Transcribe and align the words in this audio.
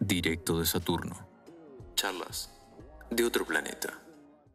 Directo 0.00 0.58
de 0.58 0.64
Saturno. 0.64 1.14
Charlas 1.94 2.58
de 3.10 3.24
otro 3.24 3.44
planeta. 3.44 4.00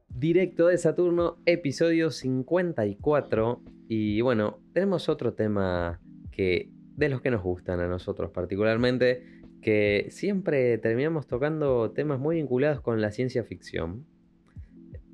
Directo 0.10 0.68
de 0.68 0.80
Saturno, 0.80 1.38
episodio 1.46 2.10
54. 2.10 3.62
Y 3.88 4.22
bueno, 4.22 4.60
tenemos 4.74 5.08
otro 5.08 5.36
tema 5.36 6.02
que 6.32 6.72
de 6.96 7.10
los 7.10 7.22
que 7.22 7.30
nos 7.30 7.44
gustan 7.44 7.80
a 7.80 7.88
nosotros 7.88 8.32
particularmente, 8.32 9.33
que 9.64 10.08
siempre 10.10 10.78
terminamos 10.78 11.26
tocando 11.26 11.92
temas 11.92 12.20
muy 12.20 12.36
vinculados 12.36 12.82
con 12.82 13.02
la 13.02 13.12
ciencia 13.12 13.44
ficción. 13.44 14.06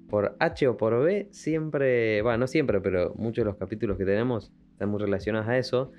Por 0.09 0.35
H 0.39 0.67
o 0.67 0.75
por 0.75 1.01
B, 1.03 1.29
siempre, 1.31 2.21
bueno, 2.23 2.39
no 2.39 2.47
siempre, 2.47 2.81
pero 2.81 3.13
muchos 3.15 3.45
de 3.45 3.45
los 3.45 3.57
capítulos 3.57 3.97
que 3.97 4.05
tenemos 4.05 4.51
están 4.71 4.89
muy 4.89 4.99
relacionados 4.99 5.47
a 5.47 5.57
eso. 5.57 5.91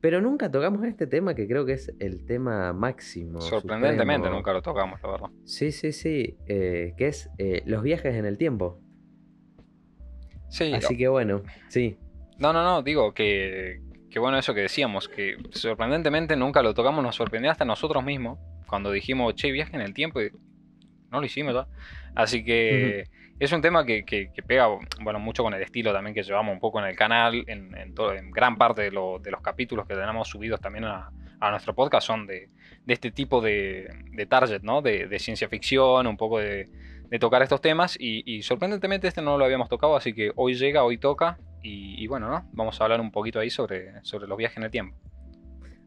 Pero 0.00 0.20
nunca 0.20 0.50
tocamos 0.50 0.84
este 0.84 1.06
tema 1.06 1.34
que 1.34 1.46
creo 1.46 1.66
que 1.66 1.74
es 1.74 1.92
el 1.98 2.24
tema 2.24 2.72
máximo. 2.72 3.40
Sorprendentemente 3.40 4.14
supremo. 4.20 4.36
nunca 4.36 4.52
lo 4.52 4.62
tocamos, 4.62 5.02
la 5.02 5.10
verdad. 5.10 5.28
Sí, 5.44 5.70
sí, 5.70 5.92
sí. 5.92 6.38
eh, 6.46 6.94
que 6.96 7.08
es 7.08 7.30
eh, 7.38 7.62
los 7.66 7.82
viajes 7.82 8.14
en 8.14 8.24
el 8.24 8.38
tiempo. 8.38 8.80
Sí, 10.48 10.72
Así 10.72 10.96
que 10.96 11.08
bueno, 11.08 11.42
sí. 11.68 11.98
no, 12.38 12.54
no, 12.54 12.64
no, 12.64 12.82
digo 12.82 13.12
que, 13.12 13.82
que 14.18 14.20
bueno 14.20 14.36
eso 14.36 14.52
que 14.52 14.62
decíamos, 14.62 15.08
que 15.08 15.36
sorprendentemente 15.52 16.34
nunca 16.34 16.60
lo 16.60 16.74
tocamos, 16.74 17.04
nos 17.04 17.14
sorprendió 17.14 17.52
hasta 17.52 17.64
nosotros 17.64 18.02
mismos 18.02 18.36
cuando 18.66 18.90
dijimos, 18.90 19.34
che, 19.36 19.52
viaje 19.52 19.76
en 19.76 19.82
el 19.82 19.94
tiempo 19.94 20.20
y 20.20 20.30
no 21.10 21.20
lo 21.20 21.24
hicimos, 21.26 21.54
¿verdad? 21.54 21.68
Así 22.16 22.44
que 22.44 23.04
es 23.38 23.52
un 23.52 23.62
tema 23.62 23.84
que, 23.86 24.04
que- 24.04 24.32
que 24.34 24.42
pega, 24.42 24.66
bueno, 25.02 25.20
mucho 25.20 25.44
con 25.44 25.54
el 25.54 25.62
estilo 25.62 25.92
también 25.92 26.14
que 26.14 26.24
llevamos 26.24 26.52
un 26.52 26.58
poco 26.58 26.80
en 26.80 26.86
el 26.86 26.96
canal, 26.96 27.44
en, 27.46 27.76
en 27.78 27.94
todo- 27.94 28.12
en 28.12 28.32
gran 28.32 28.58
parte 28.58 28.82
de, 28.82 28.90
lo- 28.90 29.20
de 29.20 29.30
los 29.30 29.40
capítulos 29.40 29.86
que 29.86 29.94
tenemos 29.94 30.26
subidos 30.28 30.60
también 30.60 30.84
a, 30.84 31.10
a 31.38 31.50
nuestro 31.52 31.72
podcast 31.76 32.04
son 32.04 32.26
de, 32.26 32.50
de 32.84 32.92
este 32.94 33.12
tipo 33.12 33.40
de, 33.40 33.86
de 34.10 34.26
target, 34.26 34.62
¿no? 34.62 34.82
De, 34.82 35.06
de 35.06 35.18
ciencia 35.20 35.48
ficción, 35.48 36.08
un 36.08 36.16
poco 36.16 36.40
de, 36.40 36.68
de 37.08 37.18
tocar 37.20 37.40
estos 37.42 37.60
temas 37.60 37.96
y, 38.00 38.24
y 38.26 38.42
sorprendentemente 38.42 39.06
este 39.06 39.22
no 39.22 39.38
lo 39.38 39.44
habíamos 39.44 39.68
tocado, 39.68 39.94
así 39.94 40.12
que 40.12 40.32
hoy 40.34 40.54
llega, 40.54 40.82
hoy 40.82 40.98
toca 40.98 41.38
y, 41.62 42.02
y 42.02 42.06
bueno, 42.06 42.28
¿no? 42.28 42.48
Vamos 42.52 42.80
a 42.80 42.84
hablar 42.84 43.00
un 43.00 43.10
poquito 43.10 43.38
ahí 43.38 43.50
sobre, 43.50 44.02
sobre 44.04 44.26
los 44.26 44.38
viajes 44.38 44.58
en 44.58 44.64
el 44.64 44.70
tiempo. 44.70 44.96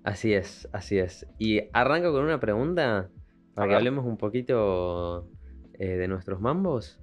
Así 0.03 0.33
es, 0.33 0.67
así 0.71 0.97
es. 0.97 1.27
Y 1.37 1.61
arranco 1.73 2.11
con 2.11 2.23
una 2.23 2.39
pregunta 2.39 3.09
para 3.53 3.67
que 3.67 3.75
hablemos 3.75 4.05
un 4.05 4.17
poquito 4.17 5.27
eh, 5.73 5.97
de 5.97 6.07
nuestros 6.07 6.41
mambos. 6.41 6.99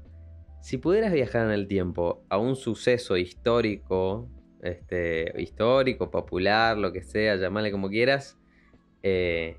Si 0.61 0.79
pudieras 0.79 1.13
viajar 1.13 1.47
en 1.47 1.53
el 1.53 1.69
tiempo 1.69 2.25
a 2.29 2.39
un 2.39 2.57
suceso 2.57 3.17
histórico, 3.17 4.29
este, 4.63 5.33
histórico, 5.41 6.11
popular, 6.11 6.77
lo 6.77 6.93
que 6.93 7.03
sea, 7.03 7.37
llamarle 7.37 7.71
como 7.71 7.89
quieras, 7.89 8.39
eh, 9.03 9.59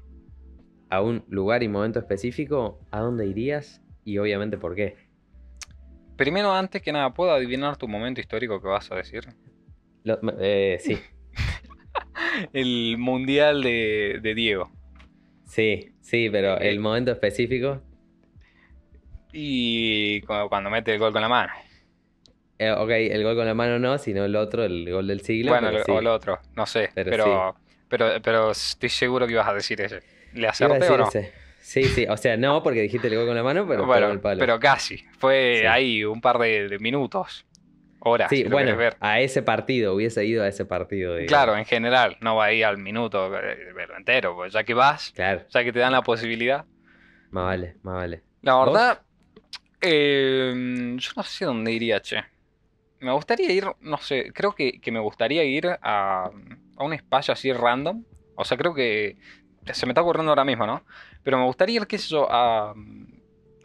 a 0.90 1.02
un 1.02 1.24
lugar 1.30 1.64
y 1.64 1.70
momento 1.70 2.00
específico, 2.00 2.80
¿a 2.92 3.00
dónde 3.00 3.28
irías? 3.28 3.82
Y 4.04 4.18
obviamente 4.18 4.58
por 4.58 4.76
qué. 4.76 5.09
Primero, 6.20 6.52
antes 6.54 6.82
que 6.84 6.92
nada, 6.92 7.14
¿puedo 7.14 7.32
adivinar 7.32 7.78
tu 7.78 7.88
momento 7.88 8.20
histórico 8.22 8.62
que 8.62 8.68
vas 8.68 8.92
a 8.92 8.96
decir? 8.96 9.24
Lo- 10.04 10.20
eh, 10.40 10.78
sí, 10.80 10.98
El 12.54 12.98
Mundial 12.98 13.64
de, 13.64 14.20
de 14.22 14.36
Diego. 14.36 14.72
sí, 15.46 15.90
sí, 16.02 16.30
pero 16.32 16.60
Eh, 16.60 16.70
el 16.70 16.80
momento 16.80 17.12
específico. 17.12 17.82
Y 19.32 20.22
cu- 20.22 20.50
cuando 20.50 20.70
mete 20.70 20.94
el 20.94 21.00
gol 21.00 21.12
con 21.14 21.22
la 21.22 21.30
mano. 21.30 21.52
eh, 22.58 22.72
ok, 22.72 22.90
el 22.90 23.24
gol 23.24 23.36
con 23.36 23.46
la 23.46 23.54
mano 23.54 23.80
no, 23.80 23.98
sino 23.98 24.26
el 24.26 24.36
otro, 24.36 24.64
el 24.64 24.90
gol 24.92 25.08
del 25.08 25.22
siglo. 25.22 25.52
bueno, 25.52 25.72
sí. 25.84 25.92
o 25.92 26.00
el 26.00 26.08
otro, 26.08 26.40
no 26.56 26.66
sé. 26.66 26.90
Pero 26.94 27.06
Pero, 27.10 27.56
pero, 27.88 28.22
pero, 28.22 28.52
estoy 28.52 28.90
seguro 28.90 29.26
que 29.26 29.34
ibas 29.34 29.48
a 29.48 29.54
decir 29.54 29.80
ese. 29.82 30.02
¿Le 30.34 30.48
acerté 30.48 30.90
o 30.90 30.98
no? 30.98 31.08
ese. 31.08 31.32
Sí, 31.62 31.84
sí, 31.84 32.06
o 32.10 32.18
sea, 32.18 32.38
no 32.38 32.64
porque 32.64 32.82
dijiste 32.82 33.08
el 33.08 33.16
gol 33.16 33.28
con 33.28 33.36
la 33.36 33.44
mano, 33.44 33.68
pero 33.68 33.86
bueno, 33.86 34.10
el 34.12 34.20
palo. 34.20 34.40
pero 34.40 34.60
casi. 34.60 34.98
Fue 35.20 35.58
Sí. 35.62 35.66
ahí 35.68 36.04
un 36.04 36.22
par 36.22 36.38
de, 36.40 36.68
de 36.70 36.80
minutos. 36.80 37.46
Horas, 38.02 38.30
sí, 38.30 38.38
si 38.38 38.44
bueno, 38.46 38.78
ver. 38.78 38.96
a 39.02 39.20
ese 39.20 39.44
partido, 39.44 39.94
hubiese 39.94 40.24
ido 40.26 40.42
a 40.44 40.48
ese 40.48 40.64
partido. 40.66 41.16
digamos. 41.16 41.28
Claro, 41.28 41.58
en 41.58 41.66
general, 41.66 42.16
no 42.22 42.38
va 42.38 42.46
ahí 42.46 42.64
al 42.64 42.78
minuto 42.78 43.26
eh, 43.38 43.74
verlo 43.76 43.98
entero, 43.98 44.36
pues 44.36 44.54
ya 44.54 44.64
que 44.64 44.74
vas, 44.74 45.12
Claro, 45.14 45.46
ya 45.50 45.64
que 45.66 45.74
te 45.74 45.80
dan 45.80 45.92
la 45.92 46.02
posibilidad. 46.02 46.64
más 47.32 47.44
vale, 47.44 47.76
más 47.84 47.96
vale. 47.96 48.24
La 48.42 48.58
verdad, 48.64 49.02
eh, 49.82 50.96
yo 50.98 51.12
no 51.16 51.24
sé 51.24 51.46
dónde 51.46 51.72
iría, 51.74 52.02
che. 52.02 52.24
Me 53.02 53.12
gustaría 53.12 53.52
ir, 53.52 53.66
no 53.82 53.98
sé, 53.98 54.32
creo 54.34 54.54
que, 54.54 54.80
que 54.80 54.92
me 54.92 55.00
gustaría 55.00 55.44
ir 55.44 55.68
a, 55.68 56.30
a 56.78 56.84
un 56.84 56.94
espacio 56.94 57.34
así 57.34 57.52
random. 57.52 58.04
O 58.36 58.46
sea, 58.46 58.58
creo 58.58 58.74
que 58.74 59.18
se 59.66 59.86
me 59.86 59.92
está 59.92 60.02
ocurriendo 60.02 60.32
ahora 60.32 60.46
mismo, 60.46 60.66
¿no? 60.66 60.84
Pero 61.24 61.38
me 61.38 61.46
gustaría 61.46 61.78
ir, 61.82 61.88
qué 61.88 61.98
sé 61.98 62.10
yo, 62.10 62.28
a, 62.32 62.74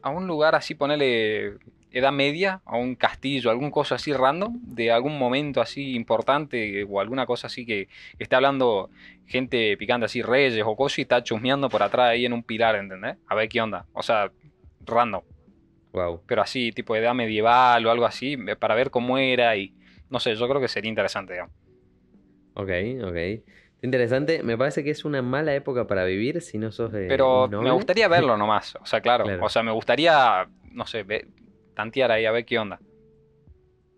a 0.02 0.10
un 0.10 0.26
lugar 0.26 0.54
así, 0.54 0.74
ponerle 0.74 1.58
Edad 1.90 2.12
Media, 2.12 2.60
a 2.64 2.76
un 2.76 2.94
castillo, 2.96 3.50
algún 3.50 3.70
cosa 3.70 3.94
así 3.96 4.12
random, 4.12 4.60
de 4.62 4.90
algún 4.92 5.18
momento 5.18 5.60
así 5.60 5.94
importante 5.94 6.84
o 6.84 7.00
alguna 7.00 7.26
cosa 7.26 7.46
así 7.46 7.64
que, 7.64 7.86
que 8.18 8.24
esté 8.24 8.36
hablando 8.36 8.90
gente 9.26 9.76
picante 9.76 10.06
así, 10.06 10.20
reyes 10.22 10.62
o 10.66 10.76
cosas 10.76 10.98
y 10.98 11.02
está 11.02 11.22
chusmeando 11.22 11.70
por 11.70 11.82
atrás 11.82 12.10
ahí 12.10 12.26
en 12.26 12.32
un 12.32 12.42
pilar, 12.44 12.76
¿entendés? 12.76 13.16
A 13.26 13.34
ver 13.34 13.48
qué 13.48 13.60
onda. 13.60 13.86
O 13.92 14.02
sea, 14.02 14.30
random, 14.80 15.22
Wow. 15.92 16.24
pero 16.26 16.42
así, 16.42 16.72
tipo 16.72 16.94
de 16.94 17.00
edad 17.00 17.14
medieval 17.14 17.84
o 17.86 17.90
algo 17.90 18.06
así, 18.06 18.34
eh, 18.48 18.56
para 18.56 18.74
ver 18.74 18.90
cómo 18.90 19.18
era 19.18 19.56
y 19.56 19.74
no 20.10 20.20
sé, 20.20 20.34
yo 20.36 20.48
creo 20.48 20.60
que 20.60 20.68
sería 20.68 20.88
interesante, 20.88 21.32
digamos. 21.34 21.54
Ok, 22.54 22.68
ok. 23.02 23.16
Interesante, 23.84 24.42
me 24.42 24.56
parece 24.56 24.82
que 24.82 24.90
es 24.90 25.04
una 25.04 25.20
mala 25.20 25.54
época 25.54 25.86
para 25.86 26.04
vivir 26.04 26.40
si 26.40 26.56
no 26.56 26.72
sos 26.72 26.90
de. 26.90 27.06
Pero 27.06 27.48
me 27.48 27.70
gustaría 27.70 28.08
verlo 28.08 28.36
nomás, 28.38 28.76
o 28.76 28.86
sea, 28.86 29.02
claro, 29.02 29.24
Claro. 29.24 29.44
o 29.44 29.48
sea, 29.50 29.62
me 29.62 29.72
gustaría, 29.72 30.48
no 30.72 30.86
sé, 30.86 31.02
ve- 31.02 31.28
tantear 31.74 32.10
ahí 32.10 32.24
a 32.24 32.32
ver 32.32 32.46
qué 32.46 32.58
onda. 32.58 32.80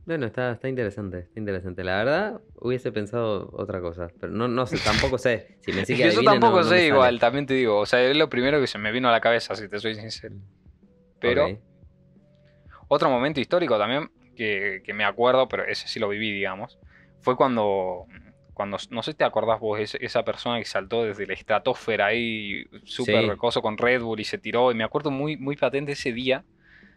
Bueno, 0.04 0.26
está, 0.26 0.52
está 0.52 0.68
interesante, 0.68 1.18
está 1.20 1.38
interesante. 1.38 1.84
La 1.84 1.98
verdad, 1.98 2.40
hubiese 2.56 2.90
pensado 2.90 3.48
otra 3.52 3.80
cosa. 3.80 4.08
Pero 4.20 4.32
no, 4.32 4.48
no 4.48 4.66
sé, 4.66 4.78
tampoco 4.78 5.18
sé. 5.18 5.56
Si 5.60 5.72
me 5.72 5.82
que 5.86 5.96
yo 5.96 6.22
tampoco 6.24 6.58
no- 6.58 6.64
no 6.64 6.70
me 6.70 6.78
sé 6.78 6.86
igual, 6.86 7.20
también 7.20 7.46
te 7.46 7.54
digo, 7.54 7.78
o 7.78 7.86
sea, 7.86 8.02
es 8.02 8.16
lo 8.16 8.28
primero 8.28 8.60
que 8.60 8.66
se 8.66 8.78
me 8.78 8.90
vino 8.90 9.08
a 9.08 9.12
la 9.12 9.20
cabeza, 9.20 9.54
si 9.54 9.68
te 9.68 9.78
soy 9.78 9.94
sincero. 9.94 10.34
Pero 11.20 11.48
otro 12.88 13.08
momento 13.10 13.40
histórico 13.40 13.78
también 13.78 14.10
que, 14.36 14.82
que 14.84 14.92
me 14.94 15.04
acuerdo, 15.04 15.48
pero 15.48 15.64
ese 15.64 15.88
sí 15.88 15.98
lo 15.98 16.08
viví, 16.08 16.32
digamos, 16.32 16.78
fue 17.20 17.36
cuando, 17.36 18.06
cuando 18.56 18.78
no 18.88 19.02
sé 19.02 19.10
si 19.12 19.18
te 19.18 19.24
acordás 19.24 19.60
vos, 19.60 19.78
esa 19.78 20.24
persona 20.24 20.58
que 20.58 20.64
saltó 20.64 21.04
desde 21.04 21.26
la 21.26 21.34
estratosfera 21.34 22.06
ahí, 22.06 22.64
súper 22.84 23.20
Sí. 23.20 23.28
recoso 23.28 23.60
con 23.60 23.76
Red 23.76 24.00
Bull 24.00 24.18
y 24.18 24.24
se 24.24 24.38
tiró, 24.38 24.72
y 24.72 24.74
me 24.74 24.82
acuerdo 24.82 25.10
muy, 25.10 25.36
muy 25.36 25.56
patente 25.56 25.92
ese 25.92 26.10
día. 26.10 26.42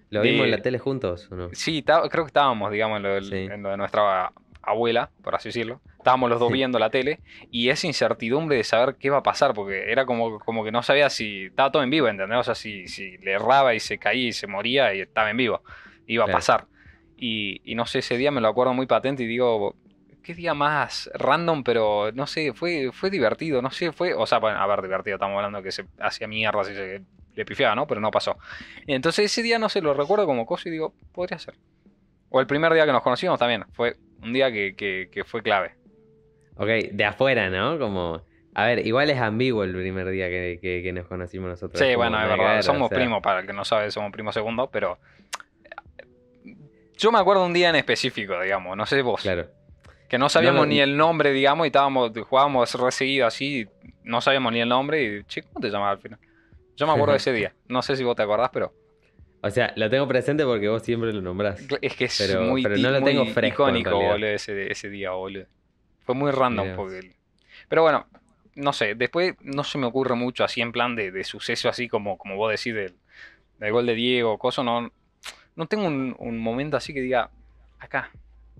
¿Lo 0.10 0.22
vimos 0.22 0.46
en 0.46 0.52
la 0.52 0.62
tele 0.62 0.80
juntos 0.80 1.28
o 1.30 1.36
no? 1.36 1.50
Sí, 1.52 1.84
creo 1.84 2.10
que 2.24 2.28
estábamos, 2.28 2.72
digamos, 2.72 2.96
en 2.98 3.04
lo, 3.04 3.14
del- 3.14 3.26
Sí. 3.26 3.36
en 3.52 3.62
lo 3.62 3.72
de 3.72 3.76
nuestra 3.78 4.32
abuela, 4.62 5.10
por 5.22 5.36
así 5.36 5.50
decirlo. 5.50 5.82
Estábamos 5.98 6.30
los 6.30 6.40
dos 6.40 6.50
viendo 6.50 6.80
la 6.80 6.90
tele 6.90 7.20
y 7.52 7.68
esa 7.68 7.86
incertidumbre 7.88 8.56
de 8.56 8.64
saber 8.64 8.96
qué 8.96 9.08
iba 9.08 9.18
a 9.18 9.24
pasar, 9.24 9.54
porque 9.54 9.92
era 9.92 10.06
como, 10.06 10.40
como 10.40 10.64
que 10.64 10.72
no 10.72 10.82
sabía 10.82 11.10
si 11.10 11.48
estaba 11.48 11.74
todo 11.74 11.84
en 11.84 11.90
vivo, 11.90 12.08
¿entendés? 12.08 12.40
O 12.40 12.44
sea, 12.44 12.56
si, 12.56 12.88
si 12.88 13.18
le 13.18 13.34
erraba 13.34 13.76
y 13.76 13.82
se 13.82 13.98
caía 13.98 14.30
y 14.30 14.32
se 14.32 14.48
moría 14.48 14.94
y 14.96 15.02
estaba 15.02 15.30
en 15.30 15.36
vivo, 15.36 15.62
iba 16.08 16.24
Claro. 16.24 16.38
a 16.38 16.40
pasar. 16.40 16.68
Y, 17.18 17.60
y 17.70 17.76
no 17.76 17.86
sé, 17.86 18.00
ese 18.00 18.16
día 18.16 18.32
me 18.32 18.40
lo 18.40 18.48
acuerdo 18.48 18.74
muy 18.74 18.86
patente 18.86 19.24
y 19.24 19.28
digo, 19.28 19.76
qué 20.24 20.34
día 20.34 20.54
más 20.54 21.10
random, 21.14 21.64
pero 21.64 22.12
no 22.14 22.28
sé, 22.28 22.54
fue, 22.54 22.92
fue 22.94 23.10
divertido, 23.10 23.62
no 23.62 23.72
sé, 23.72 23.92
fue, 23.92 24.14
o 24.14 24.26
sea, 24.26 24.40
bueno, 24.40 24.60
a 24.60 24.68
ver, 24.68 24.82
divertido, 24.82 25.16
estamos 25.16 25.36
hablando 25.38 25.62
que 25.64 25.72
se 25.72 25.86
hacía 26.00 26.28
mierda, 26.28 26.62
así 26.62 26.74
se 26.76 27.02
le 27.36 27.46
pifiaba, 27.46 27.76
¿no? 27.76 27.88
Pero 27.88 28.02
no 28.02 28.12
pasó. 28.12 28.38
Y 28.86 28.94
entonces 28.94 29.26
ese 29.26 29.42
día, 29.44 29.58
no 29.60 29.70
sé, 29.70 29.82
lo 29.82 29.94
recuerdo 29.94 30.26
como 30.26 30.46
cosa 30.46 30.70
y 30.70 30.72
digo, 30.72 30.94
podría 31.14 31.40
ser. 31.40 31.56
O 32.30 32.40
el 32.40 32.48
primer 32.48 32.74
día 32.74 32.86
que 32.86 32.92
nos 32.92 33.02
conocimos 33.02 33.40
también, 33.40 33.66
fue 33.74 33.96
un 34.22 34.34
día 34.34 34.52
que, 34.52 34.76
que- 34.76 35.10
que 35.12 35.24
fue 35.24 35.42
clave. 35.42 35.74
Ok, 36.56 36.68
de 36.92 37.06
afuera, 37.06 37.50
¿no? 37.50 37.80
Como. 37.80 38.22
A 38.54 38.66
ver, 38.66 38.86
igual 38.86 39.10
es 39.10 39.18
ambiguo 39.20 39.64
el 39.64 39.74
primer 39.74 40.10
día 40.10 40.28
que, 40.28 40.60
que- 40.62 40.82
que 40.84 40.92
nos 40.92 41.08
conocimos 41.08 41.50
nosotros. 41.50 41.80
Sí, 41.80 41.96
bueno, 41.96 42.22
es 42.22 42.28
verdad, 42.28 42.60
o 42.60 42.64
somos 42.64 42.90
sea, 42.90 42.98
primos, 42.98 43.22
para 43.22 43.40
el 43.40 43.48
que 43.48 43.54
no 43.54 43.64
sabe, 43.64 43.90
somos 43.92 44.12
primos 44.12 44.34
segundo, 44.34 44.70
pero... 44.70 45.00
Yo 46.98 47.12
me 47.14 47.20
acuerdo 47.20 47.46
un 47.46 47.54
día 47.54 47.70
en 47.70 47.78
específico, 47.78 48.40
digamos, 48.42 48.76
no 48.76 48.86
sé 48.86 49.02
vos. 49.02 49.22
Claro. 49.22 49.48
Que 50.10 50.18
no 50.18 50.28
sabíamos 50.28 50.62
No, 50.62 50.66
ni 50.66 50.80
el 50.80 50.98
nombre, 50.98 51.32
digamos, 51.32 51.66
y 51.66 51.70
estábamos, 51.70 52.12
jugábamos 52.28 52.74
re 52.74 52.92
seguido 52.92 53.28
así, 53.28 53.68
no 54.04 54.20
sabíamos 54.22 54.52
ni 54.52 54.60
el 54.60 54.68
nombre 54.68 55.04
y, 55.04 55.24
che, 55.26 55.44
¿cómo 55.44 55.60
te 55.62 55.70
llamas 55.70 55.92
al 55.92 56.00
final? 56.00 56.20
Yo 56.76 56.88
me 56.88 56.94
acuerdo 56.94 57.12
de 57.14 57.18
ese 57.18 57.32
día, 57.32 57.54
no 57.68 57.82
sé 57.84 57.96
si 57.96 58.04
vos 58.04 58.16
te 58.16 58.24
acordás, 58.24 58.50
pero 58.52 58.74
O 59.42 59.50
sea, 59.50 59.72
lo 59.78 59.90
tengo 59.90 60.06
presente 60.08 60.44
porque 60.44 60.68
vos 60.68 60.82
siempre 60.84 61.14
lo 61.14 61.22
nombrás. 61.22 61.62
es 61.82 61.96
que 61.96 62.06
es 62.06 62.18
Pero- 62.18 62.42
muy, 62.42 62.62
pero 62.64 62.76
no 62.78 62.90
lo 62.92 63.02
tengo 63.04 63.26
fresco, 63.28 63.64
icónico, 63.70 63.92
boludo, 63.92 64.28
ese, 64.28 64.70
ese 64.72 64.90
día, 64.90 65.12
boludo. 65.12 65.46
Fue 66.06 66.16
muy 66.16 66.32
random, 66.32 66.66
Mirá 66.66 66.76
porque... 66.76 67.16
Pero 67.70 67.84
bueno, 67.84 68.08
no 68.56 68.74
sé, 68.74 68.96
después 68.96 69.36
no 69.42 69.64
se 69.64 69.78
me 69.78 69.86
ocurre 69.86 70.16
mucho 70.16 70.44
así 70.44 70.60
en 70.60 70.72
plan 70.72 70.96
de, 70.96 71.12
de 71.12 71.24
suceso 71.24 71.70
así 71.70 71.88
como, 71.88 72.18
como 72.18 72.36
vos 72.36 72.52
decís 72.52 72.74
del, 72.74 72.96
del 73.60 73.72
gol 73.72 73.86
de 73.86 73.94
Diego, 73.94 74.38
coso, 74.40 74.64
no, 74.64 74.92
no 75.56 75.66
tengo 75.68 75.86
un, 75.86 76.16
un 76.18 76.38
momento 76.40 76.76
así 76.76 76.94
que 76.94 77.02
diga, 77.02 77.30
acá, 77.80 78.10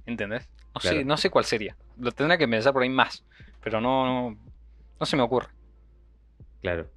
¿entendés? 0.06 0.48
No, 0.76 0.82
sé, 0.82 0.90
Claro. 0.90 1.06
no 1.06 1.18
sé 1.18 1.30
cuál 1.30 1.46
sería. 1.46 1.76
Lo 1.98 2.12
tendría 2.12 2.38
que 2.38 2.48
pensar 2.48 2.74
por 2.74 2.84
ahí 2.84 2.90
más, 2.90 3.24
pero 3.62 3.82
no, 3.82 4.06
no, 4.32 4.38
no 5.00 5.06
se 5.06 5.16
me 5.18 5.24
ocurre. 5.24 5.48
Claro. 6.62 6.88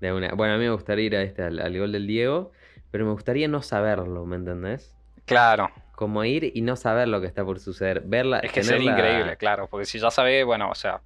De 0.00 0.12
una. 0.12 0.32
Bueno, 0.34 0.54
a 0.54 0.56
mí 0.56 0.64
me 0.64 0.70
gustaría 0.70 1.04
ir 1.04 1.16
a 1.16 1.22
este, 1.22 1.42
al, 1.42 1.58
al 1.60 1.78
gol 1.78 1.92
del 1.92 2.06
Diego, 2.06 2.52
pero 2.90 3.04
me 3.04 3.12
gustaría 3.12 3.48
no 3.48 3.62
saberlo, 3.62 4.24
¿me 4.24 4.36
entendés? 4.36 4.96
Claro, 5.26 5.70
Como 5.94 6.24
ir 6.24 6.50
y 6.54 6.62
no 6.62 6.76
saber 6.76 7.06
lo 7.08 7.20
que 7.20 7.26
está 7.26 7.44
por 7.44 7.60
suceder. 7.60 8.02
Verla. 8.04 8.38
es 8.40 8.50
que 8.52 8.62
sería 8.62 8.92
la- 8.92 8.98
increíble, 8.98 9.36
claro, 9.36 9.68
porque 9.68 9.84
si 9.84 9.98
ya 9.98 10.10
sabes, 10.10 10.44
bueno, 10.44 10.70
o 10.70 10.74
sea... 10.74 11.00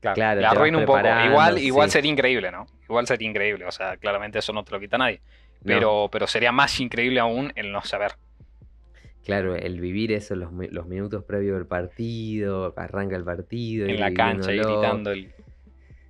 Claro, 0.00 0.40
vas 0.42 0.52
arruina 0.52 0.78
un 0.78 0.84
poco. 0.84 0.98
Igual, 0.98 1.58
igual 1.58 1.88
sí. 1.88 1.92
sería 1.92 2.10
increíble, 2.10 2.50
¿no? 2.50 2.66
Igual 2.84 3.06
sería 3.06 3.28
increíble, 3.28 3.64
o 3.66 3.70
sea, 3.70 3.96
claramente 3.96 4.38
eso 4.40 4.52
no 4.52 4.64
te 4.64 4.72
lo 4.72 4.80
quita 4.80 4.98
nadie. 4.98 5.20
No, 5.60 5.66
Pero, 5.66 6.08
pero 6.10 6.26
sería 6.26 6.50
más 6.50 6.80
increíble 6.80 7.20
aún 7.20 7.52
el 7.54 7.70
no 7.70 7.82
saber. 7.82 8.16
Claro, 9.24 9.54
el 9.54 9.80
vivir 9.80 10.12
eso, 10.12 10.34
los, 10.34 10.52
mi- 10.52 10.68
los 10.68 10.86
minutos 10.86 11.24
previos 11.24 11.56
del 11.56 11.66
partido, 11.66 12.74
arranca 12.76 13.16
el 13.16 13.24
partido. 13.24 13.88
En 13.88 14.00
la 14.00 14.12
cancha 14.12 14.52
y 14.52 14.56
gritando 14.56 15.12
el... 15.12 15.32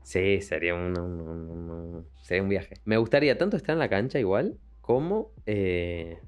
Sí, 0.02 0.40
sería 0.40 0.74
un, 0.74 0.98
un- 0.98 1.20
un- 1.20 1.70
un- 1.70 2.06
sería 2.22 2.42
un 2.42 2.48
viaje. 2.48 2.74
Me 2.84 2.96
gustaría 2.96 3.38
tanto 3.38 3.56
estar 3.56 3.74
en 3.74 3.78
la 3.78 3.88
cancha 3.88 4.18
igual, 4.18 4.56
como, 4.80 5.30
eh, 5.46 6.18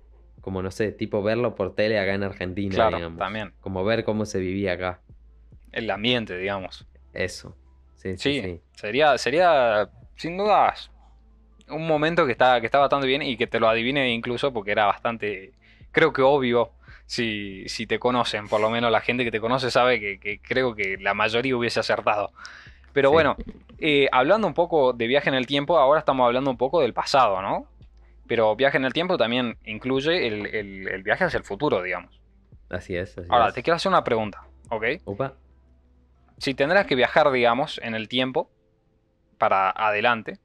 como 0.40 0.62
no 0.62 0.70
sé, 0.70 0.92
tipo 0.92 1.22
verlo 1.22 1.54
por 1.54 1.74
tele 1.74 1.98
acá 1.98 2.14
en 2.14 2.22
Argentina, 2.22 2.74
Claro, 2.74 2.96
digamos. 2.98 3.18
también. 3.18 3.52
Como 3.60 3.84
ver 3.84 4.04
cómo 4.04 4.26
se 4.26 4.38
vivía 4.38 4.72
acá. 4.72 5.00
El 5.72 5.90
ambiente, 5.90 6.36
digamos. 6.38 6.86
Eso. 7.12 7.56
Sí, 7.96 8.16
sí, 8.16 8.34
Sí, 8.34 8.40
sí. 8.42 8.60
Sería, 8.76 9.18
sería, 9.18 9.88
sin 10.16 10.36
dudas, 10.36 10.90
un 11.68 11.86
momento 11.86 12.26
que 12.26 12.32
está, 12.32 12.60
que 12.60 12.66
está 12.66 12.78
bastante 12.78 13.06
bien 13.06 13.22
y 13.22 13.36
que 13.36 13.46
te 13.46 13.58
lo 13.58 13.68
adivine 13.68 14.12
incluso 14.12 14.52
porque 14.52 14.72
era 14.72 14.86
bastante, 14.86 15.52
creo 15.94 16.12
que 16.12 16.20
obvio, 16.20 16.72
si, 17.06 17.66
si 17.68 17.86
te 17.86 17.98
conocen, 17.98 18.48
por 18.48 18.60
lo 18.60 18.68
menos 18.68 18.90
la 18.92 19.00
gente 19.00 19.24
que 19.24 19.30
te 19.30 19.40
conoce 19.40 19.70
sabe 19.70 19.98
que, 20.00 20.18
que 20.20 20.40
creo 20.40 20.74
que 20.74 20.98
la 20.98 21.14
mayoría 21.14 21.56
hubiese 21.56 21.80
acertado. 21.80 22.30
Pero 22.92 23.08
Sí. 23.08 23.12
bueno, 23.14 23.36
eh, 23.78 24.08
hablando 24.12 24.46
un 24.46 24.54
poco 24.54 24.92
de 24.92 25.06
viaje 25.06 25.28
en 25.30 25.34
el 25.34 25.46
tiempo, 25.46 25.78
ahora 25.78 26.00
estamos 26.00 26.26
hablando 26.26 26.50
un 26.50 26.58
poco 26.58 26.80
del 26.82 26.92
pasado, 26.92 27.40
¿no? 27.40 27.66
Pero 28.26 28.54
viaje 28.56 28.76
en 28.76 28.84
el 28.84 28.92
tiempo 28.92 29.16
también 29.16 29.56
incluye 29.64 30.26
el, 30.26 30.46
el- 30.46 30.88
el 30.88 31.02
viaje 31.02 31.24
hacia 31.24 31.38
el 31.38 31.44
futuro, 31.44 31.82
digamos. 31.82 32.20
Así 32.70 32.96
es. 32.96 33.16
Así 33.18 33.28
Ahora, 33.30 33.48
es. 33.48 33.54
te 33.54 33.62
quiero 33.62 33.76
hacer 33.76 33.90
una 33.90 34.04
pregunta, 34.04 34.42
¿ok? 34.70 34.84
Opa. 35.04 35.34
si 36.38 36.54
tendrás 36.54 36.86
que 36.86 36.94
viajar, 36.94 37.30
digamos, 37.30 37.78
en 37.82 37.94
el 37.94 38.08
tiempo 38.08 38.50
para 39.38 39.70
adelante, 39.70 40.38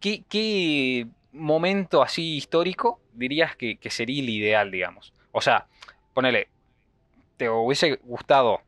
¿qué, 0.00 0.24
qué 0.28 1.06
momento 1.32 2.02
así 2.02 2.36
histórico 2.36 3.00
dirías 3.16 3.56
que, 3.56 3.76
que 3.78 3.90
sería 3.90 4.22
el 4.22 4.28
ideal, 4.28 4.70
digamos? 4.70 5.12
O 5.32 5.40
sea, 5.40 5.66
ponele, 6.14 6.48
¿te 7.36 7.48
hubiese 7.50 7.96
gustado? 8.02 8.60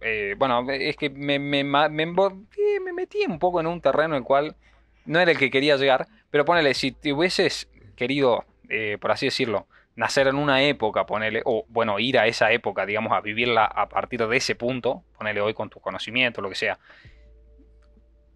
eh, 0.00 0.34
bueno, 0.38 0.70
es 0.70 0.96
que 0.96 1.10
me, 1.10 1.38
me, 1.38 1.64
me 1.64 2.92
metí 2.92 3.24
un 3.26 3.38
poco 3.38 3.60
en 3.60 3.66
un 3.66 3.80
terreno 3.80 4.14
en 4.14 4.22
el 4.22 4.24
cual 4.24 4.56
no 5.04 5.20
era 5.20 5.32
el 5.32 5.38
que 5.38 5.50
quería 5.50 5.76
llegar, 5.76 6.06
pero 6.30 6.44
ponele, 6.44 6.74
si 6.74 6.92
te 6.92 7.12
hubieses 7.12 7.68
querido, 7.96 8.44
eh, 8.68 8.98
por 9.00 9.10
así 9.10 9.26
decirlo, 9.26 9.66
nacer 9.96 10.28
en 10.28 10.36
una 10.36 10.62
época, 10.62 11.06
ponele, 11.06 11.42
o 11.44 11.64
bueno, 11.68 11.98
ir 11.98 12.18
a 12.18 12.26
esa 12.26 12.52
época, 12.52 12.86
digamos, 12.86 13.12
a 13.12 13.20
vivirla 13.20 13.64
a 13.64 13.88
partir 13.88 14.24
de 14.26 14.36
ese 14.36 14.54
punto, 14.54 15.02
ponele 15.16 15.40
hoy 15.40 15.54
con 15.54 15.70
tu 15.70 15.80
conocimiento, 15.80 16.40
lo 16.40 16.48
que 16.48 16.54
sea. 16.54 16.78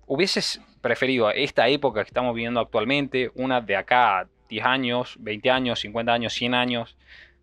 ¿Hubieses 0.07 0.61
preferido 0.81 1.31
esta 1.31 1.69
época 1.69 2.03
que 2.03 2.09
estamos 2.09 2.35
viviendo 2.35 2.59
actualmente, 2.59 3.31
una 3.35 3.61
de 3.61 3.77
acá 3.77 4.29
10 4.53 4.67
años, 4.67 5.17
20 5.19 5.51
años, 5.51 5.81
50 5.81 6.13
años, 6.13 6.33
100 6.35 6.55
años? 6.55 6.97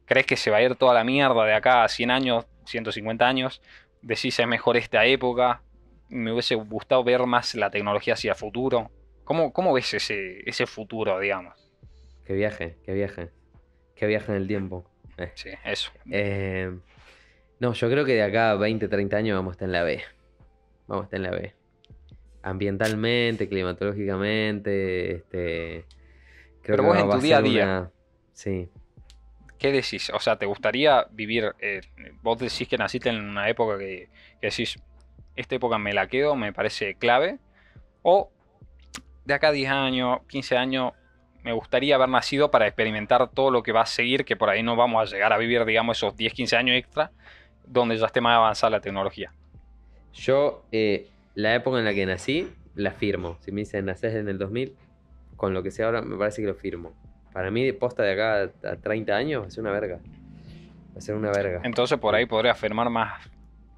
¿Crees 0.05 0.27
que 0.27 0.37
se 0.37 0.51
va 0.51 0.57
a 0.57 0.61
ir 0.61 0.75
toda 0.75 0.93
la 0.93 1.03
mierda 1.03 1.43
de 1.43 1.53
acá 1.53 1.83
a 1.83 1.89
100 1.89 2.11
años, 2.11 2.45
150 2.65 3.27
años? 3.27 3.61
¿Decís 4.03 4.39
es 4.39 4.47
mejor 4.47 4.77
esta 4.77 5.05
época? 5.05 5.61
¿Me 6.09 6.31
hubiese 6.31 6.53
gustado 6.55 7.03
ver 7.03 7.25
más 7.25 7.55
la 7.55 7.71
tecnología 7.71 8.13
hacia 8.13 8.33
el 8.33 8.37
futuro? 8.37 8.91
¿Cómo, 9.23 9.51
cómo 9.53 9.73
ves 9.73 9.91
ese, 9.95 10.47
ese 10.47 10.67
futuro, 10.67 11.19
digamos? 11.19 11.55
Que 12.25 12.33
viaje, 12.33 12.77
que 12.85 12.93
viaje. 12.93 13.31
Que 13.95 14.05
viaje 14.05 14.31
en 14.31 14.37
el 14.37 14.47
tiempo. 14.47 14.85
Eh. 15.17 15.31
Sí, 15.33 15.49
eso. 15.65 15.91
Eh, 16.11 16.71
no, 17.59 17.73
yo 17.73 17.89
creo 17.89 18.05
que 18.05 18.13
de 18.13 18.23
acá 18.23 18.51
a 18.51 18.55
20, 18.55 18.87
30 18.87 19.17
años 19.17 19.35
vamos 19.35 19.51
a 19.51 19.53
estar 19.53 19.67
en 19.67 19.71
la 19.71 19.83
B. 19.83 20.01
Vamos 20.85 21.03
a 21.03 21.05
estar 21.05 21.17
en 21.17 21.23
la 21.23 21.31
B. 21.31 21.53
Ambientalmente, 22.43 23.49
climatológicamente, 23.49 25.15
este. 25.15 25.85
Creo 26.61 26.77
Pero 26.77 26.83
vos 26.83 26.97
en 26.97 27.09
tu 27.09 27.19
día 27.19 27.37
a 27.37 27.41
día. 27.41 27.63
una- 27.63 27.91
Sí. 28.33 28.69
¿Qué 29.57 29.71
decís? 29.71 30.09
O 30.11 30.19
sea, 30.19 30.37
¿te 30.37 30.45
gustaría 30.45 31.05
vivir? 31.11 31.51
eh, 31.59 31.81
vos 32.21 32.39
decís 32.39 32.67
que 32.67 32.77
naciste 32.77 33.09
en 33.09 33.21
una 33.21 33.49
época 33.49 33.77
que, 33.77 34.09
que 34.39 34.47
decís, 34.47 34.75
esta 35.35 35.55
época 35.55 35.77
me 35.77 35.93
la 35.93 36.07
quedo, 36.07 36.35
me 36.35 36.53
parece 36.53 36.95
clave. 36.95 37.39
O 38.01 38.31
de 39.25 39.33
acá 39.33 39.49
a 39.49 39.51
10 39.51 39.69
años, 39.69 40.19
15 40.27 40.55
años, 40.55 40.93
me 41.43 41.51
gustaría 41.53 41.95
haber 41.95 42.09
nacido 42.09 42.51
para 42.51 42.67
experimentar 42.67 43.29
todo 43.29 43.51
lo 43.51 43.61
que 43.63 43.71
va 43.73 43.81
a 43.81 43.85
seguir, 43.85 44.23
que 44.25 44.35
por 44.37 44.49
ahí 44.49 44.63
no 44.63 44.75
vamos 44.75 45.01
a 45.01 45.13
llegar 45.13 45.33
a 45.33 45.37
vivir, 45.37 45.63
digamos, 45.65 45.97
esos 45.97 46.15
10, 46.15 46.33
15 46.33 46.55
años 46.55 46.75
extra, 46.77 47.11
donde 47.65 47.97
ya 47.97 48.05
esté 48.05 48.21
más 48.21 48.35
avanzada 48.35 48.71
la 48.71 48.81
tecnología. 48.81 49.33
Yo, 50.13 50.65
eh, 50.71 51.07
la 51.35 51.53
época 51.55 51.79
en 51.79 51.85
la 51.85 51.93
que 51.93 52.05
nací, 52.05 52.49
la 52.75 52.91
firmo. 52.91 53.37
Si 53.41 53.51
me 53.51 53.61
dicen 53.61 53.85
nacés 53.85 54.15
en 54.15 54.27
el 54.29 54.37
2000, 54.37 54.75
con 55.39 55.53
lo 55.53 55.63
que 55.63 55.71
sea 55.71 55.85
ahora, 55.85 56.01
me 56.01 56.17
parece 56.17 56.41
que 56.41 56.47
lo 56.49 56.53
firmo. 56.53 56.93
Para 57.31 57.49
mí, 57.49 57.63
de 57.63 57.73
posta 57.73 58.03
de 58.03 58.11
acá 58.11 58.51
a 58.69 58.75
30 58.75 59.15
años, 59.15 59.43
va 59.43 59.47
a 59.47 59.49
ser 59.49 59.61
una 59.61 59.71
verga. 59.71 59.99
Va 60.93 60.97
a 60.97 61.01
ser 61.01 61.15
una 61.15 61.31
verga. 61.31 61.61
Entonces 61.63 61.97
por 61.97 62.13
ahí 62.13 62.25
podría 62.25 62.53
firmar 62.55 62.89
más 62.89 63.29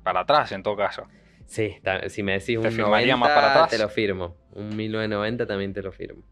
para 0.02 0.22
atrás 0.22 0.52
en 0.54 0.63
todo 0.63 0.75
caso. 0.75 1.06
Sí, 1.46 1.75
si 2.08 2.24
me 2.24 2.31
decís 2.31 2.60
¿Te 2.60 2.68
un 2.68 2.72
firmaría 2.72 3.13
90, 3.13 3.18
más 3.18 3.30
para 3.30 3.52
atrás? 3.52 3.69
te 3.69 3.78
lo 3.78 3.90
firmo. 3.90 4.36
Un 4.54 4.75
1990 4.75 5.46
también 5.46 5.72
te 5.72 5.84
lo 5.84 5.92
firmo. 5.92 6.24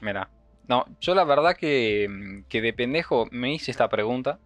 Mira, 0.00 0.28
no, 0.68 0.86
yo 1.00 1.16
la 1.16 1.24
verdad 1.24 1.56
que, 1.56 2.44
que 2.48 2.62
de 2.62 2.72
pendejo 2.72 3.26
me 3.32 3.52
hice 3.52 3.72
esta 3.72 3.88
pregunta 3.88 4.38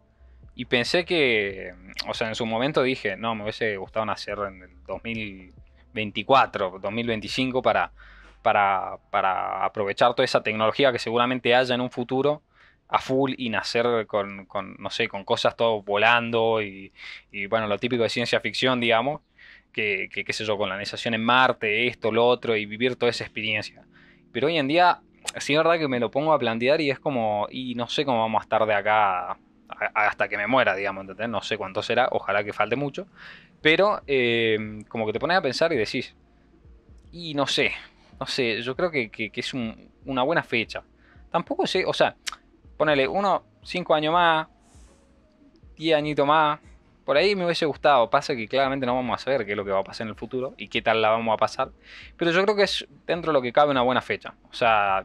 y 0.54 0.64
pensé 0.64 1.04
que, 1.04 1.74
o 2.08 2.14
sea, 2.14 2.28
en 2.28 2.34
su 2.34 2.46
momento 2.46 2.82
dije, 2.82 3.18
no, 3.18 3.34
me 3.34 3.42
hubiese 3.42 3.76
gustado 3.76 4.06
nacer 4.06 4.38
en 4.48 4.62
el 4.62 4.70
2024, 4.86 6.78
2025 6.80 7.60
para, 7.60 7.92
para, 8.42 8.98
aprovechar 9.64 10.14
toda 10.14 10.24
esa 10.24 10.42
tecnología 10.42 10.92
que 10.92 10.98
seguramente 10.98 11.54
haya 11.54 11.74
en 11.74 11.80
un 11.80 11.90
futuro 11.90 12.42
a 12.88 12.98
full 12.98 13.32
y 13.38 13.48
nacer 13.50 14.06
con, 14.06 14.44
con, 14.46 14.76
no 14.78 14.90
sé, 14.90 15.08
con 15.08 15.24
cosas 15.24 15.56
todo 15.56 15.82
volando 15.82 16.60
y, 16.62 16.92
bueno, 17.48 17.66
lo 17.66 17.78
típico 17.78 18.02
de 18.02 18.08
ciencia 18.10 18.40
ficción, 18.40 18.80
digamos, 18.80 19.22
que, 19.72 20.08
qué 20.12 20.32
sé 20.32 20.44
yo, 20.44 20.58
colonización 20.58 21.14
en 21.14 21.24
Marte, 21.24 21.86
esto, 21.86 22.12
lo 22.12 22.26
otro, 22.26 22.56
y 22.56 22.66
vivir 22.66 22.96
toda 22.96 23.10
esa 23.10 23.24
experiencia. 23.24 23.86
Pero 24.32 24.46
hoy 24.48 24.58
en 24.58 24.68
día, 24.68 25.00
sí 25.38 25.54
es 25.54 25.58
verdad 25.58 25.78
que 25.78 25.88
me 25.88 26.00
lo 26.00 26.10
pongo 26.10 26.32
a 26.32 26.38
plantear 26.38 26.80
y 26.80 26.90
es 26.90 26.98
como, 27.00 27.46
y 27.50 27.74
no 27.74 27.88
sé 27.88 28.04
cómo 28.04 28.20
vamos 28.20 28.40
a 28.40 28.44
estar 28.44 28.66
de 28.66 28.74
acá 28.74 29.30
a- 29.32 29.38
hasta 29.94 30.28
que 30.28 30.36
me 30.36 30.46
muera, 30.46 30.74
digamos. 30.74 31.06
No 31.28 31.42
sé 31.42 31.56
cuánto 31.56 31.82
será, 31.82 32.08
ojalá 32.12 32.44
que 32.44 32.52
falte 32.52 32.76
mucho, 32.76 33.06
pero 33.60 34.02
eh, 34.06 34.58
como 34.88 35.06
que 35.06 35.12
te 35.12 35.20
pones 35.20 35.36
a 35.38 35.42
pensar 35.42 35.72
y 35.72 35.76
decís, 35.76 36.14
y 37.10 37.34
no 37.34 37.46
sé, 37.46 37.72
no 38.22 38.26
sé, 38.26 38.62
yo 38.62 38.76
creo 38.76 38.88
que, 38.88 39.10
es 39.34 39.52
un- 39.52 39.90
una 40.04 40.22
buena 40.22 40.44
fecha. 40.44 40.84
Tampoco 41.32 41.66
sé, 41.66 41.84
o 41.84 41.92
sea, 41.92 42.14
ponele 42.76 43.08
uno, 43.08 43.42
cinco 43.64 43.96
años 43.96 44.12
más, 44.12 44.46
diez 45.76 45.96
añitos 45.96 46.24
más, 46.24 46.60
por 47.04 47.16
ahí 47.16 47.34
me 47.34 47.44
hubiese 47.44 47.66
gustado. 47.66 48.08
Pasa 48.08 48.36
que 48.36 48.46
claramente 48.46 48.86
no 48.86 48.94
vamos 48.94 49.20
a 49.20 49.24
saber 49.24 49.44
qué 49.44 49.52
es 49.52 49.56
lo 49.56 49.64
que 49.64 49.72
va 49.72 49.80
a 49.80 49.82
pasar 49.82 50.04
en 50.04 50.10
el 50.10 50.14
futuro 50.14 50.54
y 50.56 50.68
qué 50.68 50.82
tal 50.82 51.02
la 51.02 51.10
vamos 51.10 51.34
a 51.34 51.36
pasar. 51.36 51.72
Pero 52.16 52.30
yo 52.30 52.40
creo 52.44 52.54
que 52.54 52.62
es 52.62 52.86
dentro 53.08 53.32
de 53.32 53.34
lo 53.38 53.42
que 53.42 53.52
cabe 53.52 53.72
una 53.72 53.82
buena 53.82 54.00
fecha. 54.00 54.34
O 54.48 54.54
sea, 54.54 55.04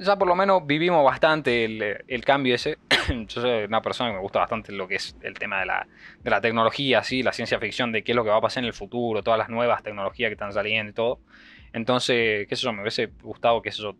ya 0.00 0.16
por 0.16 0.26
lo 0.26 0.34
menos 0.34 0.66
vivimos 0.66 1.04
bastante 1.04 1.66
el, 1.66 2.02
el 2.08 2.24
cambio 2.24 2.54
ese. 2.54 2.78
yo 3.28 3.42
soy 3.42 3.64
una 3.64 3.82
persona 3.82 4.08
que 4.08 4.16
me 4.16 4.22
gusta 4.22 4.38
bastante 4.38 4.72
lo 4.72 4.88
que 4.88 4.94
es 4.94 5.14
el 5.20 5.34
tema 5.34 5.60
de 5.60 5.66
la, 5.66 5.86
de 6.22 6.30
la 6.30 6.40
tecnología, 6.40 7.02
¿sí? 7.02 7.22
la 7.22 7.32
ciencia 7.34 7.58
ficción, 7.58 7.92
de 7.92 8.02
qué 8.02 8.12
es 8.12 8.16
lo 8.16 8.24
que 8.24 8.30
va 8.30 8.36
a 8.36 8.40
pasar 8.40 8.62
en 8.62 8.68
el 8.68 8.74
futuro, 8.74 9.22
todas 9.22 9.38
las 9.38 9.50
nuevas 9.50 9.82
tecnologías 9.82 10.30
que 10.30 10.34
están 10.34 10.54
saliendo 10.54 10.90
y 10.90 10.94
todo. 10.94 11.20
Entonces, 11.72 12.46
qué 12.48 12.56
sé 12.56 12.62
yo, 12.62 12.72
me 12.72 12.82
hubiese 12.82 13.06
gustado 13.22 13.62
que 13.62 13.68
eso, 13.70 13.96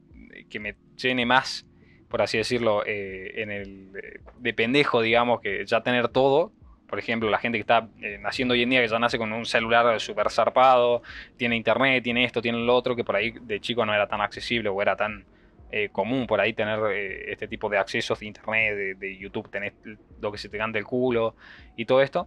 que 0.49 0.61
me 0.61 0.77
llene 0.97 1.27
más 1.27 1.67
por 2.09 2.23
así 2.23 2.39
decirlo, 2.39 2.85
eh, 2.87 3.43
en 3.43 3.51
el 3.51 3.91
eh, 4.03 4.21
de 4.39 4.55
pendejo, 4.55 5.03
digamos, 5.03 5.41
que 5.41 5.65
ya 5.67 5.83
tener 5.83 6.09
todo. 6.09 6.53
Por 6.89 6.99
ejemplo, 6.99 7.29
la 7.29 7.39
gente 7.39 7.59
que 7.59 7.61
está 7.61 7.89
eh, 8.01 8.19
naciendo 8.19 8.55
hoy 8.55 8.63
en 8.63 8.71
día, 8.71 8.81
que 8.81 8.89
ya 8.89 8.99
nace 8.99 9.19
con 9.19 9.33
un 9.33 9.45
celular 9.45 10.01
súper 10.01 10.31
zarpado, 10.31 11.03
tiene 11.37 11.55
internet, 11.57 12.03
tiene 12.03 12.25
esto, 12.25 12.41
tiene 12.41 12.59
lo 12.59 12.75
otro, 12.75 12.97
que 12.97 13.05
por 13.05 13.17
ahí 13.17 13.35
de 13.43 13.61
chico 13.61 13.85
no 13.85 13.93
era 13.95 14.09
tan 14.09 14.23
accesible 14.23 14.71
o 14.71 14.81
era 14.81 14.97
tan 14.97 15.27
eh, 15.71 15.91
común 15.91 16.27
por 16.27 16.41
ahí 16.41 16.55
tener 16.55 16.81
eh, 16.91 17.31
este 17.31 17.47
tipo 17.47 17.69
de 17.69 17.77
accesos 17.77 18.19
de 18.21 18.27
internet, 18.27 18.75
de, 18.75 18.95
de 18.95 19.19
YouTube, 19.19 19.51
tenés 19.51 19.75
lo 20.19 20.33
que 20.33 20.39
se 20.39 20.49
te 20.49 20.57
canta 20.57 20.79
el 20.79 20.85
culo 20.87 21.37
y 21.77 21.85
todo 21.85 22.01
esto. 22.01 22.27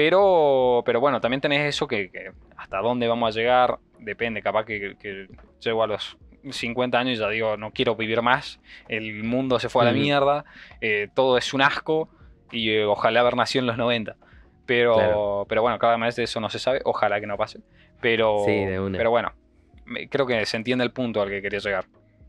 Pero, 0.00 0.82
pero 0.86 0.98
bueno, 0.98 1.20
también 1.20 1.42
tenés 1.42 1.68
eso 1.68 1.86
que, 1.86 2.10
que 2.10 2.30
hasta 2.56 2.78
dónde 2.78 3.06
vamos 3.06 3.36
a 3.36 3.38
llegar, 3.38 3.78
depende, 3.98 4.40
capaz 4.40 4.64
que, 4.64 4.96
que 4.98 5.26
llego 5.62 5.82
a 5.82 5.86
los 5.86 6.16
50 6.48 6.98
años 6.98 7.18
y 7.18 7.20
ya 7.20 7.28
digo, 7.28 7.58
no 7.58 7.70
quiero 7.70 7.96
vivir 7.96 8.22
más, 8.22 8.60
el 8.88 9.22
mundo 9.24 9.58
se 9.60 9.68
fue 9.68 9.82
a 9.82 9.84
la 9.84 9.92
mierda, 9.92 10.46
eh, 10.80 11.08
todo 11.14 11.36
es 11.36 11.52
un 11.52 11.60
asco 11.60 12.08
y 12.50 12.70
eh, 12.70 12.86
ojalá 12.86 13.20
haber 13.20 13.36
nacido 13.36 13.60
en 13.60 13.66
los 13.66 13.76
90. 13.76 14.16
Pero, 14.64 14.94
Claro. 14.94 15.46
pero 15.50 15.60
bueno, 15.60 15.78
cada 15.78 15.98
vez 15.98 16.16
de 16.16 16.22
eso 16.22 16.40
no 16.40 16.48
se 16.48 16.58
sabe, 16.58 16.80
ojalá 16.86 17.20
que 17.20 17.26
no 17.26 17.36
pase. 17.36 17.60
Pero, 18.00 18.42
Sí, 18.46 18.64
pero 18.96 19.10
bueno, 19.10 19.34
creo 20.08 20.26
que 20.26 20.46
se 20.46 20.56
entiende 20.56 20.82
el 20.82 20.92
punto 20.92 21.20
al 21.20 21.28
que 21.28 21.42
quería 21.42 21.58
llegar. 21.58 21.84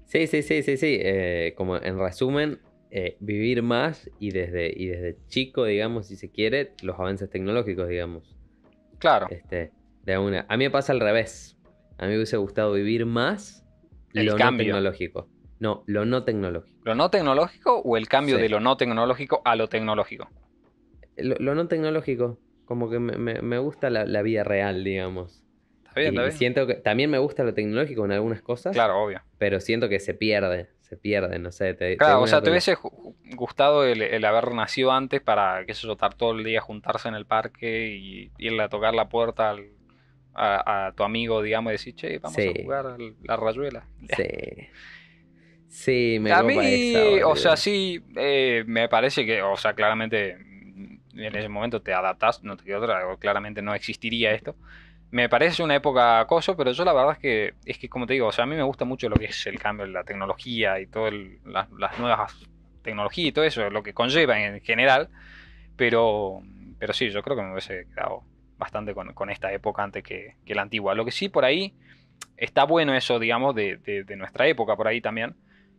Sí, 0.07 0.27
sí, 0.27 0.41
sí, 0.41 0.61
sí, 0.61 0.75
sí. 0.75 0.99
eh, 1.01 1.53
como 1.55 1.77
en 1.77 1.97
resumen, 1.97 2.59
eh, 2.91 3.17
vivir 3.19 3.63
más 3.63 4.09
y 4.19 4.31
desde, 4.31 4.71
y 4.75 4.87
desde 4.87 5.17
chico, 5.27 5.65
digamos, 5.65 6.07
si 6.07 6.15
se 6.17 6.29
quiere, 6.29 6.73
los 6.83 6.99
avances 6.99 7.29
tecnológicos, 7.29 7.87
digamos. 7.87 8.35
Claro, 8.99 9.27
Este, 9.31 9.71
de 10.03 10.17
una. 10.17 10.45
A 10.49 10.57
mí 10.57 10.65
me 10.65 10.69
pasa 10.71 10.91
al 10.93 10.99
revés. 10.99 11.57
A 11.97 12.03
mí 12.05 12.09
me 12.11 12.17
hubiese 12.17 12.37
gustado 12.37 12.73
vivir 12.73 13.05
más 13.05 13.65
El 14.13 14.25
lo 14.27 14.35
cambio. 14.35 14.65
no 14.67 14.73
tecnológico. 14.73 15.29
No, 15.59 15.83
lo 15.87 16.05
no 16.05 16.23
tecnológico. 16.23 16.79
¿lo 16.83 16.95
no 16.95 17.09
tecnológico 17.11 17.79
o 17.79 17.95
el 17.97 18.07
cambio 18.07 18.35
Sí. 18.37 18.41
de 18.41 18.49
lo 18.49 18.59
no 18.59 18.75
tecnológico 18.77 19.41
a 19.45 19.55
lo 19.55 19.67
tecnológico? 19.69 20.27
Lo, 21.17 21.35
lo 21.39 21.53
no 21.55 21.67
tecnológico, 21.67 22.39
como 22.65 22.89
que 22.89 22.99
me, 22.99 23.17
me- 23.17 23.41
me 23.41 23.57
gusta 23.59 23.89
la, 23.89 24.05
la 24.05 24.21
vida 24.23 24.43
real, 24.43 24.83
digamos. 24.83 25.43
¿Está 25.85 25.99
bien? 25.99 26.13
Y 26.13 26.17
¿Está 26.17 26.25
bien? 26.27 26.37
siento 26.37 26.67
que 26.67 26.73
también 26.75 27.09
me 27.11 27.19
gusta 27.19 27.43
lo 27.43 27.53
tecnológico 27.53 28.05
en 28.05 28.13
algunas 28.13 28.41
cosas, 28.41 28.73
Claro, 28.73 29.03
obvio. 29.03 29.21
pero 29.37 29.59
siento 29.59 29.87
que 29.89 29.99
se 29.99 30.13
pierde, 30.15 30.69
se 30.91 30.97
pierde, 30.97 31.39
no 31.39 31.51
sé. 31.51 31.73
Te, 31.73 31.97
Claro, 31.97 32.21
o 32.21 32.27
sea, 32.27 32.41
te 32.41 32.49
hubiese 32.49 32.75
gustado 33.35 33.85
el, 33.85 34.01
el 34.01 34.25
haber 34.25 34.53
nacido 34.53 34.91
antes 34.91 35.21
para, 35.21 35.65
qué 35.65 35.73
sé 35.73 35.85
yo, 35.87 35.93
estar 35.93 36.15
todo 36.15 36.31
el 36.31 36.43
día, 36.43 36.59
juntarse 36.61 37.07
en 37.07 37.15
el 37.15 37.25
parque 37.27 37.89
y 37.95 38.31
irle 38.37 38.63
a 38.63 38.69
tocar 38.69 38.93
la 38.95 39.07
puerta 39.07 39.51
al- 39.51 39.69
a, 40.33 40.87
a 40.87 40.91
tu 40.93 41.03
amigo, 41.03 41.41
digamos, 41.41 41.71
y 41.71 41.73
decir, 41.73 41.95
che, 41.95 42.17
vamos 42.19 42.37
Sí. 42.37 42.47
a 42.47 42.51
jugar 42.63 42.97
la 43.23 43.35
rayuela. 43.37 43.85
Sí. 44.07 44.23
Sí, 45.67 46.17
me 46.19 46.31
a 46.33 46.43
mí, 46.43 46.57
esa, 46.75 47.27
o 47.27 47.35
sea, 47.35 47.55
sí, 47.55 48.03
eh, 48.15 48.63
me 48.67 48.89
parece 48.89 49.25
que, 49.25 49.41
o 49.41 49.55
sea, 49.57 49.73
claramente 49.73 50.31
en 50.33 51.35
ese 51.35 51.47
momento 51.49 51.81
te 51.81 51.93
adaptas, 51.93 52.43
no 52.43 52.57
te 52.57 52.63
queda 52.65 52.79
otra, 52.79 53.17
claramente 53.19 53.61
no 53.61 53.73
existiría 53.73 54.31
esto. 54.33 54.55
Me 55.11 55.27
parece 55.27 55.61
una 55.61 55.75
época 55.75 56.21
acoso, 56.21 56.55
pero 56.55 56.71
yo 56.71 56.85
la 56.85 56.93
verdad 56.93 57.13
es 57.13 57.19
que, 57.19 57.53
es 57.65 57.77
que 57.77 57.89
como 57.89 58.05
te 58.07 58.13
digo, 58.13 58.27
o 58.27 58.31
sea, 58.31 58.45
a 58.45 58.47
mí 58.47 58.55
me 58.55 58.63
gusta 58.63 58.85
mucho 58.85 59.09
lo 59.09 59.17
que 59.17 59.25
es 59.25 59.45
el 59.47 59.59
cambio 59.59 59.85
en 59.85 59.91
la 59.93 60.03
tecnología 60.05 60.79
y 60.79 60.87
todas 60.87 61.13
las, 61.43 61.69
las 61.71 61.99
nuevas 61.99 62.33
tecnologías 62.81 63.27
y 63.29 63.31
todo 63.33 63.43
eso, 63.45 63.69
lo 63.69 63.83
que 63.83 63.93
conlleva 63.93 64.39
en 64.41 64.61
general, 64.61 65.09
pero, 65.75 66.41
pero 66.79 66.93
sí, 66.93 67.09
yo 67.11 67.23
creo 67.23 67.37
que 67.37 67.43
me 67.43 67.51
hubiese 67.53 67.87
quedado 67.95 68.23
bastante 68.57 68.93
con, 68.95 69.13
con 69.13 69.29
esta 69.31 69.51
época 69.53 69.83
antes 69.83 70.03
que, 70.03 70.35
que 70.45 70.55
la 70.55 70.63
antigua. 70.63 70.95
Lo 70.95 71.05
que 71.05 71.11
sí, 71.11 71.29
por 71.29 71.45
ahí, 71.45 71.75
está 72.37 72.65
bueno 72.65 72.95
eso, 72.95 73.19
digamos, 73.19 73.55
de, 73.55 73.77
de- 73.77 74.03
de 74.05 74.15
nuestra 74.17 74.47
época 74.47 74.75
por 74.77 74.87
ahí 74.87 75.01
también, 75.01 75.35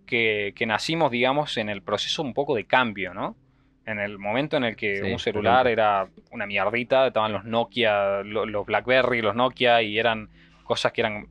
que, 0.06 0.54
que 0.56 0.66
nacimos, 0.66 1.10
digamos, 1.12 1.56
en 1.58 1.68
el 1.70 1.82
proceso 1.82 2.22
un 2.22 2.34
poco 2.34 2.54
de 2.56 2.66
cambio, 2.66 3.14
¿no? 3.14 3.36
En 3.84 3.98
el 3.98 4.18
momento 4.18 4.56
en 4.56 4.64
el 4.64 4.76
que 4.76 4.96
Sí, 4.96 5.12
un 5.12 5.18
celular 5.18 5.66
era 5.66 6.08
una 6.30 6.46
mierdita, 6.46 7.08
estaban 7.08 7.32
los 7.32 7.44
Nokia, 7.44 8.22
lo- 8.22 8.46
los 8.46 8.64
BlackBerry, 8.66 9.22
los 9.22 9.34
Nokia, 9.34 9.82
y 9.82 9.98
eran 9.98 10.28
cosas 10.64 10.92
que 10.92 11.00
eran 11.00 11.26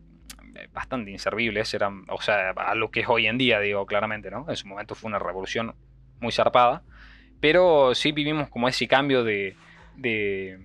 eh, 0.56 0.68
bastante 0.74 1.12
inservibles, 1.12 1.74
eran, 1.74 2.04
o 2.10 2.22
sea, 2.22 2.50
a 2.52 2.76
lo 2.76 2.92
que 2.92 3.00
es 3.02 3.08
hoy 3.10 3.28
en 3.28 3.38
día, 3.38 3.60
digo, 3.62 3.86
claramente, 3.86 4.30
¿no? 4.30 4.46
En 4.50 4.56
su 4.58 4.68
momento 4.68 4.96
fue 4.96 5.08
una 5.08 5.18
revolución 5.20 5.74
muy 6.20 6.34
zarpada, 6.34 6.84
pero 7.40 7.96
sí 7.96 8.12
vivimos 8.12 8.50
como 8.50 8.68
ese 8.68 8.86
cambio 8.88 9.24
de, 9.24 9.56
de, 9.96 10.60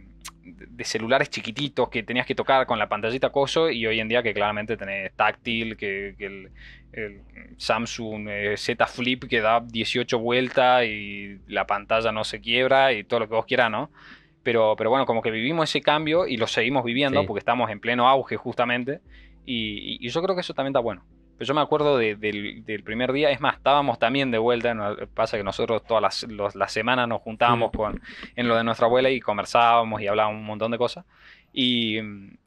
de 0.46 0.84
celulares 0.84 1.28
chiquititos 1.30 1.88
que 1.88 2.02
tenías 2.02 2.26
que 2.26 2.34
tocar 2.34 2.66
con 2.66 2.78
la 2.78 2.88
pantallita 2.88 3.30
coso 3.30 3.68
y 3.70 3.86
hoy 3.86 3.98
en 4.00 4.08
día 4.08 4.22
que 4.22 4.32
claramente 4.32 4.76
tenés 4.76 5.12
táctil, 5.14 5.76
que, 5.76 6.14
que 6.18 6.26
el, 6.26 6.50
el 6.92 7.20
Samsung 7.56 8.28
eh, 8.28 8.54
Z 8.56 8.86
Flip 8.86 9.24
que 9.24 9.40
da 9.40 9.60
18 9.60 10.18
vueltas 10.18 10.84
y 10.84 11.38
la 11.48 11.66
pantalla 11.66 12.12
no 12.12 12.24
se 12.24 12.40
quiebra 12.40 12.92
y 12.92 13.04
todo 13.04 13.20
lo 13.20 13.28
que 13.28 13.34
vos 13.34 13.46
quieras, 13.46 13.70
¿no? 13.70 13.90
Pero, 14.42 14.74
pero 14.76 14.90
bueno, 14.90 15.06
como 15.06 15.22
que 15.22 15.30
vivimos 15.30 15.68
ese 15.68 15.80
cambio 15.80 16.26
y 16.26 16.36
lo 16.36 16.46
seguimos 16.46 16.84
viviendo 16.84 17.20
Sí. 17.20 17.26
porque 17.26 17.40
estamos 17.40 17.68
en 17.70 17.80
pleno 17.80 18.08
auge 18.08 18.36
justamente 18.36 19.00
y, 19.44 19.94
y- 19.94 20.06
y 20.06 20.08
yo 20.08 20.22
creo 20.22 20.34
que 20.36 20.40
eso 20.42 20.54
también 20.54 20.70
está 20.72 20.80
bueno. 20.80 21.02
Pero 21.36 21.48
yo 21.48 21.54
me 21.54 21.60
acuerdo 21.60 21.98
de- 21.98 22.16
del, 22.16 22.64
del 22.64 22.82
primer 22.82 23.12
día, 23.12 23.30
es 23.30 23.40
más, 23.40 23.56
estábamos 23.56 23.98
también 23.98 24.30
de 24.30 24.38
vuelta, 24.38 24.74
pasa 25.14 25.36
que 25.36 25.44
nosotros 25.44 25.84
todas 25.84 26.02
las, 26.02 26.22
los- 26.24 26.54
las 26.54 26.72
semanas 26.72 27.08
nos 27.08 27.20
juntábamos 27.22 27.72
con, 27.72 28.00
en 28.34 28.48
lo 28.48 28.56
de 28.56 28.64
nuestra 28.64 28.86
abuela 28.86 29.10
y 29.10 29.20
conversábamos 29.20 30.00
y 30.00 30.06
hablábamos 30.06 30.40
un 30.40 30.46
montón 30.46 30.70
de 30.70 30.78
cosas. 30.78 31.04
Y, 31.52 31.98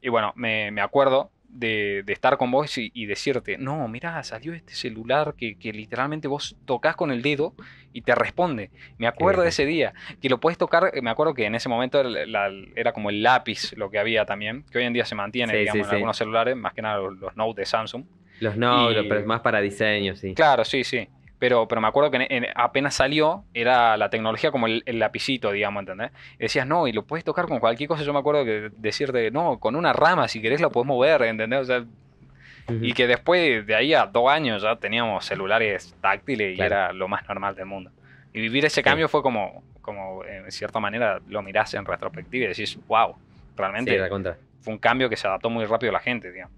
y 0.02 0.10
bueno, 0.10 0.34
me, 0.36 0.72
me 0.72 0.82
acuerdo 0.82 1.32
de, 1.44 2.04
de 2.06 2.14
estar 2.14 2.38
con 2.38 2.52
vos 2.52 2.78
y, 2.78 2.92
y 2.94 3.06
decirte, 3.08 3.58
no, 3.58 3.88
mira, 3.88 4.22
salió 4.24 4.54
este 4.54 4.74
celular 4.76 5.34
que, 5.36 5.56
que 5.58 5.74
literalmente 5.74 6.28
vos 6.28 6.56
tocas 6.66 6.96
con 6.96 7.12
el 7.12 7.22
dedo 7.24 7.56
y 7.92 8.02
te 8.04 8.14
responde. 8.14 8.72
Me 8.98 9.08
acuerdo 9.08 9.42
de 9.42 9.50
ese 9.50 9.66
día, 9.66 9.94
que 10.22 10.30
lo 10.30 10.40
puedes 10.40 10.58
tocar, 10.60 10.92
me 11.02 11.10
acuerdo 11.10 11.34
que 11.34 11.46
en 11.46 11.56
ese 11.56 11.68
momento 11.70 12.00
era, 12.00 12.10
la- 12.28 12.52
era 12.76 12.94
como 12.94 13.10
el 13.10 13.24
lápiz 13.24 13.74
lo 13.76 13.90
que 13.90 13.98
había 14.00 14.26
también, 14.26 14.64
que 14.72 14.78
hoy 14.78 14.84
en 14.86 14.94
día 14.94 15.06
se 15.06 15.16
mantiene, 15.16 15.54
Sí, 15.54 15.60
sí, 15.60 15.62
digamos, 15.62 15.86
en 15.86 15.90
sí. 15.90 15.96
algunos 15.96 16.18
celulares, 16.18 16.56
más 16.56 16.74
que 16.74 16.82
nada 16.84 17.00
los, 17.00 17.18
los 17.18 17.36
Note 17.36 17.62
de 17.62 17.66
Samsung. 17.66 18.06
Los 18.40 18.56
no, 18.58 18.92
y- 18.92 19.08
pero 19.08 19.20
es 19.20 19.26
más 19.26 19.42
para 19.42 19.60
diseño, 19.62 20.16
sí. 20.16 20.34
Claro, 20.34 20.64
sí, 20.66 20.84
sí. 20.84 21.08
Pero, 21.40 21.68
pero 21.70 21.80
me 21.80 21.88
acuerdo 21.88 22.12
que 22.12 22.18
en- 22.18 22.32
en- 22.44 22.48
apenas 22.56 22.96
salió, 22.96 23.46
era 23.54 23.96
la 23.96 24.10
tecnología 24.10 24.52
como 24.52 24.68
el, 24.68 24.84
el 24.86 25.00
lapicito, 25.00 25.52
digamos, 25.52 25.82
¿entendés? 25.82 26.12
Y 26.38 26.44
decías, 26.44 26.68
no, 26.68 26.88
y 26.88 26.92
lo 26.92 27.04
puedes 27.06 27.24
tocar 27.24 27.48
con 27.48 27.60
cualquier 27.60 27.88
cosa. 27.88 28.04
Yo 28.04 28.12
me 28.12 28.20
acuerdo 28.20 28.44
que 28.44 28.70
decirte, 28.78 29.32
no, 29.32 29.58
con 29.60 29.76
una 29.78 29.94
rama, 29.94 30.28
si 30.28 30.42
querés 30.42 30.60
la 30.60 30.70
podés 30.70 30.88
mover, 30.88 31.22
¿entendés? 31.24 31.62
O 31.62 31.66
sea, 31.66 31.80
Ujú. 31.80 32.80
y 32.86 32.94
que 32.94 33.08
después 33.08 33.66
de 33.66 33.74
ahí 33.76 33.94
a 33.94 34.06
dos 34.06 34.30
años 34.30 34.62
ya 34.62 34.76
teníamos 34.76 35.26
celulares 35.26 35.96
táctiles 36.02 36.54
y 36.54 36.56
Claro. 36.56 36.76
era 36.76 36.94
lo 36.94 37.08
más 37.08 37.28
normal 37.28 37.56
del 37.56 37.66
mundo. 37.66 37.90
Y 38.34 38.42
vivir 38.42 38.66
ese 38.66 38.84
cambio 38.84 39.08
fue 39.08 39.22
como, 39.24 39.64
como, 39.82 40.24
en 40.26 40.52
cierta 40.52 40.80
manera, 40.80 41.20
lo 41.30 41.42
mirás 41.42 41.74
en 41.74 41.86
retrospectiva 41.86 42.46
y 42.46 42.48
decís, 42.50 42.78
wow, 42.88 43.16
realmente 43.56 43.98
Sí, 43.98 44.34
fue 44.62 44.74
un 44.74 44.78
cambio 44.80 45.10
que 45.10 45.16
se 45.16 45.26
adaptó 45.28 45.50
muy 45.50 45.66
rápido 45.66 45.90
a 45.92 45.94
la 45.94 46.00
gente, 46.00 46.32
digamos. 46.32 46.54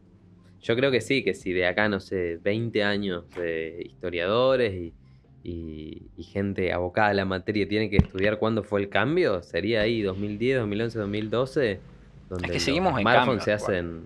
Yo 0.62 0.76
creo 0.76 0.92
que 0.92 1.02
sí, 1.02 1.24
que 1.24 1.34
si 1.34 1.54
de 1.54 1.66
acá, 1.66 1.90
no 1.90 2.00
sé, 2.00 2.38
20 2.42 2.84
años 2.84 3.24
de 3.36 3.82
historiadores 3.86 4.74
y, 4.74 4.94
y- 5.44 6.04
y 6.18 6.24
gente 6.24 6.72
abocada 6.72 7.10
a 7.10 7.14
la 7.16 7.26
materia 7.26 7.68
tiene 7.68 7.90
que 7.90 7.98
estudiar 7.98 8.38
cuándo 8.38 8.64
fue 8.64 8.82
el 8.82 8.90
cambio, 8.90 9.42
sería 9.42 9.82
ahí 9.82 10.02
2010, 10.04 10.60
2011, 10.60 11.00
2012, 11.00 11.80
donde 12.30 12.48
que 12.48 12.54
los 12.54 12.64
seguimos 12.64 12.94
en 12.94 13.00
smartphones 13.02 13.44
cambio, 13.44 13.44
se 13.44 13.52
hacen, 13.54 14.02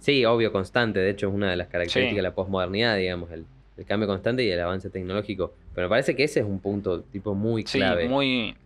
sí, 0.00 0.24
obvio, 0.24 0.50
constante, 0.52 0.98
de 0.98 1.10
hecho 1.10 1.28
es 1.28 1.34
una 1.34 1.50
de 1.50 1.56
las 1.56 1.68
características 1.68 2.10
Sí. 2.10 2.16
de 2.16 2.22
la 2.22 2.34
posmodernidad, 2.34 2.96
digamos, 2.96 3.30
el, 3.30 3.44
el 3.76 3.84
cambio 3.86 4.08
constante 4.08 4.42
y 4.44 4.50
el 4.50 4.60
avance 4.60 4.90
tecnológico. 4.90 5.54
Pero 5.74 5.86
me 5.86 5.90
parece 5.90 6.16
que 6.16 6.24
ese 6.24 6.40
es 6.40 6.46
un 6.46 6.58
punto 6.60 7.02
tipo 7.02 7.34
muy 7.34 7.62
Sí, 7.66 7.78
clave. 7.78 8.08
muy. 8.08 8.56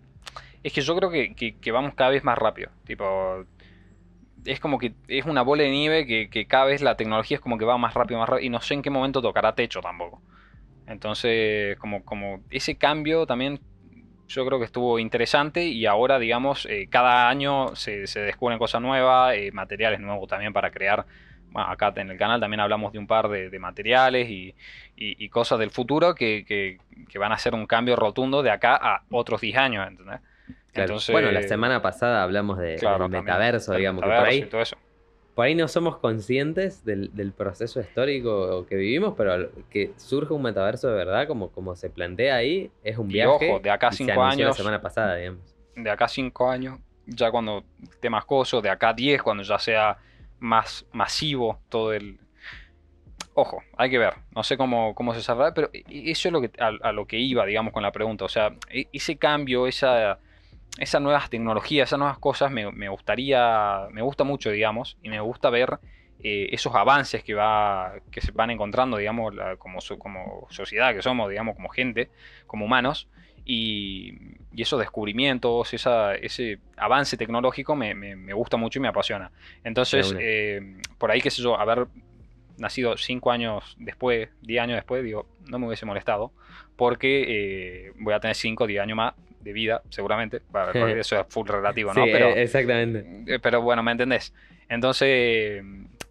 Es 0.62 0.72
que 0.72 0.80
yo 0.80 0.96
creo 0.96 1.10
que, 1.10 1.34
que- 1.34 1.56
que 1.56 1.70
vamos 1.72 1.94
cada 1.94 2.08
vez 2.10 2.24
más 2.24 2.38
rápido. 2.38 2.70
Tipo. 2.86 3.44
Es 4.44 4.60
como 4.60 4.78
que 4.78 4.94
es 5.08 5.24
una 5.26 5.42
bola 5.42 5.62
de 5.64 5.70
nieve 5.70 6.06
que, 6.06 6.46
cada 6.46 6.66
vez 6.66 6.82
la 6.82 6.96
tecnología 6.96 7.36
es 7.36 7.40
como 7.40 7.58
que 7.58 7.64
va 7.64 7.78
más 7.78 7.94
rápido, 7.94 8.20
más 8.20 8.28
rápido. 8.28 8.46
Y 8.46 8.50
no 8.50 8.60
sé 8.60 8.74
en 8.74 8.82
qué 8.82 8.90
momento 8.90 9.22
tocará 9.22 9.54
techo 9.54 9.80
tampoco. 9.80 10.22
Entonces, 10.86 11.78
como, 11.78 12.04
como 12.04 12.44
ese 12.50 12.76
cambio 12.78 13.26
también 13.26 13.60
yo 14.28 14.46
creo 14.46 14.58
que 14.58 14.66
estuvo 14.66 14.98
interesante. 14.98 15.64
Y 15.66 15.86
ahora, 15.86 16.18
digamos, 16.18 16.66
eh, 16.66 16.88
cada 16.90 17.28
año 17.28 17.74
se, 17.76 18.06
se 18.06 18.20
descubren 18.20 18.58
cosas 18.58 18.82
nuevas, 18.82 19.34
eh, 19.36 19.50
materiales 19.52 20.00
nuevos 20.00 20.28
también 20.28 20.52
para 20.52 20.70
crear. 20.70 21.06
Acá 21.54 21.92
en 21.96 22.10
el 22.10 22.18
canal 22.18 22.40
también 22.40 22.60
hablamos 22.60 22.92
de 22.92 22.98
un 22.98 23.06
par 23.06 23.28
de, 23.28 23.50
de 23.50 23.58
materiales 23.60 24.28
y, 24.30 24.54
y- 24.96 25.28
cosas 25.30 25.58
del 25.60 25.70
futuro 25.70 26.14
que, 26.14 26.44
que- 26.46 26.78
que 27.08 27.18
van 27.18 27.32
a 27.32 27.36
hacer 27.36 27.54
un 27.54 27.66
cambio 27.66 27.96
rotundo 27.96 28.42
de 28.42 28.50
acá 28.50 28.76
a 28.76 29.04
otros 29.10 29.40
10 29.40 29.56
años, 29.56 29.86
¿entendés? 29.86 30.20
Claro. 30.74 30.90
Entonces, 30.90 31.12
bueno, 31.12 31.30
la 31.30 31.42
semana 31.42 31.80
pasada 31.80 32.22
hablamos 32.22 32.58
de, 32.58 32.76
claro, 32.76 33.04
del 33.04 33.12
también, 33.12 33.24
metaverso, 33.24 33.72
del 33.72 33.80
digamos, 33.80 34.02
que 34.02 34.08
por 34.10 34.26
ahí 34.26 34.38
y 34.38 34.42
todo 34.46 34.60
eso. 34.60 34.76
por 35.34 35.46
ahí 35.46 35.54
no 35.54 35.68
somos 35.68 35.98
conscientes 35.98 36.84
del, 36.84 37.14
del 37.14 37.32
proceso 37.32 37.80
histórico 37.80 38.66
que 38.66 38.74
vivimos, 38.76 39.14
pero 39.16 39.50
que 39.70 39.92
surge 39.96 40.32
un 40.34 40.42
metaverso 40.42 40.88
de 40.88 40.94
verdad, 40.94 41.26
como, 41.28 41.50
como 41.50 41.76
se 41.76 41.90
plantea 41.90 42.36
ahí, 42.36 42.70
es 42.82 42.98
un 42.98 43.08
Y 43.10 43.14
viaje. 43.14 43.50
ojo, 43.52 43.60
de 43.60 43.70
acá 43.70 43.90
cinco 43.92 44.22
años- 44.22 44.48
La 44.48 44.54
semana 44.54 44.80
pasada, 44.82 45.16
digamos. 45.16 45.40
De 45.76 45.90
acá 45.90 46.04
a 46.04 46.08
5 46.08 46.48
años, 46.50 46.78
ya 47.06 47.30
cuando 47.32 47.64
esté 47.82 48.08
más 48.10 48.24
coso, 48.24 48.60
de 48.62 48.70
acá 48.70 48.90
a 48.90 48.94
10, 48.94 49.22
cuando 49.22 49.42
ya 49.42 49.58
sea 49.58 49.96
más 50.40 50.84
masivo 50.92 51.58
todo 51.68 51.92
el... 51.92 52.18
Ojo, 53.36 53.60
hay 53.76 53.90
que 53.90 53.98
ver, 53.98 54.14
no 54.34 54.44
sé 54.44 54.56
cómo, 54.56 54.94
cómo 54.94 55.12
se 55.12 55.20
cerrará, 55.20 55.52
pero 55.52 55.68
e- 55.72 55.82
eso 56.10 56.28
es 56.28 56.32
lo 56.32 56.40
que, 56.40 56.52
a, 56.60 56.68
a 56.80 56.92
lo 56.92 57.06
que 57.06 57.18
iba, 57.18 57.44
digamos, 57.44 57.72
con 57.72 57.82
la 57.82 57.90
pregunta. 57.90 58.24
O 58.24 58.28
sea, 58.28 58.54
e- 58.70 58.86
ese 58.92 59.16
cambio, 59.16 59.66
esa, 59.66 60.20
esas 60.78 61.00
nuevas 61.00 61.30
tecnologías, 61.30 61.88
esas 61.88 61.98
nuevas 61.98 62.18
cosas, 62.18 62.50
me, 62.50 62.70
me 62.72 62.88
gustaría, 62.88 63.86
me 63.92 64.02
gusta 64.02 64.24
mucho, 64.24 64.50
digamos, 64.50 64.96
y 65.02 65.08
me 65.08 65.20
gusta 65.20 65.50
ver 65.50 65.78
eh, 66.22 66.48
esos 66.52 66.74
avances 66.74 67.22
que, 67.22 67.34
va, 67.34 67.94
que 68.10 68.20
se 68.20 68.32
van 68.32 68.50
encontrando, 68.50 68.96
digamos, 68.96 69.34
la- 69.34 69.56
como, 69.56 69.80
so- 69.80 69.98
como 69.98 70.46
sociedad 70.50 70.94
que 70.94 71.02
somos, 71.02 71.28
digamos, 71.30 71.54
como 71.54 71.68
gente, 71.68 72.10
como 72.46 72.64
humanos, 72.64 73.08
y, 73.44 74.14
y 74.52 74.62
esos 74.62 74.80
descubrimientos, 74.80 75.74
esa, 75.74 76.14
ese 76.14 76.58
avance 76.76 77.16
tecnológico 77.16 77.76
me, 77.76 77.94
me- 77.94 78.16
me 78.16 78.32
gusta 78.32 78.56
mucho 78.56 78.78
y 78.78 78.82
me 78.82 78.88
apasiona. 78.88 79.30
Entonces, 79.64 80.12
eh, 80.20 80.60
por 80.98 81.10
ahí, 81.10 81.20
qué 81.20 81.30
sé 81.30 81.42
yo, 81.42 81.58
haber 81.60 81.86
nacido 82.56 82.96
5 82.96 83.30
años 83.30 83.74
después, 83.78 84.28
10 84.40 84.62
años 84.62 84.76
después, 84.76 85.02
digo, 85.04 85.26
no 85.48 85.58
me 85.58 85.66
hubiese 85.66 85.86
molestado, 85.86 86.32
porque 86.76 87.86
eh, 87.88 87.92
voy 87.98 88.14
a 88.14 88.20
tener 88.20 88.36
5 88.36 88.64
o 88.64 88.66
10 88.66 88.82
años 88.82 88.96
más 88.96 89.14
de 89.44 89.52
vida, 89.52 89.82
seguramente. 89.90 90.40
Porque 90.50 90.98
eso 91.00 91.20
es 91.20 91.26
full 91.28 91.46
relativo, 91.48 91.92
¿no? 91.94 92.04
Sí, 92.04 92.10
pero, 92.12 92.28
eh, 92.30 92.42
exactamente. 92.42 93.04
eh, 93.34 93.38
pero 93.40 93.62
bueno, 93.62 93.82
¿me 93.82 93.92
entendés? 93.92 94.34
Entonces, 94.68 95.62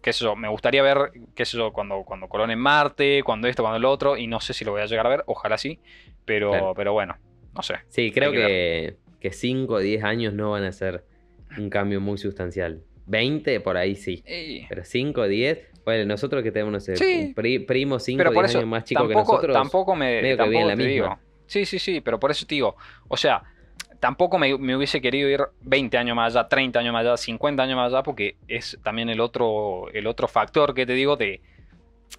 qué 0.02 0.12
sé 0.12 0.24
yo, 0.24 0.36
me 0.36 0.48
gustaría 0.48 0.82
ver, 0.82 1.12
qué 1.34 1.44
sé 1.44 1.56
yo, 1.56 1.72
cuando, 1.72 2.02
cuando 2.04 2.28
colonen 2.28 2.58
Marte, 2.58 3.22
cuando 3.24 3.48
esto, 3.48 3.62
cuando 3.62 3.76
el 3.78 3.84
otro, 3.84 4.16
y 4.16 4.26
no 4.26 4.40
sé 4.40 4.52
si 4.54 4.64
lo 4.64 4.72
voy 4.72 4.80
a 4.82 4.86
llegar 4.86 5.06
a 5.06 5.10
ver, 5.10 5.22
ojalá 5.26 5.58
sí, 5.58 5.78
pero, 6.24 6.50
Claro. 6.50 6.74
pero 6.74 6.92
bueno, 6.92 7.16
no 7.54 7.62
sé. 7.62 7.74
Sí, 7.88 8.10
creo 8.10 8.32
que 8.32 8.38
que, 8.38 8.96
que 9.20 9.32
5 9.32 9.74
o 9.74 9.78
10 9.78 10.02
años 10.04 10.34
no 10.34 10.50
van 10.52 10.64
a 10.64 10.72
ser 10.72 11.04
un 11.58 11.70
cambio 11.70 12.00
muy 12.00 12.18
sustancial. 12.18 12.82
20 13.06 13.60
por 13.60 13.76
ahí 13.76 13.96
sí. 13.96 14.24
Pero 14.68 14.82
5 14.84 15.20
o 15.22 15.28
10, 15.28 15.58
bueno, 15.84 16.06
nosotros 16.06 16.42
que 16.42 16.50
tenemos, 16.50 16.72
no 16.72 16.80
sé, 16.80 16.96
Sí. 16.96 17.26
un 17.28 17.34
pri- 17.34 17.58
primo 17.60 17.98
5 17.98 18.16
o 18.16 18.18
pero 18.18 18.30
10 18.30 18.34
por 18.34 18.44
eso 18.46 18.58
años 18.58 18.68
más 18.70 18.84
chico 18.84 19.06
que 19.06 19.14
tampoco, 19.14 19.32
nosotros. 19.36 19.54
tampoco 19.54 19.94
me 19.94 20.22
medio 20.22 20.36
que 20.36 20.36
tampoco 20.38 20.50
viene 20.50 20.66
la 20.66 20.76
te 20.76 20.82
misma. 20.84 20.92
digo. 20.92 21.18
Sí, 21.46 21.66
sí, 21.66 21.78
sí, 21.78 22.00
pero 22.00 22.18
por 22.18 22.30
eso 22.30 22.46
te 22.46 22.54
digo, 22.54 22.76
o 23.08 23.16
sea, 23.16 23.42
tampoco 24.00 24.38
me, 24.38 24.56
me 24.58 24.76
hubiese 24.76 25.00
querido 25.00 25.28
ir 25.28 25.40
20 25.60 25.98
años 25.98 26.16
más 26.16 26.34
allá, 26.34 26.48
30 26.48 26.80
años 26.80 26.92
más 26.92 27.02
allá, 27.02 27.16
50 27.16 27.62
años 27.62 27.76
más 27.76 27.92
allá, 27.92 28.02
porque 28.02 28.36
es 28.48 28.78
también 28.82 29.08
el 29.10 29.20
otro, 29.20 29.88
el 29.92 30.06
otro 30.06 30.26
factor 30.28 30.74
que 30.74 30.86
te 30.86 30.94
digo 30.94 31.16
de, 31.16 31.40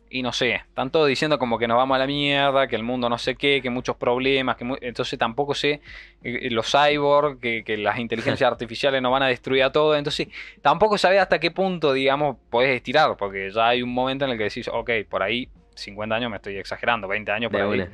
y 0.10 0.22
no 0.22 0.32
sé, 0.32 0.56
están 0.56 0.92
todos 0.92 1.08
diciendo 1.08 1.40
como 1.40 1.58
que 1.58 1.68
nos 1.68 1.78
vamos 1.78 1.96
a 1.96 2.00
la 2.00 2.08
mierda, 2.08 2.68
que 2.68 2.76
el 2.76 2.84
mundo 2.84 3.10
no 3.10 3.18
sé 3.18 3.36
qué, 3.36 3.62
que 3.62 3.70
muchos 3.70 3.96
problemas, 3.98 4.56
que 4.58 4.66
mu- 4.66 4.78
entonces 4.82 5.18
tampoco 5.20 5.54
sé 5.56 5.82
eh, 6.24 6.50
los 6.52 6.72
cyborg, 6.72 7.40
que, 7.40 7.64
que 7.64 7.78
las 7.78 8.00
inteligencias 8.00 8.50
artificiales 8.52 9.02
nos 9.02 9.12
van 9.12 9.24
a 9.24 9.28
destruir 9.28 9.64
a 9.64 9.72
todo, 9.72 9.96
entonces 9.96 10.28
tampoco 10.62 10.98
sabía 10.98 11.24
hasta 11.24 11.40
qué 11.40 11.52
punto, 11.52 11.94
digamos, 11.94 12.38
podés 12.50 12.76
estirar, 12.76 13.18
porque 13.18 13.52
ya 13.52 13.70
hay 13.70 13.82
un 13.82 13.94
momento 13.94 14.26
en 14.26 14.32
el 14.32 14.38
que 14.38 14.46
decís, 14.46 14.68
ok, 14.72 14.92
por 15.10 15.24
ahí 15.24 15.50
50 15.76 16.16
años 16.16 16.30
me 16.30 16.38
estoy 16.38 16.58
exagerando, 16.58 17.08
20 17.08 17.32
años 17.32 17.52
por 17.52 17.60
De 17.62 17.66
ahí 17.68 17.82
una. 17.82 17.90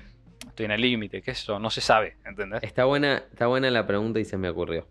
Estoy 0.51 0.65
en 0.65 0.71
el 0.71 0.81
límite, 0.81 1.21
qué 1.21 1.31
es 1.31 1.39
eso, 1.39 1.59
no 1.59 1.69
se 1.69 1.81
sabe, 1.81 2.17
¿entendés? 2.25 2.63
Está 2.63 2.85
buena, 2.85 3.23
está 3.31 3.47
buena 3.47 3.71
la 3.71 3.87
pregunta 3.87 4.19
y 4.19 4.25
se 4.25 4.37
me 4.37 4.49
ocurrió. 4.49 4.87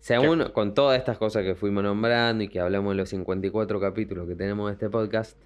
Según 0.00 0.50
con 0.52 0.74
todas 0.74 0.98
estas 0.98 1.18
cosas 1.18 1.42
que 1.42 1.54
fuimos 1.56 1.82
nombrando 1.82 2.44
y 2.44 2.48
que 2.48 2.60
hablamos 2.60 2.92
en 2.92 2.98
los 2.98 3.08
54 3.08 3.80
capítulos 3.80 4.28
que 4.28 4.36
tenemos 4.36 4.68
de 4.68 4.74
este 4.74 4.88
podcast, 4.88 5.36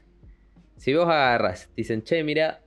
si 0.77 0.95
vos 0.95 1.07
agarras, 1.07 1.71
dicen, 1.77 2.03
che, 2.03 2.23
mira, 2.25 2.61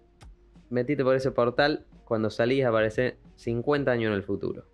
metiste 0.69 1.03
por 1.03 1.15
ese 1.15 1.31
portal, 1.31 1.85
cuando 2.05 2.29
salís 2.29 2.65
aparece 2.65 3.17
50 3.35 3.91
años 3.91 4.09
en 4.09 4.13
el 4.15 4.23
futuro. 4.23 4.65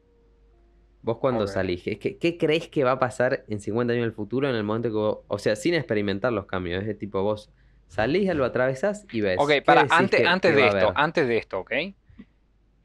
Vos 1.02 1.18
cuando 1.18 1.48
salís, 1.48 1.84
¿qué, 1.84 1.98
qué, 1.98 2.38
crees 2.38 2.68
que 2.68 2.84
va 2.84 2.92
a 2.92 3.00
pasar 3.00 3.46
en 3.48 3.62
50 3.62 3.94
años 3.94 4.04
en 4.04 4.10
el 4.10 4.14
futuro 4.14 4.50
en 4.50 4.56
el 4.56 4.64
momento 4.64 4.90
que 4.90 4.96
vos, 4.96 5.20
o 5.28 5.40
sea, 5.40 5.56
sin 5.56 5.74
experimentar 5.74 6.34
los 6.34 6.46
cambios, 6.46 6.82
es 6.82 6.88
de 6.88 6.96
tipo 6.96 7.24
vos 7.24 7.50
salís, 7.90 8.34
lo 8.34 8.46
atravesás 8.46 9.06
y 9.12 9.20
ves. 9.20 9.36
Ok, 9.38 9.50
¿qué 9.50 9.62
para, 9.62 9.82
antes, 9.90 10.26
antes 10.26 10.56
de 10.56 10.68
esto, 10.68 10.94
antes 10.96 11.28
de 11.28 11.38
esto, 11.38 11.60
¿ok? 11.60 11.72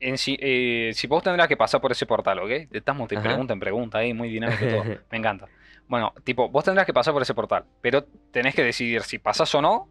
En 0.00 0.18
si, 0.18 0.36
eh, 0.40 0.90
si 0.94 1.06
vos 1.06 1.22
tendrás 1.22 1.46
que 1.46 1.56
pasar 1.56 1.80
por 1.80 1.92
ese 1.92 2.04
portal, 2.04 2.40
¿ok? 2.40 2.50
Estamos 2.72 3.08
de 3.08 3.16
Ajá. 3.16 3.28
pregunta 3.28 3.52
en 3.52 3.60
pregunta 3.60 3.98
ahí, 3.98 4.12
muy 4.12 4.28
dinámico 4.28 4.66
todo. 4.66 4.84
Me 5.10 5.18
encanta. 5.18 5.46
Bueno, 5.86 6.12
tipo, 6.24 6.48
vos 6.48 6.64
tendrás 6.64 6.86
que 6.86 6.92
pasar 6.92 7.12
por 7.12 7.22
ese 7.22 7.34
portal, 7.34 7.64
pero 7.80 8.04
tenés 8.32 8.54
que 8.54 8.64
decidir 8.64 9.02
si 9.02 9.18
pasás 9.18 9.54
o 9.54 9.62
no, 9.62 9.88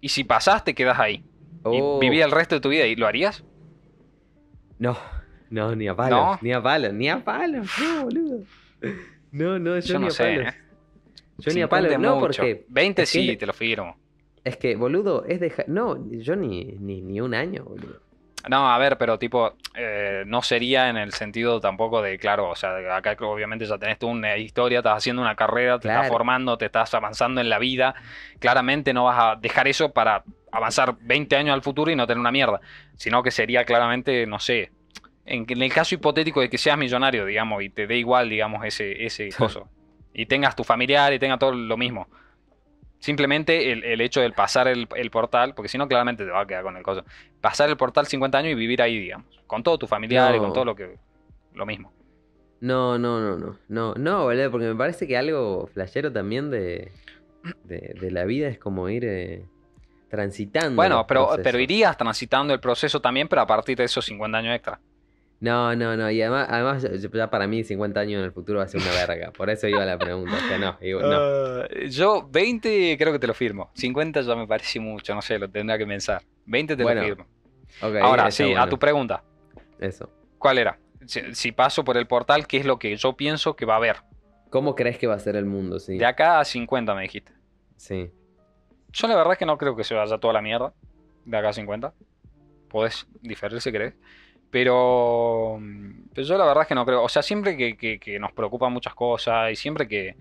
y 0.00 0.08
si 0.08 0.24
pasás 0.24 0.64
te 0.64 0.74
quedás 0.74 0.98
ahí. 0.98 1.24
Oh. 1.62 1.98
Y 1.98 2.06
vivís 2.08 2.24
el 2.24 2.30
resto 2.30 2.56
de 2.56 2.60
tu 2.60 2.70
vida 2.70 2.86
y 2.86 2.96
lo 2.96 3.06
harías. 3.06 3.44
No, 4.78 4.96
no, 5.50 5.74
ni 5.74 5.88
a 5.88 5.94
palos, 5.94 6.18
¿No? 6.18 6.38
ni 6.40 6.52
a 6.52 6.62
palos, 6.62 6.92
ni 6.92 7.08
a 7.08 7.22
palos, 7.24 7.68
no, 7.80 8.04
boludo. 8.04 8.44
No, 9.30 9.58
no, 9.58 9.78
yo, 9.78 9.80
Yo 9.80 9.98
ni 9.98 10.04
no 10.04 10.08
a 10.08 10.10
sé, 10.10 10.24
palos. 10.36 10.54
¿eh? 10.54 10.58
Yo 11.38 11.52
ni 11.52 11.60
a 11.62 11.66
50 11.66 11.68
palos, 11.68 11.98
no, 11.98 12.14
mucho. 12.16 12.20
porque 12.42 12.64
20 12.68 13.02
es 13.02 13.12
que 13.12 13.18
sí, 13.18 13.36
te 13.36 13.46
lo 13.46 13.52
firmo. 13.52 13.96
Es 14.48 14.56
que, 14.56 14.76
boludo, 14.76 15.24
es 15.26 15.40
dejar. 15.40 15.68
No, 15.68 15.98
yo 16.10 16.36
ni, 16.36 16.64
ni, 16.64 17.00
ni 17.00 17.20
un 17.20 17.34
año, 17.34 17.64
boludo. 17.64 18.00
No, 18.48 18.70
a 18.70 18.78
ver, 18.78 18.96
pero 18.98 19.18
tipo, 19.18 19.54
eh, 19.74 20.22
no 20.26 20.42
sería 20.42 20.88
en 20.88 20.96
el 20.96 21.12
sentido 21.12 21.60
tampoco 21.60 22.00
de, 22.00 22.18
claro, 22.18 22.50
o 22.50 22.54
sea, 22.54 22.96
acá 22.96 23.16
obviamente 23.20 23.66
ya 23.66 23.78
tenés 23.78 23.98
tú 23.98 24.08
una 24.08 24.36
historia, 24.36 24.78
estás 24.78 24.98
haciendo 24.98 25.20
una 25.22 25.34
carrera, 25.34 25.78
te 25.78 25.88
estás 25.88 26.08
formando, 26.08 26.56
te 26.56 26.66
estás 26.66 26.94
avanzando 26.94 27.40
en 27.40 27.48
la 27.48 27.58
vida. 27.58 27.94
Claramente 28.38 28.94
no 28.94 29.04
vas 29.04 29.18
a 29.18 29.36
dejar 29.36 29.66
eso 29.68 29.92
para 29.92 30.22
avanzar 30.52 30.96
20 31.00 31.36
años 31.36 31.54
al 31.54 31.62
futuro 31.62 31.90
y 31.90 31.96
no 31.96 32.06
tener 32.06 32.20
una 32.20 32.32
mierda, 32.32 32.60
sino 32.96 33.22
que 33.22 33.30
sería 33.30 33.64
claramente, 33.64 34.26
no 34.26 34.38
sé, 34.38 34.70
en, 35.26 35.44
en 35.46 35.62
el 35.62 35.72
caso 35.72 35.94
hipotético 35.94 36.40
de 36.40 36.48
que 36.48 36.58
seas 36.58 36.78
millonario, 36.78 37.26
digamos, 37.26 37.62
y 37.62 37.68
te 37.68 37.86
dé 37.86 37.98
igual, 37.98 38.30
digamos, 38.30 38.64
ese, 38.64 39.04
ese 39.04 39.28
coso, 39.36 39.68
y 40.14 40.26
tengas 40.26 40.56
tu 40.56 40.64
familiar 40.64 41.12
y 41.12 41.18
tenga 41.18 41.38
todo 41.38 41.52
lo 41.52 41.76
mismo. 41.76 42.08
Simplemente 42.98 43.70
el, 43.72 43.84
el 43.84 44.00
hecho 44.00 44.20
del 44.20 44.32
pasar 44.32 44.66
el, 44.66 44.88
el 44.96 45.10
portal, 45.10 45.54
porque 45.54 45.68
si 45.68 45.78
no, 45.78 45.86
claramente 45.86 46.24
te 46.24 46.30
va 46.30 46.40
a 46.40 46.46
quedar 46.46 46.64
con 46.64 46.76
el 46.76 46.82
coso. 46.82 47.04
Pasar 47.40 47.68
el 47.68 47.76
portal 47.76 48.06
50 48.06 48.38
años 48.38 48.52
y 48.52 48.54
vivir 48.54 48.82
ahí, 48.82 48.98
digamos. 48.98 49.26
Con 49.46 49.62
todo 49.62 49.78
tu 49.78 49.86
familiar 49.86 50.34
y 50.34 50.38
con 50.38 50.52
todo 50.52 50.64
lo 50.64 50.74
que. 50.74 50.98
Lo 51.54 51.64
mismo. 51.64 51.92
No, 52.60 52.98
no, 52.98 53.20
no, 53.20 53.36
no. 53.36 53.58
No, 53.68 53.94
no, 53.94 54.24
boludo, 54.24 54.50
porque 54.50 54.66
me 54.66 54.74
parece 54.74 55.06
que 55.06 55.16
algo 55.16 55.68
flashero 55.72 56.12
también 56.12 56.50
de, 56.50 56.90
de, 57.64 57.94
de 58.00 58.10
la 58.10 58.24
vida 58.24 58.48
es 58.48 58.58
como 58.58 58.88
ir 58.88 59.04
eh, 59.04 59.46
transitando. 60.08 60.74
Bueno, 60.74 61.06
pero, 61.06 61.30
pero 61.42 61.58
irías 61.60 61.96
transitando 61.96 62.52
el 62.52 62.60
proceso 62.60 63.00
también, 63.00 63.28
pero 63.28 63.42
a 63.42 63.46
partir 63.46 63.78
de 63.78 63.84
esos 63.84 64.04
50 64.04 64.38
años 64.38 64.54
extra. 64.54 64.80
No, 65.40 65.76
no, 65.76 65.96
no. 65.96 66.10
Y 66.10 66.20
además, 66.20 66.48
además 66.50 66.82
ya- 66.82 67.10
ya 67.12 67.30
para 67.30 67.46
mí 67.46 67.62
50 67.62 68.00
años 68.00 68.18
en 68.18 68.24
el 68.24 68.32
futuro 68.32 68.58
va 68.58 68.64
a 68.64 68.68
ser 68.68 68.80
una 68.80 68.90
verga. 69.06 69.30
Por 69.32 69.48
eso 69.50 69.68
iba 69.68 69.84
la 69.84 69.96
pregunta. 69.98 70.36
O 70.36 70.48
sea, 70.48 70.58
no, 70.58 70.76
digo, 70.80 71.00
no. 71.00 71.16
Ah, 71.16 71.68
yo 71.88 72.28
20 72.30 72.96
creo 72.98 73.12
que 73.12 73.18
te 73.20 73.26
lo 73.28 73.34
firmo. 73.34 73.70
50 73.74 74.22
ya 74.22 74.34
me 74.34 74.46
parece 74.48 74.80
mucho, 74.80 75.14
no 75.14 75.22
sé, 75.22 75.38
lo 75.38 75.48
tendrá 75.48 75.78
que 75.78 75.86
pensar. 75.86 76.22
20 76.46 76.76
te 76.76 76.82
Bueno, 76.82 77.02
lo 77.02 77.06
firmo. 77.06 77.26
Ok, 77.82 77.96
Ahora, 78.02 78.30
sí, 78.30 78.52
a 78.54 78.68
tu 78.68 78.78
pregunta. 78.78 79.22
Eso. 79.78 80.10
¿Cuál 80.38 80.58
era? 80.58 80.78
Si, 81.06 81.34
si 81.34 81.52
paso 81.52 81.84
por 81.84 81.96
el 81.96 82.06
portal, 82.08 82.46
¿qué 82.48 82.56
es 82.56 82.66
lo 82.66 82.78
que 82.78 82.96
yo 82.96 83.16
pienso 83.16 83.54
que 83.54 83.64
va 83.64 83.74
a 83.74 83.76
haber? 83.76 83.96
¿Cómo 84.50 84.74
crees 84.74 84.98
que 84.98 85.06
va 85.06 85.14
a 85.14 85.18
ser 85.20 85.36
el 85.36 85.44
mundo? 85.44 85.78
Sí. 85.78 85.98
De 85.98 86.06
acá 86.06 86.40
a 86.40 86.44
50 86.44 86.94
me 86.94 87.02
dijiste. 87.02 87.32
Sí. 87.76 88.10
Yo 88.92 89.06
la 89.06 89.14
verdad 89.14 89.34
es 89.34 89.38
que 89.38 89.46
no 89.46 89.56
creo 89.58 89.76
que 89.76 89.84
se 89.84 89.94
vaya 89.94 90.18
toda 90.18 90.32
la 90.32 90.42
mierda 90.42 90.72
de 91.24 91.36
acá 91.36 91.50
a 91.50 91.52
50. 91.52 91.92
Podés 92.68 93.06
diferir 93.22 93.60
si 93.60 93.70
querés. 93.70 93.94
Pero, 94.50 95.58
mm, 95.60 96.08
pero 96.14 96.26
yo 96.26 96.38
la 96.38 96.46
verdad 96.46 96.62
es 96.62 96.68
que 96.68 96.74
no 96.74 96.86
creo. 96.86 97.02
O 97.02 97.08
sea, 97.08 97.22
siempre 97.22 97.56
que, 97.56 98.18
nos 98.20 98.32
preocupan 98.32 98.72
muchas 98.72 98.94
cosas 98.94 99.52
y 99.52 99.56
siempre 99.56 99.86
que, 99.86 100.16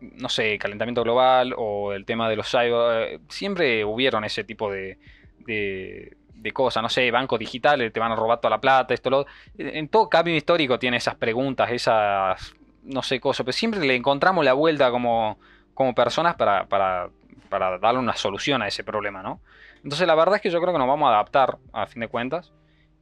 no 0.00 0.28
sé, 0.28 0.58
calentamiento 0.58 1.02
global 1.02 1.54
o 1.56 1.92
el 1.92 2.04
tema 2.04 2.28
de 2.28 2.36
los 2.36 2.50
cyber, 2.50 3.20
siempre 3.28 3.84
hubieron 3.84 4.24
ese 4.24 4.44
tipo 4.44 4.70
de, 4.70 4.98
de, 5.46 6.16
de 6.34 6.52
cosas. 6.52 6.82
No 6.82 6.88
sé, 6.88 7.10
bancos 7.10 7.38
digitales, 7.38 7.92
te 7.92 8.00
van 8.00 8.12
a 8.12 8.16
robar 8.16 8.40
toda 8.40 8.50
la 8.50 8.60
plata, 8.60 8.94
esto, 8.94 9.10
lo 9.10 9.26
En 9.58 9.88
todo 9.88 10.08
cambio 10.08 10.34
histórico 10.34 10.78
tiene 10.78 10.96
esas 10.96 11.16
preguntas, 11.16 11.70
esas, 11.70 12.54
no 12.82 13.02
sé, 13.02 13.20
cosas. 13.20 13.44
Pero 13.44 13.52
siempre 13.52 13.80
le 13.80 13.94
encontramos 13.94 14.44
la 14.44 14.54
vuelta 14.54 14.90
como, 14.90 15.38
como 15.74 15.94
personas 15.94 16.36
para, 16.36 16.66
para, 16.66 17.10
para 17.48 17.78
darle 17.78 18.00
una 18.00 18.16
solución 18.16 18.62
a 18.62 18.68
ese 18.68 18.84
problema, 18.84 19.22
¿no? 19.22 19.40
Entonces 19.82 20.06
la 20.06 20.14
verdad 20.14 20.36
es 20.36 20.40
que 20.42 20.50
yo 20.50 20.60
creo 20.60 20.72
que 20.72 20.78
nos 20.78 20.88
vamos 20.88 21.08
a 21.08 21.14
adaptar 21.14 21.58
a 21.72 21.86
fin 21.86 22.00
de 22.00 22.08
cuentas. 22.08 22.52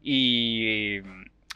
Y, 0.06 0.98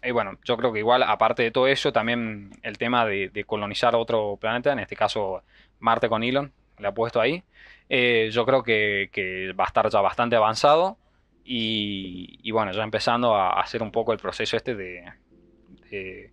y 0.03 0.11
bueno, 0.11 0.39
yo 0.43 0.57
creo 0.57 0.73
que 0.73 0.79
igual, 0.79 1.03
aparte 1.03 1.43
de 1.43 1.51
todo 1.51 1.67
eso, 1.67 1.93
también 1.93 2.51
el 2.63 2.79
tema 2.79 3.05
de, 3.05 3.29
de 3.29 3.45
colonizar 3.45 3.95
otro 3.95 4.39
planeta, 4.41 4.73
en 4.73 4.79
este 4.79 4.97
caso 4.97 5.43
Marte 5.81 6.09
con 6.09 6.23
Elon, 6.23 6.51
le 6.79 6.89
ha 6.89 6.93
puesto 6.95 7.21
ahí, 7.21 7.43
eh, 7.91 8.31
yo 8.33 8.47
creo 8.47 8.63
que, 8.63 9.11
que 9.13 9.53
va 9.53 9.65
a 9.65 9.67
estar 9.67 9.89
ya 9.91 10.01
bastante 10.01 10.35
avanzado. 10.37 10.97
Y, 11.45 12.39
y 12.43 12.51
bueno, 12.51 12.73
ya 12.73 12.83
empezando 12.83 13.35
a 13.35 13.61
hacer 13.61 13.83
un 13.83 13.91
poco 13.91 14.13
el 14.13 14.19
proceso 14.19 14.57
este 14.57 14.75
de, 14.75 15.05
de, 15.91 16.31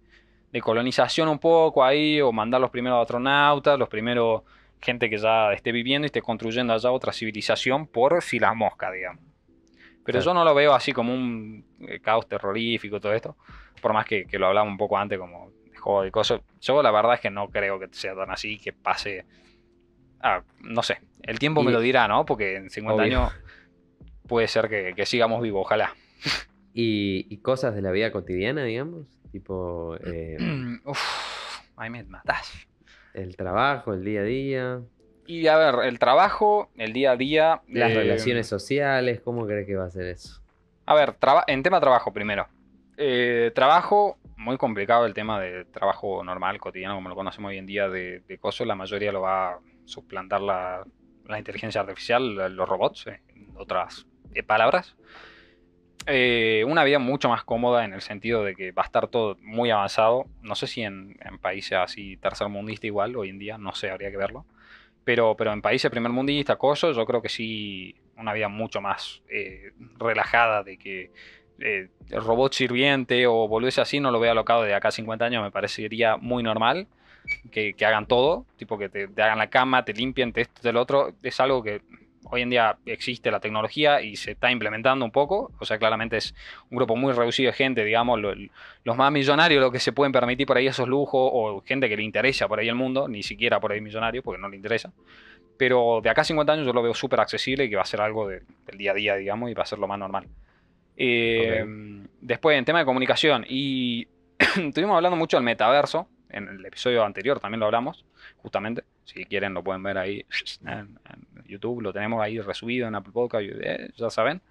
de 0.52 0.62
colonización 0.62 1.28
un 1.30 1.40
poco 1.40 1.84
ahí, 1.84 2.20
o 2.22 2.32
mandar 2.32 2.62
los 2.62 2.70
primeros 2.70 3.02
astronautas, 3.02 3.78
los 3.78 3.90
primeros 3.90 4.44
gente 4.82 5.10
que 5.10 5.18
ya 5.18 5.52
esté 5.54 5.72
viviendo 5.72 6.06
y 6.06 6.08
esté 6.08 6.22
construyendo 6.22 6.74
allá 6.74 6.92
otra 6.92 7.12
civilización 7.14 7.88
por 7.88 8.22
si 8.22 8.40
las 8.40 8.56
moscas, 8.56 8.94
digamos. 8.94 9.24
Pero 10.04 10.20
Claro. 10.20 10.26
yo 10.26 10.34
no 10.34 10.44
lo 10.44 10.54
veo 10.54 10.74
así 10.76 10.92
como 10.92 11.14
un 11.14 11.65
eh, 11.90 12.00
caos 12.00 12.28
terrorífico, 12.28 13.00
todo 13.00 13.14
esto. 13.14 13.36
Por 13.82 13.94
más 13.94 14.06
que, 14.06 14.26
que 14.26 14.40
lo 14.40 14.48
hablaba 14.48 14.68
un 14.68 14.78
poco 14.78 14.98
antes, 14.98 15.18
como 15.20 15.52
de 15.72 15.78
juego 15.78 16.02
de 16.04 16.12
cosas. 16.12 16.42
Yo 16.62 16.82
la 16.82 16.92
verdad 16.92 17.16
es 17.16 17.20
que 17.22 17.30
no 17.30 17.50
creo 17.50 17.80
que 17.80 17.88
sea 17.92 18.16
tan 18.16 18.32
así, 18.32 18.58
que 18.58 18.74
pase. 18.74 19.26
Ah, 20.22 20.42
no 20.62 20.82
sé. 20.82 21.00
El 21.22 21.40
tiempo 21.40 21.62
me 21.64 21.72
lo 21.72 21.80
dirá, 21.80 22.08
¿no? 22.08 22.26
Porque 22.26 22.56
en 22.56 22.70
50 22.70 23.04
Obvio. 23.04 23.20
años 23.20 23.34
puede 24.28 24.48
ser 24.48 24.70
que, 24.70 24.94
que 24.96 25.06
sigamos 25.06 25.42
vivos, 25.42 25.62
ojalá. 25.66 25.94
¿Y, 26.74 27.28
y 27.30 27.38
cosas 27.38 27.76
de 27.76 27.82
la 27.82 27.92
vida 27.92 28.12
cotidiana, 28.12 28.64
digamos? 28.64 29.08
Tipo 29.32 29.96
eh, 30.04 30.38
Uf, 30.86 31.00
ahí 31.78 31.90
me 31.90 32.04
matás. 32.04 32.52
el 33.14 33.36
trabajo, 33.36 33.94
el 33.94 34.04
día 34.04 34.22
a 34.22 34.24
día, 34.24 34.82
Y 35.28 35.48
a 35.48 35.58
ver, 35.58 35.86
el 35.88 36.00
trabajo, 36.00 36.70
el 36.78 36.92
día 36.94 37.12
a 37.12 37.18
día. 37.18 37.62
las 37.68 37.92
eh, 37.92 37.96
relaciones 37.96 38.48
sociales, 38.48 39.22
¿cómo 39.22 39.46
crees 39.46 39.66
que 39.68 39.76
va 39.76 39.86
a 39.86 39.90
ser 39.90 40.08
eso? 40.08 40.42
A 40.86 40.94
ver, 40.94 41.18
en 41.48 41.64
tema 41.64 41.80
trabajo 41.80 42.14
primero. 42.14 42.48
Eh, 42.98 43.52
trabajo, 43.56 44.18
muy 44.38 44.58
complicado 44.58 45.06
el 45.06 45.14
tema 45.14 45.40
de 45.40 45.66
trabajo 45.66 46.24
normal, 46.24 46.60
cotidiano, 46.60 46.96
como 46.96 47.10
lo 47.10 47.16
conocemos 47.16 47.50
hoy 47.50 47.58
en 47.58 47.66
día 47.66 47.90
de, 47.90 48.22
de 48.22 48.38
cosas. 48.38 48.68
La 48.68 48.76
mayoría 48.76 49.12
lo 49.12 49.22
va 49.22 49.50
a 49.50 49.60
suplantar 49.86 50.42
la 50.42 50.86
inteligencia 51.38 51.82
artificial, 51.82 52.56
los 52.56 52.70
robots, 52.70 53.08
en 53.08 53.50
otras 53.56 54.06
eh, 54.34 54.44
palabras. 54.44 54.96
Eh, 56.08 56.64
una 56.68 56.84
vida 56.84 57.00
mucho 57.00 57.30
más 57.30 57.44
cómoda 57.44 57.84
en 57.84 57.94
el 57.94 58.02
sentido 58.02 58.44
de 58.44 58.56
que 58.56 58.72
va 58.72 58.84
a 58.84 58.86
estar 58.86 59.08
todo 59.08 59.38
muy 59.42 59.72
avanzado. 59.72 60.26
No 60.42 60.54
sé 60.56 60.68
si 60.68 60.82
en, 60.82 61.18
países 61.42 61.78
así 61.78 62.18
tercermundistas 62.18 62.86
igual, 62.86 63.16
hoy 63.16 63.30
en 63.30 63.40
día, 63.40 63.58
no 63.58 63.74
sé, 63.74 63.90
habría 63.90 64.12
que 64.12 64.18
verlo. 64.18 64.46
Pero, 65.06 65.36
pero 65.38 65.54
en 65.54 65.62
países 65.62 65.90
primermundistas, 65.90 66.58
cosas, 66.58 66.96
yo 66.96 67.06
creo 67.06 67.22
que 67.22 67.30
sí, 67.30 67.96
una 68.18 68.34
vida 68.34 68.50
mucho 68.50 68.82
más 68.82 69.22
eh, 69.30 69.72
relajada 69.98 70.64
de 70.64 70.78
que 70.78 71.12
el 71.58 71.90
robot 72.10 72.54
sirviente 72.54 73.28
o 73.28 73.48
volviese 73.48 73.80
así, 73.80 74.02
no 74.02 74.12
lo 74.12 74.20
veo 74.20 74.32
alocado 74.32 74.64
de 74.64 74.74
acá 74.74 74.90
a 74.90 74.92
50 74.92 75.24
años, 75.24 75.44
me 75.44 75.52
parecería 75.52 76.18
muy 76.18 76.44
normal. 76.44 76.88
Que, 77.52 77.74
hagan 77.84 78.06
todo, 78.06 78.46
tipo 78.56 78.78
que 78.78 78.88
te, 78.88 79.08
te, 79.08 79.22
hagan 79.24 79.40
la 79.40 79.50
cama, 79.50 79.84
te 79.84 79.94
limpien, 79.94 80.32
te 80.32 80.42
esto, 80.42 80.62
te 80.62 80.72
lo 80.72 80.82
otro, 80.82 81.14
es 81.24 81.40
algo 81.40 81.64
que 81.64 81.82
hoy 82.30 82.42
en 82.42 82.50
día 82.50 82.78
existe 82.86 83.32
la 83.32 83.40
tecnología 83.40 84.02
y 84.02 84.16
se 84.16 84.32
está 84.32 84.52
implementando 84.52 85.06
un 85.06 85.12
poco, 85.12 85.52
o 85.60 85.66
sea, 85.66 85.78
claramente 85.78 86.18
es 86.18 86.34
un 86.70 86.78
grupo 86.78 86.96
muy 86.96 87.14
reducido 87.14 87.52
de 87.52 87.54
gente, 87.54 87.84
digamos, 87.84 88.20
los 88.84 88.98
más 88.98 89.12
millonarios, 89.12 89.62
lo 89.62 89.72
que 89.72 89.80
se 89.80 89.92
pueden 89.92 90.12
permitir 90.12 90.48
por 90.48 90.58
ahí 90.58 90.68
esos 90.68 90.88
lujos, 90.88 91.30
o 91.34 91.64
gente 91.66 91.90
que 91.90 91.98
le 91.98 92.04
interesa 92.04 92.48
por 92.48 92.60
ahí 92.60 92.68
el 92.68 92.76
mundo, 92.76 93.08
ni 93.08 93.24
siquiera 93.24 93.60
por 93.60 93.72
ahí 93.72 93.82
millonario, 93.82 94.24
porque 94.24 94.42
no 94.42 94.50
le 94.50 94.56
interesa. 94.56 94.92
Pero 95.58 96.02
de 96.04 96.10
acá 96.10 96.22
a 96.22 96.26
50 96.26 96.54
años 96.54 96.66
yo 96.66 96.74
lo 96.74 96.82
veo 96.82 96.94
súper 96.94 97.20
accesible 97.20 97.66
y 97.66 97.70
que 97.70 97.76
va 97.76 97.84
a 97.84 97.86
ser 97.86 98.02
algo 98.02 98.28
del 98.28 98.44
día 98.78 98.92
a 98.92 98.96
día, 98.96 99.16
digamos, 99.16 99.50
y 99.50 99.54
va 99.54 99.64
a 99.64 99.68
ser 99.68 99.80
lo 99.80 99.88
más 99.88 100.00
normal. 100.00 100.28
Eh, 100.98 101.64
después, 102.22 102.58
en 102.58 102.66
tema 102.66 102.80
de 102.80 102.86
comunicación, 102.86 103.46
y 103.48 104.08
estuvimos 104.40 104.96
hablando 104.96 105.16
mucho 105.16 105.38
del 105.38 105.44
metaverso, 105.44 106.08
en 106.30 106.48
el 106.50 106.66
episodio 106.66 107.06
anterior 107.06 107.40
también 107.40 107.60
lo 107.60 107.68
hablamos, 107.68 108.04
justamente. 108.38 108.84
Si 109.06 109.24
quieren 109.26 109.54
lo 109.54 109.64
pueden 109.64 109.84
ver 109.84 109.98
ahí 109.98 110.26
en, 110.66 110.98
YouTube, 111.46 111.82
lo 111.82 111.94
tenemos 111.94 112.22
ahí 112.22 112.40
resubido 112.40 112.88
en 112.88 112.96
Apple 112.96 113.14
Podcast, 113.14 113.46
eh, 113.46 113.90
ya 113.96 114.10
saben. 114.10 114.42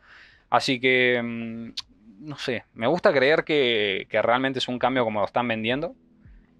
Así 0.48 0.80
que, 0.80 1.20
mm, 1.22 1.72
no 2.20 2.38
sé, 2.38 2.64
me 2.74 2.86
gusta 2.86 3.12
creer 3.12 3.44
que, 3.44 4.06
realmente 4.22 4.60
es 4.60 4.68
un 4.68 4.78
cambio 4.78 5.04
como 5.04 5.20
lo 5.20 5.26
están 5.26 5.48
vendiendo 5.48 5.94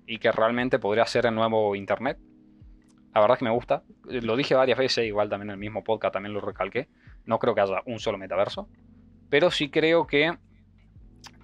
y 0.07 0.19
que 0.19 0.33
realmente 0.33 0.79
podría 0.79 1.07
ser 1.07 1.27
el 1.27 1.35
nuevo 1.35 1.77
Internet. 1.77 2.19
La 3.15 3.21
verdad 3.21 3.37
es 3.37 3.39
que 3.39 3.45
me 3.45 3.53
gusta. 3.53 3.85
Lo 4.05 4.37
dije 4.37 4.57
varias 4.57 4.77
veces, 4.77 5.07
igual 5.07 5.29
también 5.29 5.51
en 5.51 5.55
el 5.55 5.61
mismo 5.61 5.85
podcast 5.85 6.13
también 6.13 6.35
lo 6.35 6.41
recalqué. 6.41 6.89
No 7.27 7.39
creo 7.39 7.55
que 7.55 7.61
haya 7.61 7.81
un 7.87 8.01
solo 8.01 8.19
metaverso. 8.19 8.69
Pero 9.31 9.53
sí 9.53 9.71
creo 9.71 10.05
que, 10.05 10.37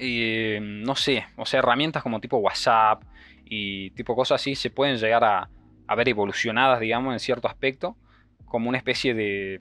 eh, 0.00 0.58
no 0.60 0.96
sé, 0.96 1.24
o 1.36 1.46
sea, 1.46 1.60
herramientas 1.60 2.02
como 2.02 2.20
tipo 2.20 2.38
WhatsApp, 2.38 3.04
y 3.50 3.90
tipo 3.90 4.14
cosas 4.14 4.40
así 4.40 4.54
se 4.54 4.70
pueden 4.70 4.96
llegar 4.96 5.24
a, 5.24 5.50
ver 5.94 6.08
evolucionadas, 6.08 6.80
digamos, 6.80 7.12
en 7.12 7.20
cierto 7.20 7.48
aspecto, 7.48 7.96
como 8.44 8.68
una 8.68 8.78
especie 8.78 9.14
de, 9.14 9.60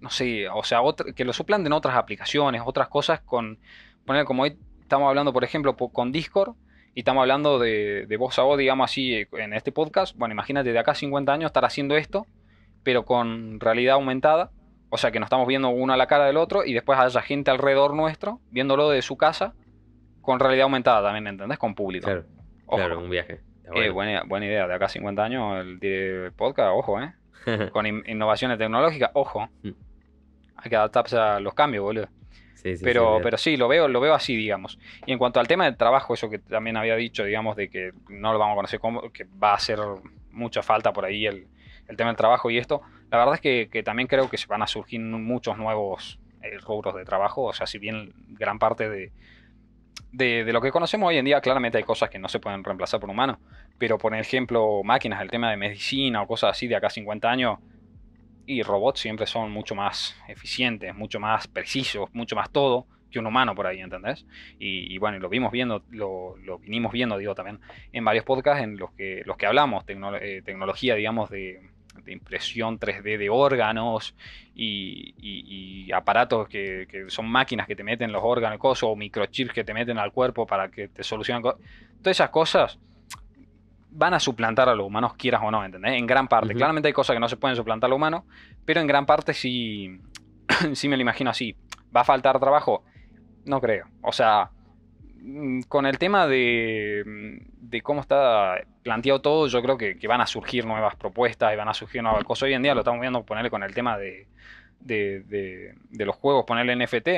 no 0.00 0.10
sé, 0.10 0.48
o 0.48 0.62
sea, 0.64 0.80
que 1.14 1.24
lo 1.24 1.32
suplanten 1.32 1.72
otras 1.72 1.96
aplicaciones, 1.96 2.62
otras 2.64 2.88
cosas 2.88 3.20
con, 3.20 3.58
poner 4.04 4.24
como 4.24 4.42
hoy 4.42 4.56
estamos 4.80 5.08
hablando, 5.08 5.32
por 5.32 5.44
ejemplo, 5.44 5.76
con 5.76 6.12
Discord, 6.12 6.54
y 6.94 7.00
estamos 7.00 7.22
hablando 7.22 7.58
de, 7.58 8.06
de 8.06 8.16
voz 8.16 8.38
a 8.38 8.42
voz, 8.42 8.58
digamos 8.58 8.90
así, 8.90 9.26
en 9.32 9.52
este 9.52 9.72
podcast, 9.72 10.16
bueno, 10.16 10.32
imagínate 10.32 10.72
de 10.72 10.78
acá 10.78 10.92
a 10.92 10.94
50 10.94 11.32
años 11.32 11.48
estar 11.48 11.64
haciendo 11.64 11.96
esto, 11.96 12.26
pero 12.82 13.04
con 13.04 13.58
realidad 13.60 13.94
aumentada, 13.94 14.50
o 14.90 14.96
sea 14.96 15.10
que 15.10 15.18
nos 15.18 15.26
estamos 15.26 15.48
viendo 15.48 15.70
uno 15.70 15.92
a 15.92 15.96
la 15.96 16.06
cara 16.06 16.26
del 16.26 16.36
otro 16.36 16.64
y 16.64 16.72
después 16.72 16.98
haya 16.98 17.20
gente 17.20 17.50
alrededor 17.50 17.94
nuestro 17.94 18.40
viéndolo 18.50 18.90
de 18.90 19.02
su 19.02 19.16
casa 19.16 19.54
con 20.20 20.38
realidad 20.38 20.64
aumentada 20.64 21.02
también, 21.02 21.26
¿entendés? 21.26 21.58
Con 21.58 21.74
público. 21.74 22.08
Claro, 22.68 23.00
un 23.00 23.10
viaje. 23.10 23.40
Eh, 23.72 23.90
buena, 23.90 24.22
buena, 24.24 24.46
idea. 24.46 24.66
De 24.66 24.74
acá 24.74 24.86
a 24.86 24.88
50 24.88 25.24
años 25.24 25.64
el, 25.64 26.32
podcast, 26.36 26.72
ojo, 26.74 27.00
¿eh? 27.00 27.12
Con 27.72 27.86
innovaciones 27.86 28.58
tecnológicas, 28.58 29.10
ojo. 29.14 29.48
Mm. 29.62 29.70
Hay 30.56 30.70
que 30.70 30.76
adaptarse 30.76 31.16
a 31.16 31.40
los 31.40 31.54
cambios, 31.54 31.82
boludo. 31.82 32.08
Sí, 32.54 32.76
sí, 32.76 32.84
pero, 32.84 33.18
sí, 33.18 33.22
pero 33.22 33.36
sí, 33.36 33.56
lo 33.56 33.68
veo, 33.68 33.88
lo 33.88 34.00
veo 34.00 34.14
así, 34.14 34.34
digamos. 34.36 34.78
Y 35.04 35.12
en 35.12 35.18
cuanto 35.18 35.40
al 35.40 35.46
tema 35.46 35.64
del 35.64 35.76
trabajo, 35.76 36.14
eso 36.14 36.30
que 36.30 36.38
también 36.38 36.76
había 36.76 36.96
dicho, 36.96 37.24
digamos, 37.24 37.56
de 37.56 37.68
que 37.68 37.92
no 38.08 38.32
lo 38.32 38.38
vamos 38.38 38.54
a 38.54 38.56
conocer 38.56 38.80
como, 38.80 39.12
que 39.12 39.24
va 39.24 39.52
a 39.52 39.56
hacer 39.56 39.78
mucha 40.30 40.62
falta 40.62 40.92
por 40.92 41.04
ahí 41.04 41.26
el, 41.26 41.46
tema 41.96 42.08
del 42.08 42.16
trabajo 42.16 42.50
y 42.50 42.56
esto, 42.56 42.80
la 43.10 43.18
verdad 43.18 43.34
es 43.34 43.40
que, 43.68 43.82
también 43.82 44.08
creo 44.08 44.30
que 44.30 44.38
se 44.38 44.46
van 44.46 44.62
a 44.62 44.66
surgir 44.66 45.00
muchos 45.00 45.58
nuevos 45.58 46.18
eh, 46.42 46.56
rubros 46.58 46.94
de 46.94 47.04
trabajo, 47.04 47.42
o 47.42 47.52
sea, 47.52 47.66
si 47.66 47.78
bien 47.78 48.14
gran 48.30 48.58
parte 48.58 48.88
de, 48.88 49.12
de, 50.14 50.52
lo 50.52 50.60
que 50.60 50.70
conocemos 50.70 51.08
hoy 51.08 51.18
en 51.18 51.24
día, 51.24 51.40
claramente 51.40 51.78
hay 51.78 51.84
cosas 51.84 52.08
que 52.08 52.18
no 52.18 52.28
se 52.28 52.38
pueden 52.38 52.62
reemplazar 52.62 53.00
por 53.00 53.10
humanos, 53.10 53.38
pero 53.78 53.98
por 53.98 54.14
ejemplo, 54.14 54.82
máquinas, 54.84 55.20
el 55.20 55.30
tema 55.30 55.50
de 55.50 55.56
medicina 55.56 56.22
o 56.22 56.26
cosas 56.26 56.52
así 56.52 56.68
de 56.68 56.76
acá 56.76 56.86
a 56.86 56.90
50 56.90 57.30
años, 57.30 57.58
y 58.46 58.62
robots 58.62 59.00
siempre 59.00 59.26
son 59.26 59.50
mucho 59.50 59.74
más 59.74 60.16
eficientes, 60.28 60.94
mucho 60.94 61.18
más 61.18 61.48
precisos, 61.48 62.08
mucho 62.12 62.36
más 62.36 62.50
todo 62.50 62.86
que 63.10 63.18
un 63.18 63.26
humano 63.26 63.54
por 63.54 63.66
ahí, 63.66 63.80
¿entendés? 63.80 64.26
Y, 64.58 64.98
bueno, 64.98 65.18
lo 65.20 65.28
vimos 65.28 65.52
viendo, 65.52 65.84
lo, 65.90 66.36
lo, 66.38 66.58
vinimos 66.58 66.92
viendo, 66.92 67.16
digo, 67.16 67.34
también 67.34 67.60
en 67.92 68.04
varios 68.04 68.24
podcasts 68.24 68.62
en 68.62 68.76
los 68.76 68.90
que, 68.92 69.22
los 69.24 69.36
que 69.36 69.46
hablamos, 69.46 69.84
eh, 69.86 70.42
tecnología, 70.44 70.96
digamos, 70.96 71.30
de, 71.30 71.70
de 72.04 72.12
impresión 72.12 72.78
3D 72.78 73.18
de 73.18 73.30
órganos 73.30 74.14
y, 74.54 75.90
aparatos 75.92 76.48
que, 76.48 77.06
son 77.08 77.28
máquinas 77.28 77.66
que 77.66 77.76
te 77.76 77.84
meten 77.84 78.12
los 78.12 78.22
órganos 78.24 78.58
o 78.82 78.96
microchips 78.96 79.52
que 79.52 79.64
te 79.64 79.74
meten 79.74 79.98
al 79.98 80.12
cuerpo 80.12 80.46
para 80.46 80.70
que 80.70 80.88
te 80.88 81.02
solucionen 81.02 81.42
cosas. 81.42 81.60
Todas 82.02 82.16
esas 82.16 82.30
cosas 82.30 82.78
van 83.90 84.14
a 84.14 84.20
suplantar 84.20 84.68
a 84.68 84.74
los 84.74 84.86
humanos, 84.86 85.14
quieras 85.14 85.40
o 85.44 85.50
no, 85.50 85.64
¿entendés? 85.64 85.92
En 85.92 86.06
gran 86.06 86.26
parte. 86.28 86.54
Claramente 86.54 86.88
hay 86.88 86.92
cosas 86.92 87.14
que 87.14 87.20
no 87.20 87.28
se 87.28 87.36
pueden 87.36 87.56
suplantar 87.56 87.88
a 87.88 87.90
los 87.90 87.96
humanos, 87.96 88.24
pero 88.64 88.80
en 88.80 88.86
gran 88.86 89.06
parte 89.06 89.32
sí, 89.32 90.00
sí 90.72 90.88
me 90.88 90.96
lo 90.96 91.02
imagino 91.02 91.30
así. 91.30 91.56
¿Va 91.94 92.00
a 92.00 92.04
faltar 92.04 92.40
trabajo? 92.40 92.84
No 93.44 93.60
creo. 93.60 93.86
O 94.02 94.12
sea, 94.12 94.50
con 95.68 95.86
el 95.86 95.98
tema 95.98 96.26
de, 96.26 97.40
de 97.60 97.82
cómo 97.82 98.00
está 98.00 98.60
planteado 98.82 99.20
todo, 99.20 99.46
yo 99.46 99.62
creo 99.62 99.78
que, 99.78 99.98
van 100.06 100.20
a 100.20 100.26
surgir 100.26 100.66
nuevas 100.66 100.96
propuestas 100.96 101.52
y 101.52 101.56
van 101.56 101.68
a 101.68 101.74
surgir 101.74 102.02
nuevas 102.02 102.24
cosas. 102.24 102.44
Hoy 102.44 102.54
en 102.54 102.62
día 102.62 102.74
lo 102.74 102.80
estamos 102.80 103.00
viendo 103.00 103.24
ponerle 103.24 103.50
con 103.50 103.62
el 103.62 103.74
tema 103.74 103.96
de, 103.96 104.26
de, 104.80 105.74
los 105.90 106.16
juegos, 106.16 106.44
ponerle 106.44 106.76
NFT. 106.76 107.08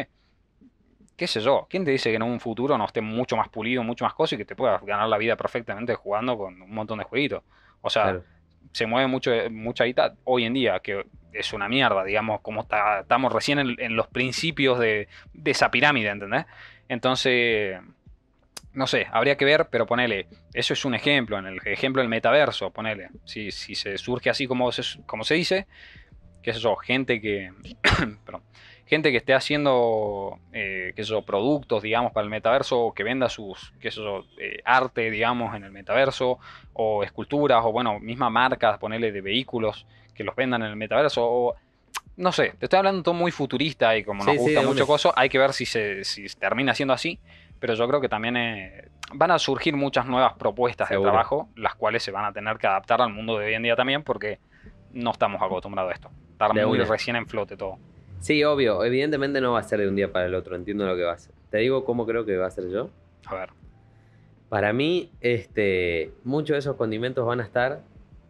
¿Qué 1.17 1.27
sé 1.27 1.41
yo? 1.41 1.67
¿Quién 1.69 1.85
te 1.85 1.91
dice 1.91 2.11
que 2.11 2.17
en 2.17 2.23
un 2.23 2.39
futuro 2.41 2.77
no 2.79 2.85
esté 2.85 3.01
mucho 3.01 3.37
más 3.37 3.49
pulido, 3.49 3.83
mucho 3.83 4.05
más 4.05 4.15
cosas 4.15 4.35
y 4.35 4.37
que 4.37 4.45
te 4.45 4.55
puedas 4.55 4.83
ganar 4.85 5.09
la 5.09 5.19
vida 5.19 5.37
perfectamente 5.37 5.95
jugando 5.95 6.37
con 6.37 6.61
un 6.61 6.75
montón 6.75 6.99
de 6.99 7.05
jueguitos? 7.05 7.43
O 7.81 7.91
sea, 7.91 8.21
se 8.73 8.87
mueve 8.87 9.09
mucho, 9.09 9.33
mucha 9.51 9.85
guita 9.85 10.15
hoy 10.25 10.45
en 10.45 10.53
día, 10.53 10.79
que 10.81 11.07
es 11.33 11.53
una 11.53 11.69
mierda, 11.69 12.05
digamos, 12.05 12.41
como 12.41 12.61
está, 12.61 13.01
estamos 13.01 13.33
recién 13.33 13.59
en, 13.59 13.75
en 13.79 13.97
los 13.97 14.07
principios 14.09 14.79
de, 14.79 15.09
de 15.33 15.51
esa 15.51 15.71
pirámide, 15.71 16.11
¿entendés? 16.11 16.45
Entonces, 16.89 17.81
no 18.77 18.87
sé, 18.87 19.07
habría 19.11 19.39
que 19.39 19.47
ver, 19.47 19.69
pero 19.71 19.87
ponele, 19.87 20.29
eso 20.53 20.75
es 20.75 20.85
un 20.85 20.95
ejemplo, 20.95 21.39
en 21.39 21.47
el 21.47 21.59
ejemplo 21.65 22.03
del 22.03 22.11
metaverso, 22.11 22.71
ponele, 22.71 23.09
si, 23.25 23.51
si 23.51 23.75
se 23.75 23.97
surge 23.97 24.29
así 24.29 24.47
como 24.47 24.71
se, 24.71 24.83
como 25.07 25.25
se 25.25 25.35
dice, 25.35 25.67
que 26.43 26.51
es 26.51 26.59
eso, 26.59 26.77
gente 26.77 27.23
que, 27.23 27.53
gente 28.87 29.11
que 29.11 29.17
esté 29.17 29.33
haciendo, 29.33 30.39
eh, 30.53 30.93
que 30.95 31.03
eso, 31.03 31.23
productos, 31.23 31.83
digamos, 31.83 32.13
para 32.13 32.25
el 32.25 32.31
metaverso, 32.31 32.79
o 32.79 32.93
que 32.93 33.03
venda 33.03 33.31
sus, 33.31 33.73
que 33.81 33.89
eso, 33.89 34.27
eh, 34.39 34.61
arte, 34.67 35.11
digamos, 35.11 35.57
en 35.57 35.65
el 35.65 35.73
metaverso, 35.73 36.39
o 36.75 37.03
esculturas, 37.03 37.63
o 37.65 37.73
bueno, 37.73 37.99
mismas 37.99 38.31
marcas, 38.31 38.79
ponele 38.79 39.11
de 39.11 39.23
vehículos 39.23 39.87
que 40.15 40.23
los 40.23 40.37
vendan 40.37 40.61
en 40.61 40.69
el 40.69 40.77
metaverso, 40.77 41.25
o 41.25 41.55
no 42.19 42.31
sé, 42.31 42.53
te 42.59 42.67
estoy 42.67 42.77
hablando 42.77 43.03
todo 43.03 43.15
muy 43.15 43.31
futurista 43.31 43.97
y 43.97 44.05
como 44.05 44.23
nos 44.23 44.37
gusta 44.37 44.61
mucho 44.61 44.87
cosa, 44.87 45.13
hay 45.17 45.31
que 45.31 45.39
ver 45.39 45.55
si 45.55 45.65
se 45.65 46.05
si 46.05 46.27
termina 46.27 46.75
siendo 46.75 46.95
así 46.95 47.19
pero 47.59 47.75
yo 47.75 47.87
creo 47.89 48.01
que 48.01 48.09
también 48.09 48.37
eh, 48.37 48.89
van 49.15 49.31
a 49.31 49.39
surgir 49.39 49.77
muchas 49.77 50.07
nuevas 50.07 50.35
propuestas 50.35 50.89
de 50.89 50.99
trabajo, 50.99 51.49
las 51.57 51.75
cuales 51.75 52.03
se 52.03 52.11
van 52.11 52.25
a 52.25 52.33
tener 52.33 52.59
que 52.59 52.67
adaptar 52.67 53.01
al 53.01 53.13
mundo 53.13 53.39
de 53.39 53.47
hoy 53.47 53.55
en 53.55 53.63
día 53.63 53.77
también, 53.77 54.03
porque 54.03 54.39
no 54.93 55.11
estamos 55.11 55.41
acostumbrados 55.43 55.93
a 55.93 55.95
esto. 55.95 56.11
Estar 56.33 56.55
muy 56.67 56.79
recién 56.79 57.17
en 57.17 57.27
flote 57.27 57.57
todo. 57.57 57.79
Sí, 58.21 58.43
obvio. 58.45 58.85
Evidentemente 58.85 59.41
no 59.41 59.53
va 59.53 59.61
a 59.61 59.63
ser 59.63 59.81
de 59.81 59.89
un 59.89 59.97
día 59.97 60.13
para 60.13 60.27
el 60.27 60.35
otro. 60.35 60.57
Entiendo 60.57 60.87
lo 60.87 60.97
que 60.97 61.03
va 61.03 61.13
a 61.13 61.19
ser. 61.19 61.35
Te 61.51 61.59
digo 61.59 61.85
cómo 61.85 62.07
creo 62.07 62.25
que 62.25 62.37
va 62.37 62.47
a 62.47 62.51
ser 62.51 62.69
yo. 62.71 62.91
A 63.27 63.35
ver. 63.35 63.51
Para 64.49 64.73
mí, 64.73 65.13
este, 65.21 66.13
muchos 66.25 66.55
de 66.55 66.59
esos 66.59 66.77
condimentos 66.77 67.27
van 67.27 67.41
a 67.41 67.43
estar, 67.43 67.81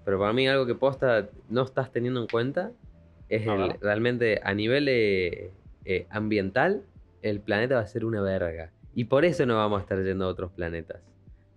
pero 0.05 0.19
para 0.19 0.33
mí 0.33 0.49
algo 0.49 0.67
que 0.67 0.75
posta 0.75 1.29
no 1.49 1.63
estás 1.63 1.93
teniendo 1.93 2.21
en 2.21 2.27
cuenta 2.27 2.71
es 3.29 3.45
realmente 3.81 4.41
a 4.43 4.55
nivel 4.55 4.87
eh, 4.89 5.51
eh, 5.85 6.07
ambiental, 6.11 6.83
el 7.23 7.41
planeta 7.41 7.77
va 7.77 7.81
a 7.81 7.87
ser 7.87 8.05
una 8.05 8.23
verga. 8.23 8.71
Y 8.97 9.05
por 9.05 9.27
eso 9.27 9.45
no 9.45 9.57
vamos 9.57 9.79
a 9.79 9.83
estar 9.83 10.03
yendo 10.03 10.25
a 10.25 10.29
otros 10.29 10.51
planetas. 10.53 11.03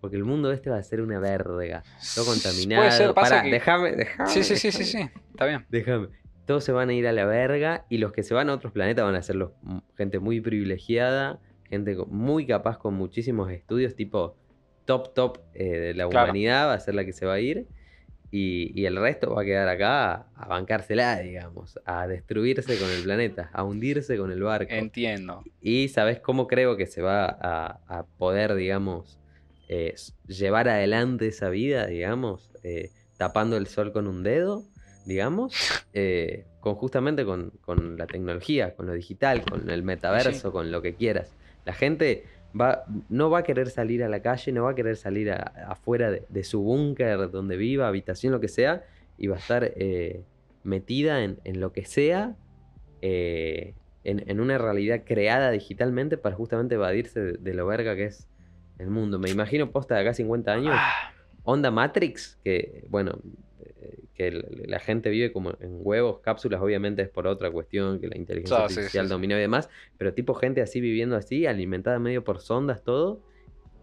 Porque 0.02 0.18
el 0.18 0.26
mundo 0.26 0.52
este 0.52 0.70
va 0.70 0.76
a 0.76 0.84
ser 0.84 1.00
una 1.00 1.20
verga. 1.22 1.84
Todo 2.14 2.26
contaminado. 2.26 2.84
Puede 2.84 2.92
ser, 2.98 3.14
pasa 3.14 3.44
déjame, 3.44 3.94
déjame. 3.94 4.30
Sí, 4.30 4.44
sí, 4.44 4.58
sí, 4.58 4.74
sí, 4.74 4.84
sí. 4.84 5.10
Está 5.32 5.46
bien. 5.46 5.66
Déjame. 5.70 6.10
Todos 6.46 6.66
se 6.66 6.74
van 6.74 6.90
a 6.90 6.94
ir 6.94 7.08
a 7.08 7.14
la 7.14 7.24
verga 7.24 7.86
y 7.88 8.00
los 8.00 8.12
que 8.12 8.24
se 8.24 8.34
van 8.34 8.50
a 8.50 8.54
otros 8.54 8.74
planetas 8.74 9.06
van 9.06 9.16
a 9.16 9.22
ser 9.22 9.38
los, 9.38 9.52
gente 9.96 10.20
muy 10.20 10.42
privilegiada, 10.42 11.40
gente 11.64 11.96
muy 12.08 12.46
capaz 12.46 12.78
con 12.78 12.96
muchísimos 12.96 13.50
estudios, 13.52 13.96
tipo 13.96 14.36
top, 14.84 15.14
top 15.14 15.38
eh, 15.54 15.80
de 15.80 15.94
la 15.94 16.08
humanidad 16.08 16.68
va 16.68 16.74
a 16.74 16.80
ser 16.82 16.94
la 16.94 17.06
que 17.06 17.14
se 17.14 17.26
va 17.26 17.36
a 17.36 17.40
ir. 17.40 17.68
Y, 18.32 18.80
y 18.80 18.86
el 18.86 18.96
resto 18.96 19.34
va 19.34 19.42
a 19.42 19.46
quedar 19.46 19.68
acá 19.68 20.28
a 20.36 20.48
bancársela, 20.48 21.20
digamos, 21.20 21.80
a 21.86 22.08
destruirse 22.08 22.78
con 22.78 22.90
el 22.90 23.04
planeta, 23.04 23.50
a 23.54 23.64
hundirse 23.64 24.18
con 24.18 24.32
el 24.32 24.44
barco. 24.44 24.72
Entiendo. 24.72 25.44
Y 25.62 25.88
sabes 25.90 26.20
cómo 26.20 26.48
creo 26.48 26.78
que 26.78 26.86
se 26.86 27.02
va 27.02 27.26
a, 27.26 27.80
a 27.88 28.06
poder, 28.18 28.54
digamos, 28.56 29.20
eh, 29.68 29.94
llevar 30.28 30.68
adelante 30.68 31.28
esa 31.28 31.50
vida, 31.50 31.86
digamos, 31.86 32.52
eh, 32.64 32.90
tapando 33.18 33.56
el 33.56 33.68
sol 33.68 33.92
con 33.94 34.08
un 34.08 34.24
dedo, 34.24 34.64
digamos, 35.06 35.54
eh, 35.94 36.46
con 36.60 36.76
justamente 36.76 37.24
con, 37.24 37.52
con 37.62 37.98
la 37.98 38.08
tecnología, 38.08 38.76
con 38.76 38.88
lo 38.88 38.94
digital, 38.94 39.44
con 39.44 39.70
el 39.70 39.84
metaverso, 39.84 40.52
con 40.52 40.72
lo 40.72 40.82
que 40.82 40.96
quieras. 40.96 41.36
La 41.66 41.74
gente 41.74 42.26
va, 42.60 42.84
no 43.10 43.30
va 43.30 43.40
a 43.40 43.44
querer 43.44 43.70
salir 43.70 44.04
a 44.04 44.10
la 44.10 44.22
calle, 44.22 44.52
no 44.52 44.64
va 44.64 44.72
a 44.72 44.76
querer 44.76 44.96
salir 44.96 45.32
a- 45.32 45.54
afuera 45.68 46.12
de, 46.12 46.24
de 46.30 46.44
su 46.44 46.62
búnker 46.62 47.30
donde 47.32 47.58
viva, 47.58 47.88
habitación, 47.88 48.32
lo 48.32 48.40
que 48.40 48.48
sea, 48.48 48.84
y 49.18 49.28
va 49.28 49.36
a 49.36 49.40
estar 49.40 49.72
eh, 49.76 50.24
metida 50.64 51.24
en, 51.24 51.40
en 51.44 51.60
lo 51.60 51.72
que 51.74 51.86
sea, 51.86 52.36
eh, 53.02 53.74
en, 54.04 54.30
en 54.30 54.40
una 54.40 54.58
realidad 54.58 55.02
creada 55.06 55.52
digitalmente 55.52 56.18
para 56.18 56.36
justamente 56.36 56.76
evadirse 56.76 57.20
de, 57.20 57.32
de 57.34 57.54
lo 57.54 57.66
verga 57.68 57.96
que 57.96 58.06
es 58.06 58.28
el 58.78 58.90
mundo. 58.90 59.20
Me 59.20 59.30
imagino 59.30 59.72
posta 59.72 59.96
de 59.96 60.02
acá 60.02 60.14
50 60.14 60.52
años, 60.54 60.74
Ah, 60.78 61.12
onda 61.44 61.70
Matrix, 61.72 62.38
que 62.44 62.86
bueno, 62.90 63.20
que 64.20 64.32
la 64.68 64.80
gente 64.80 65.10
vive 65.10 65.32
como 65.32 65.52
en 65.62 65.80
huevos, 65.82 66.20
cápsulas, 66.22 66.62
obviamente 66.62 67.02
es 67.04 67.10
por 67.10 67.26
otra 67.28 67.50
cuestión, 67.52 68.02
que 68.02 68.10
la 68.10 68.18
inteligencia 68.18 68.66
Ah, 68.66 68.70
sí, 68.70 68.76
artificial 68.76 69.06
sí. 69.06 69.10
dominó 69.10 69.38
y 69.38 69.42
demás, 69.42 69.70
pero 69.98 70.14
tipo 70.14 70.34
gente 70.36 70.62
así 70.62 70.82
viviendo 70.82 71.16
así, 71.16 71.46
alimentada 71.48 72.00
medio 72.00 72.24
por 72.26 72.42
sondas, 72.42 72.84
todo, 72.84 73.24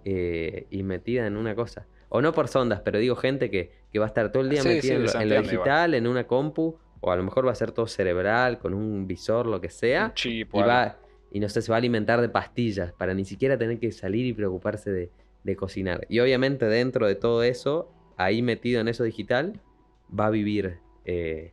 eh, 0.05 0.67
y 0.71 0.83
metida 0.83 1.27
en 1.27 1.37
una 1.37 1.55
cosa. 1.55 1.89
O 2.09 2.23
no 2.23 2.33
por 2.35 2.49
sondas, 2.49 2.83
pero 2.85 2.99
digo 2.99 3.17
gente 3.17 3.51
que, 3.51 3.73
que 3.91 3.99
va 3.99 4.07
a 4.07 4.09
estar 4.09 4.31
todo 4.33 4.43
el 4.43 4.51
día 4.51 4.63
Sí, 4.63 4.69
metida 4.69 4.95
en, 4.97 5.03
lo, 5.05 5.09
se 5.09 5.19
en 5.19 5.29
lo 5.31 5.35
entiende 5.37 5.55
igual. 5.55 5.75
digital, 5.75 5.95
en 5.95 6.07
una 6.07 6.27
compu, 6.27 6.79
o 7.01 7.11
a 7.11 7.17
lo 7.17 7.23
mejor 7.25 7.47
va 7.47 7.53
a 7.53 7.55
ser 7.55 7.73
todo 7.73 7.87
cerebral, 7.87 8.59
con 8.59 8.75
un 8.75 9.07
visor, 9.07 9.47
lo 9.47 9.61
que 9.61 9.71
sea, 9.71 10.13
chip 10.15 10.55
y 10.55 10.63
va, 10.63 11.01
y 11.31 11.41
no 11.41 11.49
sé, 11.49 11.63
se 11.63 11.71
va 11.73 11.77
a 11.77 11.79
alimentar 11.79 12.21
de 12.21 12.29
pastillas 12.29 12.93
para 12.93 13.15
ni 13.15 13.25
siquiera 13.25 13.59
tener 13.59 13.79
que 13.81 13.93
salir 13.93 14.27
y 14.27 14.35
preocuparse 14.35 14.91
de, 14.93 15.13
de 15.43 15.57
cocinar. 15.57 16.07
Y 16.09 16.21
obviamente 16.21 16.67
dentro 16.67 17.07
de 17.07 17.17
todo 17.17 17.43
eso, 17.43 17.95
ahí 18.17 18.43
metido 18.43 18.81
en 18.81 18.89
eso 18.89 19.05
digital, 19.05 19.61
va 20.09 20.27
a 20.27 20.31
vivir, 20.31 20.79
eh, 21.05 21.53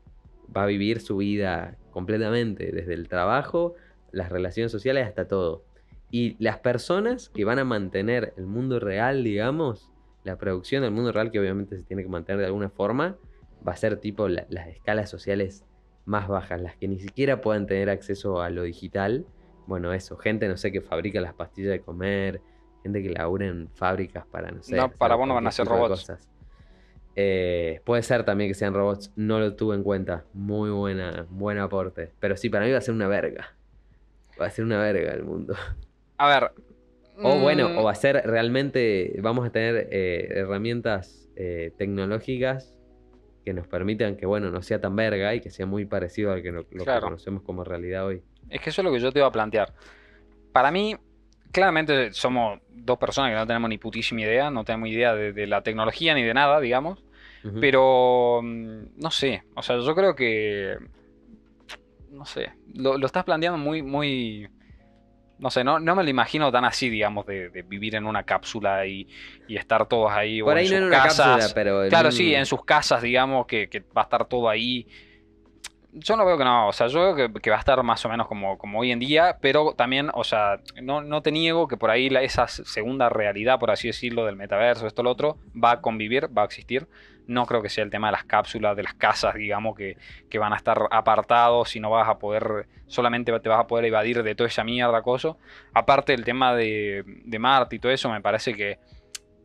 va 0.55 0.63
a 0.63 0.67
vivir 0.67 0.99
su 1.01 1.17
vida 1.17 1.77
completamente, 1.91 2.71
desde 2.71 2.93
el 2.93 3.07
trabajo, 3.07 3.75
las 4.11 4.29
relaciones 4.31 4.71
sociales 4.71 5.07
hasta 5.07 5.27
todo. 5.27 5.63
Y 6.09 6.35
las 6.43 6.59
personas 6.59 7.29
que 7.29 7.45
van 7.45 7.59
a 7.59 7.63
mantener 7.63 8.33
el 8.37 8.45
mundo 8.45 8.79
real, 8.79 9.23
digamos, 9.23 9.89
la 10.23 10.37
producción 10.37 10.83
del 10.83 10.91
mundo 10.91 11.11
real, 11.11 11.31
que 11.31 11.39
obviamente 11.39 11.77
se 11.77 11.83
tiene 11.83 12.03
que 12.03 12.09
mantener 12.09 12.39
de 12.39 12.45
alguna 12.45 12.69
forma, 12.69 13.17
va 13.67 13.73
a 13.73 13.77
ser 13.77 13.97
tipo 13.97 14.27
la- 14.27 14.45
las 14.49 14.67
escalas 14.67 15.09
sociales 15.09 15.65
más 16.05 16.27
bajas, 16.27 16.61
las 16.61 16.75
que 16.77 16.87
ni 16.87 16.99
siquiera 16.99 17.41
puedan 17.41 17.65
tener 17.65 17.89
acceso 17.89 18.41
a 18.41 18.49
lo 18.49 18.63
digital. 18.63 19.25
Bueno, 19.65 19.93
eso, 19.93 20.17
gente, 20.17 20.47
no 20.47 20.57
sé, 20.57 20.71
que 20.71 20.81
fabrica 20.81 21.21
las 21.21 21.33
pastillas 21.33 21.71
de 21.71 21.81
comer, 21.81 22.41
gente 22.83 23.01
que 23.01 23.09
labura 23.09 23.47
en 23.47 23.69
fábricas 23.73 24.25
para, 24.27 24.51
no 24.51 24.61
sé. 24.61 24.75
No, 24.75 24.91
para 24.91 25.15
vos 25.15 25.27
no 25.27 25.33
van 25.35 25.47
a 25.47 25.51
ser 25.51 25.65
robots. 25.65 26.01
cosas. 26.01 26.27
Eh, 27.15 27.81
puede 27.83 28.01
ser 28.03 28.23
también 28.25 28.49
que 28.49 28.55
sean 28.55 28.73
robots, 28.73 29.11
no 29.15 29.39
lo 29.39 29.55
tuve 29.55 29.75
en 29.75 29.83
cuenta. 29.83 30.25
Muy 30.33 30.69
buena, 30.71 31.25
buen 31.29 31.57
aporte. 31.59 32.11
Pero 32.19 32.35
sí, 32.37 32.49
para 32.49 32.65
mí 32.65 32.71
va 32.71 32.79
a 32.79 32.81
ser 32.81 32.93
una 32.93 33.07
verga. 33.07 33.55
Va 34.41 34.47
a 34.47 34.49
ser 34.49 34.65
una 34.65 34.81
verga 34.81 35.13
el 35.13 35.23
mundo. 35.23 35.55
A 36.17 36.27
ver. 36.27 36.51
O 37.21 37.37
bueno, 37.39 37.69
mm, 37.69 37.77
o 37.77 37.83
va 37.83 37.91
a 37.91 37.95
ser 37.95 38.23
realmente, 38.25 39.15
vamos 39.21 39.45
a 39.45 39.51
tener 39.51 39.87
eh, 39.91 40.29
herramientas 40.31 41.29
eh, 41.35 41.71
tecnológicas 41.77 42.75
que 43.45 43.53
nos 43.53 43.67
permitan 43.67 44.15
que, 44.17 44.25
bueno, 44.25 44.49
no 44.49 44.61
sea 44.63 44.81
tan 44.81 44.95
verga 44.95 45.35
y 45.35 45.41
que 45.41 45.51
sea 45.51 45.65
muy 45.67 45.85
parecido 45.85 46.31
al 46.31 46.41
que 46.41 46.51
lo 46.51 46.65
Claro. 46.65 47.01
que 47.01 47.03
conocemos 47.05 47.43
como 47.43 47.63
realidad 47.63 48.05
hoy. 48.07 48.23
Es 48.49 48.61
que 48.61 48.71
eso 48.71 48.81
es 48.81 48.85
lo 48.85 48.91
que 48.91 48.99
yo 48.99 49.11
te 49.11 49.19
iba 49.19 49.27
a 49.27 49.31
plantear. 49.31 49.73
Para 50.51 50.71
mí, 50.71 50.95
claramente 51.53 52.13
somos 52.13 52.61
dos 52.69 52.99
personas 52.99 53.31
que 53.31 53.35
no 53.37 53.47
tenemos 53.47 53.69
ni 53.69 53.79
putísima 53.79 54.21
idea, 54.23 54.51
no 54.51 54.65
tenemos 54.65 54.89
idea 54.89 55.15
de, 55.15 55.33
de 55.33 55.47
la 55.47 55.63
tecnología 55.63 56.15
ni 56.15 56.23
de 56.23 56.33
nada, 56.35 56.59
digamos. 56.61 57.05
Pero, 57.59 58.41
mm, 58.43 58.85
no 58.97 59.11
sé, 59.11 59.45
o 59.55 59.63
sea, 59.63 59.79
yo 59.79 59.95
creo 59.95 60.15
que, 60.15 60.77
no 62.07 62.25
sé, 62.25 62.53
lo, 62.73 62.97
lo 62.97 63.05
estás 63.05 63.23
planteando 63.23 63.57
muy, 63.57 63.81
muy, 63.81 64.49
no 65.37 65.49
sé, 65.51 65.63
no, 65.63 65.79
no 65.79 65.95
me 65.95 66.03
lo 66.03 66.09
imagino 66.09 66.51
tan 66.51 66.65
así, 66.65 66.89
digamos, 66.89 67.25
de, 67.25 67.49
de 67.49 67.63
vivir 67.63 67.95
en 67.95 68.05
una 68.05 68.23
cápsula 68.25 68.85
y, 68.87 69.07
y 69.47 69.57
estar 69.57 69.87
todos 69.87 70.11
ahí 70.11 70.41
o 70.41 70.49
Por 70.49 70.57
ahí 70.57 70.67
en 70.67 70.69
no 70.69 70.77
sus 70.77 70.77
en 70.77 70.83
una 70.83 71.01
casas. 71.01 71.01
cápsula, 71.01 71.53
pero 71.53 71.87
Claro, 71.87 72.11
un- 72.11 72.11
sí, 72.11 72.33
en 72.35 72.45
sus 72.45 72.63
casas, 72.65 73.01
digamos, 73.01 73.45
que, 73.47 73.69
que 73.69 73.81
va 73.95 74.01
a 74.01 74.03
estar 74.05 74.27
todo 74.27 74.49
ahí. 74.49 74.87
Yo 75.95 76.17
no 76.17 76.25
veo 76.25 76.39
que 76.39 76.43
no, 76.43 76.67
o 76.67 76.73
sea, 76.73 76.87
yo 76.87 77.13
veo 77.13 77.15
que, 77.15 77.39
que 77.39 77.51
va 77.51 77.57
a 77.57 77.59
estar 77.59 77.81
más 77.83 78.03
o 78.03 78.09
menos 78.09 78.27
como, 78.27 78.57
como 78.57 78.79
hoy 78.79 78.91
en 78.91 78.97
día, 78.97 79.37
pero 79.39 79.73
también, 79.73 80.09
o 80.13 80.23
sea, 80.23 80.59
no, 80.81 81.01
no 81.01 81.21
te 81.21 81.31
niego 81.31 81.67
que 81.67 81.77
por 81.77 81.91
ahí 81.91 82.09
la, 82.09 82.23
esa 82.23 82.47
segunda 82.47 83.09
realidad, 83.09 83.59
por 83.59 83.69
así 83.69 83.87
decirlo, 83.89 84.25
del 84.25 84.35
metaverso, 84.35 84.87
esto, 84.87 85.03
lo 85.03 85.11
otro, 85.11 85.37
va 85.55 85.71
a 85.73 85.81
convivir, 85.81 86.35
va 86.35 86.41
a 86.41 86.45
existir. 86.45 86.87
No 87.27 87.45
creo 87.45 87.61
que 87.61 87.69
sea 87.69 87.83
el 87.83 87.91
tema 87.91 88.07
de 88.07 88.13
las 88.13 88.23
cápsulas, 88.23 88.75
de 88.75 88.83
las 88.83 88.95
casas, 88.95 89.35
digamos, 89.35 89.75
que, 89.75 89.97
que 90.29 90.39
van 90.39 90.51
a 90.51 90.55
estar 90.55 90.87
apartados 90.89 91.75
y 91.75 91.79
no 91.79 91.91
vas 91.91 92.09
a 92.09 92.17
poder, 92.17 92.67
solamente 92.87 93.39
te 93.39 93.49
vas 93.49 93.59
a 93.59 93.67
poder 93.67 93.85
evadir 93.85 94.23
de 94.23 94.33
toda 94.33 94.47
esa 94.47 94.63
mierda, 94.63 95.01
cosa. 95.03 95.35
Aparte 95.73 96.13
el 96.13 96.25
tema 96.25 96.55
de, 96.55 97.03
de 97.05 97.39
Marte 97.39 97.75
y 97.75 97.79
todo 97.79 97.91
eso, 97.91 98.09
me 98.09 98.19
parece 98.19 98.55
que 98.55 98.79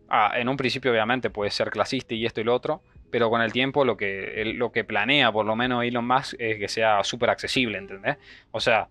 ah, 0.08 0.32
en 0.36 0.48
un 0.48 0.56
principio 0.56 0.90
obviamente 0.90 1.28
puede 1.28 1.50
ser 1.50 1.70
clasista 1.70 2.14
y 2.14 2.24
esto 2.24 2.40
y 2.40 2.44
lo 2.44 2.54
otro, 2.54 2.82
pero 3.10 3.30
con 3.30 3.40
el 3.42 3.52
tiempo 3.52 3.84
lo 3.84 3.96
que, 3.96 4.42
lo 4.56 4.70
que 4.72 4.84
planea 4.84 5.32
por 5.32 5.46
lo 5.46 5.56
menos 5.56 5.84
Elon 5.84 6.06
Musk 6.06 6.34
es 6.38 6.58
que 6.58 6.68
sea 6.68 7.02
súper 7.04 7.30
accesible, 7.30 7.78
¿entendés? 7.78 8.16
O 8.50 8.60
sea, 8.60 8.88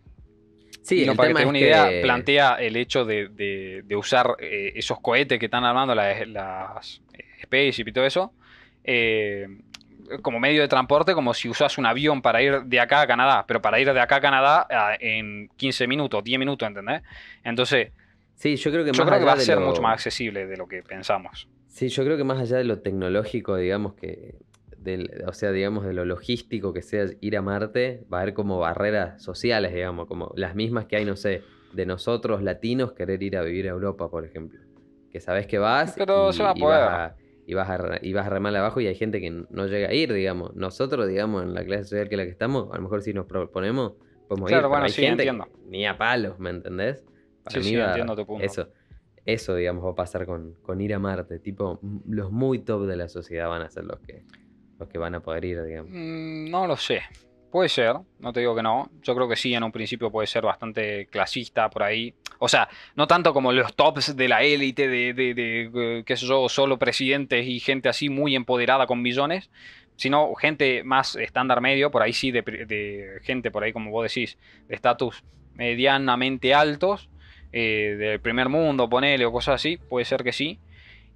Sí, 0.81 1.05
no, 1.05 1.15
para 1.15 1.33
que 1.33 1.45
una 1.45 1.59
idea, 1.59 2.01
plantea 2.01 2.55
el 2.55 2.77
hecho 2.77 3.03
de, 3.03 3.27
de- 3.27 3.81
de 3.83 3.95
usar 3.97 4.37
eh, 4.39 4.71
esos 4.75 4.99
cohetes 5.01 5.37
que 5.37 5.45
están 5.45 5.65
armando 5.65 5.93
las, 5.93 6.25
las 6.29 7.01
eh, 7.13 7.25
Spaceship 7.43 7.89
y 7.89 7.91
todo 7.91 8.05
eso, 8.05 8.33
eh, 8.85 9.47
como 10.21 10.39
medio 10.39 10.61
de 10.61 10.69
transporte, 10.69 11.13
como 11.13 11.33
si 11.33 11.49
usas 11.49 11.77
un 11.77 11.85
avión 11.85 12.21
para 12.21 12.41
ir 12.41 12.61
de 12.63 12.79
acá 12.79 13.01
a 13.01 13.07
Canadá, 13.07 13.43
pero 13.45 13.61
para 13.61 13.79
ir 13.81 13.91
de 13.91 13.99
acá 13.99 14.15
a 14.15 14.21
Canadá 14.21 14.65
en 15.01 15.49
15 15.57 15.87
minutos, 15.87 16.23
10 16.23 16.39
minutos, 16.39 16.65
¿entendés? 16.65 17.01
Entonces, 17.43 17.91
Sí, 18.35 18.55
yo 18.55 18.71
creo 18.71 18.85
que 18.85 18.91
yo 18.91 18.97
más 18.97 19.07
creo 19.07 19.19
que 19.19 19.25
va 19.25 19.33
a 19.33 19.37
ser 19.37 19.57
lo- 19.57 19.65
mucho 19.65 19.81
más 19.81 19.93
accesible 19.93 20.45
de 20.45 20.55
lo 20.57 20.67
que 20.67 20.83
pensamos. 20.83 21.49
Sí, 21.77 21.89
yo 21.89 22.03
creo 22.03 22.17
que 22.17 22.23
más 22.23 22.39
allá 22.39 22.57
de 22.57 22.63
lo 22.63 22.81
tecnológico, 22.81 23.55
digamos 23.55 23.93
que, 23.93 24.39
del, 24.79 25.11
o 25.27 25.33
sea, 25.33 25.51
digamos 25.51 25.85
de 25.85 25.93
lo 25.93 26.05
logístico 26.05 26.73
que 26.73 26.81
sea 26.81 27.05
ir 27.21 27.37
a 27.37 27.43
Marte, 27.43 28.03
va 28.11 28.17
a 28.17 28.21
haber 28.23 28.33
como 28.33 28.57
barreras 28.57 29.21
sociales, 29.21 29.71
digamos, 29.75 30.07
como 30.07 30.31
las 30.35 30.55
mismas 30.55 30.87
que 30.87 30.95
hay, 30.95 31.05
no 31.05 31.15
sé, 31.15 31.43
de 31.73 31.85
nosotros 31.85 32.41
latinos 32.41 32.93
querer 32.93 33.21
ir 33.21 33.37
a 33.37 33.43
vivir 33.43 33.67
a 33.67 33.71
Europa, 33.71 34.09
por 34.09 34.25
ejemplo. 34.25 34.59
Que 35.11 35.19
sabes 35.19 35.45
que 35.45 35.59
vas 35.59 35.95
Pero 35.95 36.31
y, 36.31 36.33
se 36.33 36.41
va 36.41 36.49
a 36.49 36.55
y 36.55 36.59
poder. 36.61 36.79
vas 36.79 37.11
a, 37.11 37.15
y 37.45 37.53
vas 37.53 37.69
a 37.69 37.99
y 38.01 38.13
vas 38.13 38.25
a 38.25 38.29
remar 38.31 38.55
abajo 38.55 38.81
y 38.81 38.87
hay 38.87 38.95
gente 38.95 39.21
que 39.21 39.29
no 39.29 39.67
llega 39.67 39.89
a 39.89 39.93
ir, 39.93 40.11
digamos. 40.13 40.55
Nosotros, 40.55 41.07
digamos, 41.07 41.43
en 41.43 41.53
la 41.53 41.63
clase 41.63 41.83
social 41.83 42.09
que 42.09 42.15
es 42.15 42.17
la 42.19 42.25
que 42.25 42.31
estamos, 42.31 42.69
a 42.71 42.77
lo 42.77 42.81
mejor 42.81 43.03
si 43.03 43.13
nos 43.13 43.27
proponemos, 43.27 43.93
podemos 44.27 44.49
ir, 44.51 44.55
Claro, 44.55 44.69
bueno, 44.69 44.85
hay 44.85 44.91
sí, 44.91 45.01
gente 45.03 45.23
que 45.23 45.29
entiendo. 45.29 45.59
ni 45.69 45.85
a 45.85 45.95
palos, 45.97 46.39
¿me 46.39 46.49
entendés? 46.49 47.05
Sí, 47.47 47.61
sí, 47.63 47.75
entiendo 47.75 48.15
tu 48.15 48.25
punto. 48.25 48.43
Eso, 48.43 48.69
eso, 49.27 49.53
digamos, 49.55 49.85
va 49.85 49.91
a 49.91 49.95
pasar 49.95 50.25
con, 50.25 50.53
con 50.63 50.79
ir 50.81 50.93
a 50.93 50.99
Marte. 50.99 51.37
Tipo, 51.39 51.79
los 52.07 52.31
muy 52.31 52.59
top 52.59 52.87
de 52.87 52.95
la 52.95 53.09
sociedad 53.09 53.49
van 53.49 53.61
a 53.61 53.69
ser 53.69 53.83
los 53.83 53.99
que, 53.99 54.23
los 54.79 54.87
que 54.87 54.97
van 54.97 55.13
a 55.15 55.19
poder 55.19 55.43
ir, 55.45 55.61
digamos. 55.63 55.91
Mm, 55.93 56.49
No 56.49 56.65
lo 56.65 56.77
sé. 56.77 57.01
Puede 57.51 57.69
ser, 57.69 57.95
no 58.19 58.33
te 58.33 58.39
digo 58.39 58.55
que 58.55 58.63
no. 58.63 58.89
Yo 59.01 59.15
creo 59.15 59.27
que 59.27 59.35
sí, 59.35 59.53
en 59.53 59.63
un 59.63 59.71
principio 59.71 60.09
puede 60.11 60.27
ser 60.27 60.43
bastante 60.43 61.07
clasista 61.07 61.69
por 61.69 61.83
ahí. 61.83 62.13
O 62.39 62.47
sea, 62.47 62.69
no 62.95 63.05
tanto 63.07 63.33
como 63.33 63.51
los 63.51 63.75
tops 63.75 64.15
de 64.15 64.27
la 64.27 64.43
élite, 64.43 64.87
de, 64.87 65.13
de, 65.13 65.71
eh, 65.73 66.03
qué 66.05 66.15
sé 66.15 66.25
yo, 66.25 66.47
solo 66.49 66.77
presidentes 66.77 67.45
y 67.47 67.59
gente 67.59 67.89
así 67.89 68.09
muy 68.09 68.35
empoderada 68.35 68.85
con 68.87 69.01
millones, 69.01 69.49
sino 69.95 70.35
gente 70.35 70.83
más 70.83 71.15
estándar 71.15 71.59
medio, 71.61 71.89
por 71.91 72.01
ahí 72.01 72.13
sí, 72.13 72.31
de 72.31 73.19
gente 73.23 73.49
por 73.51 73.63
ahí, 73.63 73.73
como 73.73 73.91
vos 73.91 74.03
decís, 74.13 74.37
de 74.67 74.75
estatus 74.75 75.23
medianamente 75.53 76.53
altos, 76.53 77.09
eh, 77.51 77.95
del 77.97 78.19
primer 78.19 78.49
mundo, 78.49 78.89
ponele, 78.89 79.25
o 79.25 79.31
cosas 79.31 79.55
así, 79.55 79.77
puede 79.77 80.05
ser 80.05 80.23
que 80.23 80.33
sí. 80.33 80.59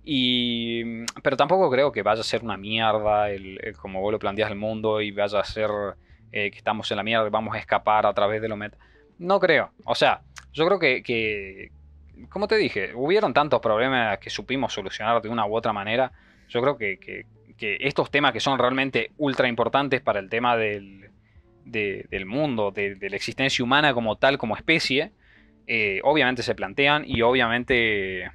Y, 0.03 1.05
pero 1.21 1.37
tampoco 1.37 1.69
creo 1.69 1.91
que 1.91 2.01
vaya 2.01 2.21
a 2.21 2.23
ser 2.23 2.43
una 2.43 2.57
mierda, 2.57 3.29
el, 3.29 3.59
como 3.79 4.01
vos 4.01 4.11
lo 4.11 4.19
planteas 4.19 4.49
el 4.49 4.57
mundo, 4.57 5.01
y 5.01 5.11
vaya 5.11 5.39
a 5.39 5.43
ser 5.43 5.69
eh, 6.31 6.49
que 6.51 6.57
estamos 6.57 6.89
en 6.91 6.97
la 6.97 7.03
mierda 7.03 7.27
y 7.27 7.29
vamos 7.29 7.55
a 7.55 7.59
escapar 7.59 8.05
a 8.05 8.13
través 8.13 8.41
de 8.41 8.47
lo 8.49 8.57
meta. 8.57 8.77
No 9.19 9.39
creo. 9.39 9.71
O 9.85 9.93
sea, 9.95 10.21
yo 10.53 10.65
creo 10.65 10.79
que, 10.79 11.03
que, 11.03 11.71
como 12.29 12.47
te 12.47 12.57
dije, 12.57 12.91
hubieron 12.95 13.33
tantos 13.33 13.61
problemas 13.61 14.17
que 14.17 14.29
supimos 14.29 14.73
solucionar 14.73 15.21
de 15.21 15.29
una 15.29 15.45
u 15.45 15.55
otra 15.55 15.71
manera. 15.73 16.11
Yo 16.49 16.61
creo 16.61 16.77
que, 16.77 16.97
que- 16.97 17.25
que 17.57 17.77
estos 17.81 18.09
temas 18.09 18.33
que 18.33 18.39
son 18.39 18.57
realmente 18.57 19.11
ultra 19.19 19.47
importantes 19.47 20.01
para 20.01 20.19
el 20.19 20.29
tema 20.29 20.57
del, 20.57 21.11
de- 21.63 22.07
del 22.09 22.25
mundo, 22.25 22.71
de 22.71 22.97
la 23.07 23.15
existencia 23.15 23.63
humana 23.63 23.93
como 23.93 24.15
tal, 24.15 24.39
como 24.39 24.55
especie, 24.55 25.11
eh, 25.73 26.01
obviamente 26.03 26.43
se 26.43 26.53
plantean 26.53 27.03
y 27.07 27.21
obviamente 27.21 28.29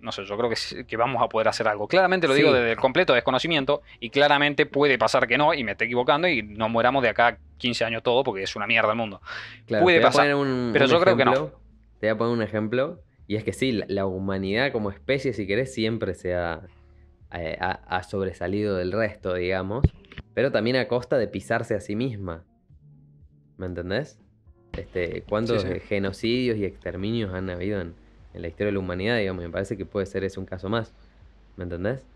no 0.00 0.10
sé, 0.10 0.24
yo 0.24 0.36
creo 0.36 0.50
que, 0.50 0.96
vamos 0.96 1.22
a 1.22 1.28
poder 1.28 1.46
hacer 1.46 1.68
algo. 1.68 1.86
Claramente 1.86 2.26
lo 2.26 2.34
digo 2.34 2.52
desde 2.52 2.72
el 2.72 2.76
completo 2.76 3.14
desconocimiento 3.14 3.82
y 4.00 4.10
claramente 4.10 4.66
puede 4.66 4.98
pasar 4.98 5.28
que 5.28 5.38
no 5.38 5.54
y 5.54 5.62
me 5.62 5.72
esté 5.72 5.84
equivocando 5.84 6.26
y 6.26 6.42
nos 6.42 6.68
mueramos 6.70 7.04
de 7.04 7.10
acá 7.10 7.28
a 7.28 7.38
15 7.56 7.84
años 7.84 8.02
todo 8.02 8.24
porque 8.24 8.42
es 8.42 8.56
una 8.56 8.66
mierda 8.66 8.90
el 8.90 8.96
mundo. 8.96 9.22
Claro, 9.64 9.84
Puede 9.84 10.00
pasar, 10.00 10.34
un- 10.34 10.70
pero 10.72 10.86
un 10.86 10.90
yo 10.90 10.98
creo 11.00 11.16
que 11.16 11.24
no. 11.24 11.30
ejemplo, 11.30 11.60
Te 12.00 12.06
voy 12.08 12.14
a 12.16 12.18
poner 12.18 12.32
un 12.34 12.42
ejemplo. 12.42 13.00
Y 13.28 13.36
es 13.36 13.44
que 13.44 13.52
sí, 13.52 13.70
la, 13.70 13.86
la 13.88 14.06
humanidad 14.06 14.72
como 14.72 14.90
especie, 14.90 15.32
si 15.34 15.46
querés, 15.46 15.72
siempre 15.72 16.14
se 16.14 16.34
ha, 16.34 16.62
eh, 17.32 17.56
ha- 17.60 17.80
ha 17.86 18.02
sobresalido 18.02 18.76
del 18.76 18.90
resto, 18.90 19.34
digamos. 19.34 19.84
Pero 20.34 20.50
también 20.50 20.74
a 20.74 20.88
costa 20.88 21.16
de 21.16 21.28
pisarse 21.28 21.76
a 21.76 21.80
sí 21.80 21.94
misma. 21.94 22.44
¿Me 23.56 23.66
entendés? 23.66 24.18
Este, 24.76 25.22
¿Cuántos 25.28 25.62
Sí, 25.62 25.68
sí. 25.74 25.80
genocidios 25.80 26.56
y 26.58 26.64
exterminios 26.64 27.32
han 27.34 27.50
habido 27.50 27.80
en, 27.80 27.94
en 28.34 28.42
la 28.42 28.48
historia 28.48 28.66
de 28.66 28.72
la 28.72 28.78
humanidad? 28.78 29.18
Digamos, 29.18 29.44
me 29.44 29.50
parece 29.50 29.76
que 29.76 29.84
puede 29.84 30.06
ser 30.06 30.24
ese 30.24 30.40
un 30.40 30.46
caso 30.46 30.68
más. 30.68 30.94
¿Me 31.56 31.64
entendés? 31.64 32.06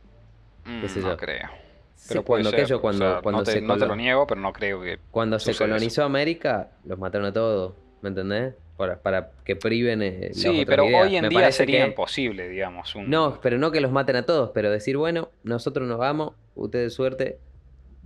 Mm, 0.64 0.86
sé 0.86 1.00
no 1.00 1.08
yo. 1.10 1.16
creo. 1.16 1.48
Sí, 1.94 2.08
Pero 2.08 2.24
puede 2.24 2.42
cuando 2.42 2.50
ser, 2.50 2.60
aquello, 2.60 2.76
o 2.76 2.80
cuando, 2.80 2.98
sea, 3.12 3.22
cuando 3.22 3.38
no, 3.40 3.44
te, 3.44 3.52
se 3.52 3.60
no 3.62 3.78
te 3.78 3.86
lo 3.86 3.96
niego, 3.96 4.26
pero 4.26 4.40
no 4.40 4.52
creo 4.52 4.80
que... 4.82 4.98
Cuando 5.10 5.38
se 5.38 5.50
eso. 5.52 5.64
colonizó 5.64 6.04
América, 6.04 6.70
los 6.84 6.98
mataron 6.98 7.26
a 7.26 7.32
todos, 7.32 7.74
¿me 8.02 8.10
entendés? 8.10 8.54
Para, 8.76 9.00
para 9.00 9.30
que 9.44 9.56
priven 9.56 10.02
eh, 10.02 10.30
Sí, 10.32 10.64
pero 10.66 10.84
ideas. 10.84 11.06
hoy 11.06 11.16
en 11.16 11.22
Me 11.22 11.28
día 11.30 11.50
sería 11.52 11.80
que- 11.80 11.86
imposible, 11.88 12.48
digamos. 12.48 12.94
un- 12.94 13.08
No, 13.08 13.38
pero 13.42 13.56
no 13.58 13.70
que 13.70 13.80
los 13.80 13.90
maten 13.92 14.16
a 14.16 14.22
todos, 14.26 14.50
pero 14.52 14.70
decir, 14.70 14.96
bueno, 14.98 15.30
nosotros 15.42 15.88
nos 15.88 15.98
vamos, 15.98 16.34
ustedes 16.54 16.92
suerte, 16.92 17.38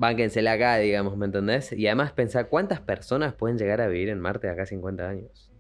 bánquensela 0.00 0.52
acá, 0.52 0.78
digamos, 0.78 1.14
¿me 1.18 1.26
entendés? 1.26 1.72
Y 1.72 1.86
además 1.86 2.12
pensar 2.12 2.48
cuántas 2.48 2.80
personas 2.80 3.34
pueden 3.34 3.58
llegar 3.58 3.82
a 3.82 3.86
vivir 3.86 4.08
en 4.08 4.18
Marte 4.18 4.46
de 4.46 4.54
acá 4.54 4.62
a 4.62 4.66
50 4.66 5.06
años. 5.06 5.52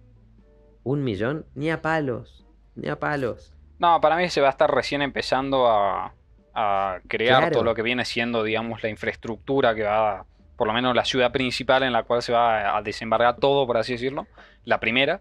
¿Un 0.82 1.04
millón? 1.04 1.44
Ni 1.54 1.70
a 1.70 1.82
palos, 1.82 2.46
ni 2.74 2.88
a 2.88 2.98
palos. 2.98 3.54
No, 3.78 4.00
para 4.00 4.16
mí 4.16 4.28
se 4.30 4.40
va 4.40 4.46
a 4.48 4.50
estar 4.50 4.74
recién 4.74 5.02
empezando 5.02 5.68
a, 5.68 6.14
a 6.54 7.00
crear 7.06 7.40
Claro. 7.40 7.52
todo 7.52 7.64
lo 7.64 7.74
que 7.74 7.82
viene 7.82 8.06
siendo, 8.06 8.42
digamos, 8.42 8.82
la 8.82 8.88
infraestructura 8.88 9.74
que 9.74 9.82
va, 9.82 10.24
por 10.56 10.66
lo 10.66 10.72
menos 10.72 10.96
la 10.96 11.04
ciudad 11.04 11.32
principal 11.32 11.82
en 11.82 11.92
la 11.92 12.04
cual 12.04 12.22
se 12.22 12.32
va 12.32 12.76
a 12.78 12.82
desembarcar 12.82 13.36
todo, 13.36 13.66
por 13.66 13.76
así 13.76 13.92
decirlo, 13.92 14.26
la 14.64 14.80
primera, 14.80 15.20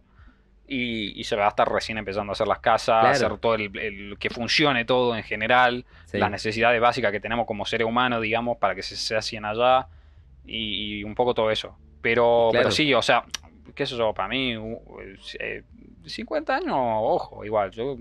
y, 0.72 1.20
y 1.20 1.24
se 1.24 1.36
va 1.36 1.46
a 1.46 1.50
estar 1.50 1.68
recién 1.72 1.98
empezando 1.98 2.32
a 2.32 2.34
hacer 2.34 2.48
las 2.48 2.60
casas, 2.60 3.02
Claro. 3.02 3.10
hacer 3.10 3.38
todo 3.40 3.56
el, 3.56 3.76
el- 3.80 4.18
que 4.20 4.30
funcione 4.30 4.86
todo 4.86 5.16
en 5.16 5.24
general, 5.24 5.84
Sí. 6.06 6.18
las 6.20 6.30
necesidades 6.30 6.80
básicas 6.80 7.12
que 7.12 7.20
tenemos 7.20 7.46
como 7.48 7.66
seres 7.66 7.88
humanos, 7.88 8.22
digamos, 8.22 8.58
para 8.58 8.76
que 8.76 8.84
se, 8.84 8.96
se 8.96 9.16
hacen 9.16 9.46
allá, 9.46 9.88
y, 10.46 11.00
y 11.00 11.04
un 11.04 11.16
poco 11.16 11.34
todo 11.34 11.50
eso. 11.52 11.76
Pero, 12.02 12.50
Claro. 12.52 12.66
pero 12.66 12.72
sí, 12.72 12.94
o 12.94 13.02
sea, 13.02 13.24
qué 13.76 13.86
sé 13.86 13.98
yo, 13.98 14.14
para 14.14 14.30
mí, 14.30 14.56
u- 14.58 14.80
eh, 15.40 15.64
50 16.06 16.56
años, 16.56 16.76
ojo, 16.76 17.44
igual, 17.44 17.72
yo 17.72 17.98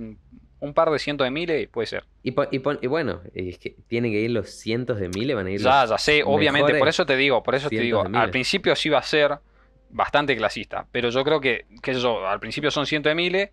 un 0.61 0.75
par 0.75 0.91
de 0.91 0.99
cientos 0.99 1.25
de 1.25 1.31
miles 1.31 1.69
puede 1.69 1.87
ser. 1.87 2.05
Y, 2.23 2.33
pon- 2.33 2.49
y 2.51 2.59
pon- 2.59 2.79
y 2.83 2.87
bueno, 2.89 3.21
es 3.35 3.59
que 3.59 3.77
tienen 3.87 4.11
que 4.13 4.19
ir 4.21 4.31
los 4.31 4.51
cientos 4.51 4.99
de 4.99 5.09
miles, 5.09 5.37
van 5.37 5.47
a 5.47 5.51
ir 5.51 5.61
Ya, 5.61 5.83
los 5.83 5.91
ya 5.91 5.99
sé, 5.99 6.23
obviamente, 6.25 6.75
por 6.79 6.89
eso 6.89 7.07
te 7.07 7.17
digo, 7.17 7.43
por 7.43 7.55
eso 7.55 7.69
te 7.71 7.79
digo, 7.81 8.05
al 8.13 8.31
principio 8.31 8.75
sí 8.77 8.89
va 8.89 8.99
a 8.99 9.03
ser 9.03 9.39
bastante 9.91 10.37
clasista, 10.37 10.87
pero 10.93 11.11
yo 11.11 11.25
creo 11.25 11.41
que, 11.41 11.67
qué 11.83 11.95
sé 11.95 12.01
yo, 12.01 12.27
al 12.27 12.41
principio 12.41 12.71
son 12.71 12.87
cientos 12.87 13.11
de 13.11 13.15
miles, 13.15 13.51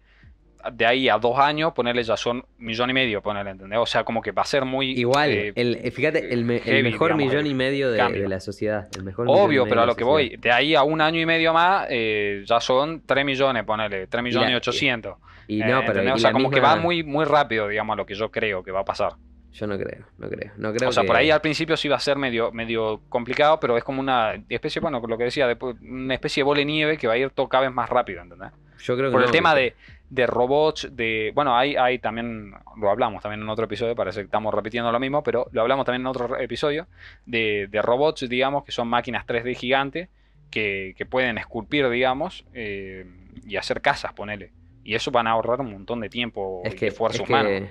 de 0.72 0.86
ahí 0.86 1.10
a 1.10 1.18
dos 1.18 1.38
años, 1.38 1.74
ponerle 1.74 2.04
ya 2.04 2.18
son 2.18 2.44
millón 2.58 2.90
y 2.90 2.94
medio, 2.94 3.22
ponerle, 3.22 3.52
¿entendés? 3.52 3.78
O 3.80 3.86
sea, 3.86 4.04
como 4.04 4.22
que 4.22 4.32
va 4.32 4.42
a 4.42 4.46
ser 4.46 4.66
muy... 4.66 4.92
Igual, 4.92 5.32
eh, 5.32 5.54
el, 5.56 5.80
eh, 5.84 5.92
fíjate, 5.92 6.34
el, 6.34 6.44
me- 6.44 6.56
el 6.56 6.62
heavy, 6.64 6.84
mejor 6.84 7.12
digamos, 7.12 7.28
millón 7.28 7.48
y 7.48 7.54
medio 7.54 7.92
de, 7.92 8.28
la 8.28 8.40
sociedad. 8.40 8.88
El 8.98 9.04
mejor 9.04 9.28
Obvio, 9.30 9.66
pero 9.66 9.82
a 9.82 9.86
lo 9.86 9.96
que 9.96 10.04
voy, 10.04 10.36
de 10.38 10.52
ahí 10.52 10.74
a 10.76 10.84
un 10.84 11.02
año 11.02 11.20
y 11.22 11.26
medio 11.26 11.54
más, 11.54 11.86
eh, 11.90 12.44
ya 12.46 12.60
son 12.60 13.04
3 13.06 13.24
millones, 13.26 13.64
ponele, 13.64 14.08
3 14.08 14.24
millones 14.24 14.50
y 14.50 14.52
la- 14.54 14.58
800. 14.58 15.18
Y 15.48 15.62
eh, 15.62 15.66
no, 15.66 15.80
pero 15.86 16.00
¿entendés? 16.00 16.14
y 16.14 16.18
o 16.18 16.22
sea, 16.22 16.32
como 16.34 16.50
que 16.50 16.60
va 16.60 16.76
muy, 16.76 17.04
muy 17.04 17.26
rápido, 17.26 17.68
digamos, 17.68 17.94
a 17.94 17.98
lo 17.98 18.06
que 18.06 18.16
yo 18.16 18.32
creo 18.32 18.64
que 18.64 18.72
va 18.72 18.80
a 18.80 18.86
pasar. 18.86 19.14
Yo 19.56 19.68
no 19.68 19.78
creo, 19.78 20.06
no 20.18 20.28
creo. 20.30 20.52
No 20.58 20.74
creo 20.74 20.90
O 20.90 20.92
sea, 20.92 21.04
que- 21.04 21.08
por 21.08 21.16
ahí 21.16 21.32
al 21.32 21.40
principio 21.42 21.78
sí 21.78 21.88
va 21.88 21.96
a 21.96 22.00
ser 22.00 22.18
medio, 22.18 22.52
medio 22.52 23.02
complicado, 23.10 23.60
pero 23.60 23.78
es 23.78 23.84
como 23.86 24.02
una 24.02 24.34
especie, 24.50 24.82
bueno, 24.82 25.00
lo 25.08 25.18
que 25.18 25.24
decía, 25.24 25.48
una 25.82 26.14
especie 26.14 26.42
de 26.42 26.44
bola 26.46 26.60
de 26.60 26.66
nieve 26.66 26.98
que 26.98 27.08
va 27.08 27.14
a 27.14 27.18
ir 27.18 27.30
todo 27.30 27.48
cada 27.48 27.64
vez 27.66 27.74
más 27.74 27.90
rápido, 27.90 28.22
¿entendés? 28.22 28.52
Yo 28.80 28.98
creo 28.98 29.10
que 29.10 29.14
Por 29.14 29.24
el 29.24 29.32
tema 29.32 29.56
de, 29.56 29.74
de 30.10 30.28
robots, 30.28 30.90
de. 30.92 31.32
Bueno, 31.34 31.58
hay, 31.58 31.76
hay 31.78 32.00
también. 32.00 32.54
Lo 32.78 32.90
hablamos 32.92 33.24
también 33.24 33.42
en 33.42 33.50
otro 33.50 33.64
episodio, 33.66 33.96
parece 33.96 34.20
que 34.20 34.26
estamos 34.26 34.54
repitiendo 34.54 34.92
lo 34.92 35.00
mismo, 35.00 35.24
pero 35.24 35.48
lo 35.54 35.62
hablamos 35.62 35.86
también 35.86 36.02
en 36.02 36.08
otro 36.08 36.38
episodio. 36.38 36.88
De, 37.26 37.68
de 37.72 37.82
robots, 37.82 38.28
digamos, 38.30 38.64
que 38.66 38.72
son 38.74 38.88
máquinas 38.90 39.26
3D 39.26 39.56
gigantes 39.56 40.10
que, 40.52 40.94
que 40.98 41.06
pueden 41.06 41.38
esculpir, 41.38 41.90
digamos, 41.90 42.46
eh, 42.54 43.06
y 43.48 43.56
hacer 43.56 43.82
casas, 43.82 44.12
ponele. 44.14 44.52
Y 44.84 44.94
eso 44.96 45.10
van 45.10 45.26
a 45.28 45.32
ahorrar 45.32 45.62
un 45.62 45.72
montón 45.72 46.02
de 46.02 46.10
tiempo 46.10 46.62
Es 46.66 46.74
y 46.74 46.78
que, 46.78 46.86
de 46.86 46.90
esfuerzo 46.92 47.24
es 47.24 47.30
humano. 47.30 47.50
que, 47.50 47.70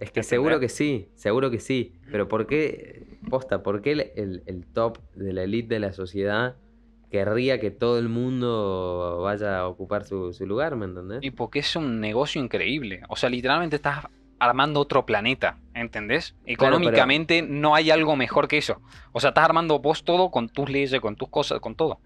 es 0.00 0.10
que 0.10 0.22
seguro 0.22 0.60
que 0.60 0.68
sí, 0.68 1.08
seguro 1.14 1.50
que 1.50 1.58
sí. 1.60 1.94
Pero 2.10 2.28
¿por 2.28 2.46
qué, 2.46 3.18
posta, 3.28 3.62
por 3.62 3.82
qué 3.82 3.92
el, 3.92 4.00
el- 4.16 4.42
el 4.46 4.66
top 4.66 4.98
de 5.14 5.32
la 5.32 5.42
elite 5.44 5.74
de 5.74 5.80
la 5.80 5.92
sociedad 5.92 6.56
querría 7.10 7.58
que 7.58 7.70
todo 7.70 7.98
el 7.98 8.08
mundo 8.08 9.20
vaya 9.22 9.58
a 9.60 9.66
ocupar 9.68 10.04
su, 10.04 10.32
su 10.32 10.46
lugar, 10.46 10.76
¿me 10.76 10.84
entendés? 10.84 11.20
Y 11.22 11.30
porque 11.30 11.60
es 11.60 11.74
un 11.76 12.00
negocio 12.00 12.42
increíble. 12.42 13.00
O 13.08 13.16
sea, 13.16 13.30
literalmente 13.30 13.76
estás 13.76 14.04
armando 14.38 14.78
otro 14.80 15.04
planeta, 15.06 15.58
¿entendés? 15.74 16.34
Económicamente 16.46 17.42
no 17.42 17.74
hay 17.74 17.90
algo 17.90 18.14
mejor 18.14 18.46
que 18.46 18.58
eso. 18.58 18.80
O 19.12 19.20
sea, 19.20 19.28
estás 19.30 19.44
armando 19.44 19.78
vos 19.78 20.04
todo 20.04 20.30
con 20.30 20.48
tus 20.48 20.68
leyes, 20.70 21.00
con 21.00 21.16
tus 21.16 21.28
cosas, 21.28 21.60
con 21.60 21.74
todo. 21.74 21.98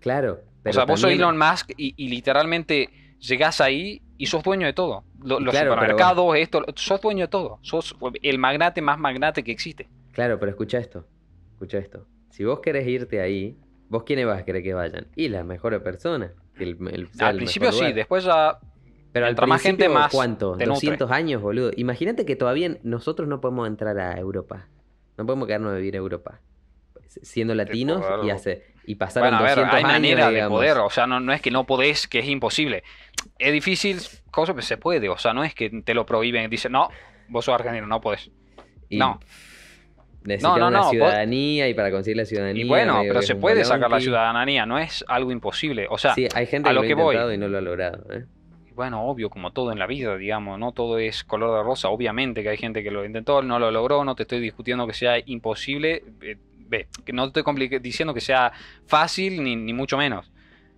Claro. 0.00 0.40
Pero 0.62 0.70
o 0.70 0.74
sea, 0.74 0.84
vos 0.84 1.00
sos 1.00 1.10
Elon 1.10 1.36
Musk 1.38 1.70
y, 1.76 1.94
y 1.96 2.08
literalmente 2.08 2.90
llegás 3.26 3.60
ahí 3.60 4.02
y 4.18 4.26
sos 4.26 4.42
dueño 4.42 4.66
de 4.66 4.72
todo. 4.72 5.04
Lo- 5.22 5.40
los 5.40 5.52
Claro, 5.52 5.70
pero- 5.70 5.74
supermercados, 5.74 6.36
esto, 6.36 6.60
lo- 6.60 6.66
sos 6.76 7.00
dueño 7.00 7.22
de 7.24 7.28
todo. 7.28 7.58
Sos 7.62 7.96
el 8.22 8.38
magnate 8.38 8.80
más 8.82 8.98
magnate 8.98 9.42
que 9.42 9.52
existe. 9.52 9.88
Claro, 10.12 10.38
pero 10.38 10.50
escucha 10.50 10.78
esto. 10.78 11.06
Escucha 11.52 11.78
esto. 11.78 12.06
Si 12.30 12.44
vos 12.44 12.60
querés 12.60 12.86
irte 12.86 13.20
ahí, 13.20 13.56
¿vos 13.88 14.04
quiénes 14.04 14.26
vas 14.26 14.40
a 14.40 14.44
querer 14.44 14.62
que 14.62 14.74
vayan? 14.74 15.06
Y 15.16 15.28
las 15.28 15.44
mejores 15.44 15.80
personas. 15.80 16.32
el- 16.56 16.76
el- 16.92 17.08
Al 17.18 17.30
el 17.32 17.36
principio 17.38 17.72
sí, 17.72 17.92
después 17.92 18.24
ya... 18.24 18.58
Pero 19.12 19.26
al 19.26 19.36
más 19.48 19.60
gente, 19.62 19.88
más 19.88 20.12
¿cuánto? 20.12 20.52
te 20.56 20.66
nutre. 20.66 20.86
200 20.88 21.10
años, 21.10 21.40
boludo. 21.42 21.70
Imagínate 21.76 22.24
que 22.24 22.36
todavía 22.36 22.76
nosotros 22.84 23.28
no 23.28 23.40
podemos 23.40 23.66
entrar 23.68 23.98
a 23.98 24.18
Europa. 24.18 24.68
No 25.16 25.24
podemos 25.26 25.46
quedarnos 25.46 25.72
a 25.72 25.76
vivir 25.76 25.94
a 25.94 25.98
Europa. 25.98 26.40
Siendo 27.22 27.54
latinos 27.54 28.04
y, 28.24 28.30
hace, 28.30 28.64
y 28.86 28.96
pasaron 28.96 29.30
Bueno, 29.30 29.38
a 29.38 29.42
ver, 29.42 29.50
200 29.56 29.74
hay 29.74 29.84
años, 29.84 29.92
manera 29.92 30.30
de 30.30 30.48
poder, 30.48 30.78
o 30.78 30.90
sea, 30.90 31.06
no, 31.06 31.20
no 31.20 31.32
es 31.32 31.40
que 31.40 31.50
no 31.52 31.64
podés, 31.64 32.08
que 32.08 32.18
es 32.20 32.26
imposible. 32.28 32.82
Es 33.38 33.52
difícil, 33.52 33.98
cosa 34.30 34.54
que 34.54 34.62
se 34.62 34.76
puede, 34.76 35.08
o 35.08 35.18
sea, 35.18 35.32
no 35.32 35.44
es 35.44 35.54
que 35.54 35.70
te 35.82 35.94
lo 35.94 36.04
prohíben, 36.06 36.48
dicen, 36.50 36.72
no, 36.72 36.88
vos 37.28 37.44
sos 37.44 37.54
argentino, 37.54 37.86
no 37.86 38.00
podés. 38.00 38.30
Y 38.88 38.98
no. 38.98 39.18
Necesitan 40.24 40.52
No, 40.52 40.58
no, 40.58 40.68
una 40.68 40.78
no, 40.78 40.82
vos- 40.84 40.90
ciudadanía 40.92 41.68
y 41.68 41.74
para 41.74 41.90
conseguir 41.90 42.16
la 42.16 42.24
ciudadanía. 42.24 42.64
Y 42.64 42.66
bueno, 42.66 43.02
pero 43.02 43.20
se 43.22 43.34
puede 43.34 43.64
sacar 43.64 43.90
la 43.90 44.00
ciudadanía, 44.00 44.64
no 44.64 44.78
es 44.78 45.04
algo 45.08 45.30
imposible. 45.30 45.86
O 45.90 45.98
sea, 45.98 46.14
Sí, 46.14 46.26
hay 46.34 46.46
gente 46.46 46.68
a 46.68 46.70
que 46.70 46.74
lo 46.74 46.80
lo 46.80 46.84
ha 46.84 46.88
que 46.88 46.94
voy. 46.94 47.34
y 47.34 47.38
no 47.38 47.48
lo 47.48 47.58
ha 47.58 47.60
logrado. 47.60 48.04
¿eh? 48.12 48.24
bueno, 48.74 49.04
obvio, 49.06 49.30
como 49.30 49.52
todo 49.52 49.70
en 49.70 49.78
la 49.78 49.86
vida, 49.86 50.16
digamos, 50.16 50.58
no 50.58 50.72
todo 50.72 50.98
es 50.98 51.22
color 51.22 51.56
de 51.58 51.62
rosa. 51.62 51.90
Obviamente 51.90 52.42
que 52.42 52.48
hay 52.48 52.56
gente 52.56 52.82
que 52.82 52.90
lo 52.90 53.04
intentó, 53.04 53.40
no 53.42 53.58
lo 53.60 53.70
logró, 53.70 54.02
no 54.04 54.16
te 54.16 54.22
estoy 54.24 54.40
discutiendo 54.40 54.84
que 54.86 54.94
sea 54.94 55.16
imposible. 55.26 56.02
eh, 56.22 56.36
ve, 56.66 56.88
que 57.04 57.12
no 57.12 57.30
te 57.30 57.40
estoy 57.40 57.68
diciendo 57.78 58.14
que 58.14 58.20
sea 58.22 58.50
fácil, 58.86 59.44
ni, 59.44 59.54
ni 59.54 59.72
mucho 59.74 59.96
menos. 59.98 60.32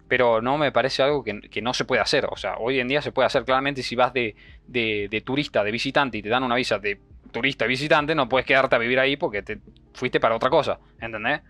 Pero 0.09 0.40
no 0.40 0.57
me 0.59 0.71
parece 0.73 1.03
algo 1.03 1.25
que, 1.25 1.61
no 1.62 1.75
se 1.75 1.85
puede 1.85 2.01
hacer. 2.01 2.27
O 2.31 2.37
sea, 2.37 2.57
hoy 2.59 2.79
en 2.79 2.88
día 2.88 3.03
se 3.03 3.12
puede 3.12 3.27
hacer 3.27 3.45
claramente 3.45 3.83
si 3.83 3.97
vas 3.97 4.12
de, 4.12 4.37
de- 4.66 5.23
turista, 5.25 5.64
de 5.64 5.73
visitante 5.73 6.19
y 6.19 6.23
te 6.23 6.29
dan 6.29 6.45
una 6.45 6.55
visa 6.55 6.79
de 6.79 7.01
turista 7.33 7.66
visitante, 7.66 8.14
no 8.14 8.29
puedes 8.29 8.47
quedarte 8.47 8.77
a 8.77 8.79
vivir 8.79 8.99
ahí 9.01 9.16
porque 9.16 9.42
te 9.42 9.59
fuiste 9.95 10.21
para 10.21 10.37
otra 10.37 10.49
cosa, 10.49 10.79
¿entendés? 11.01 11.40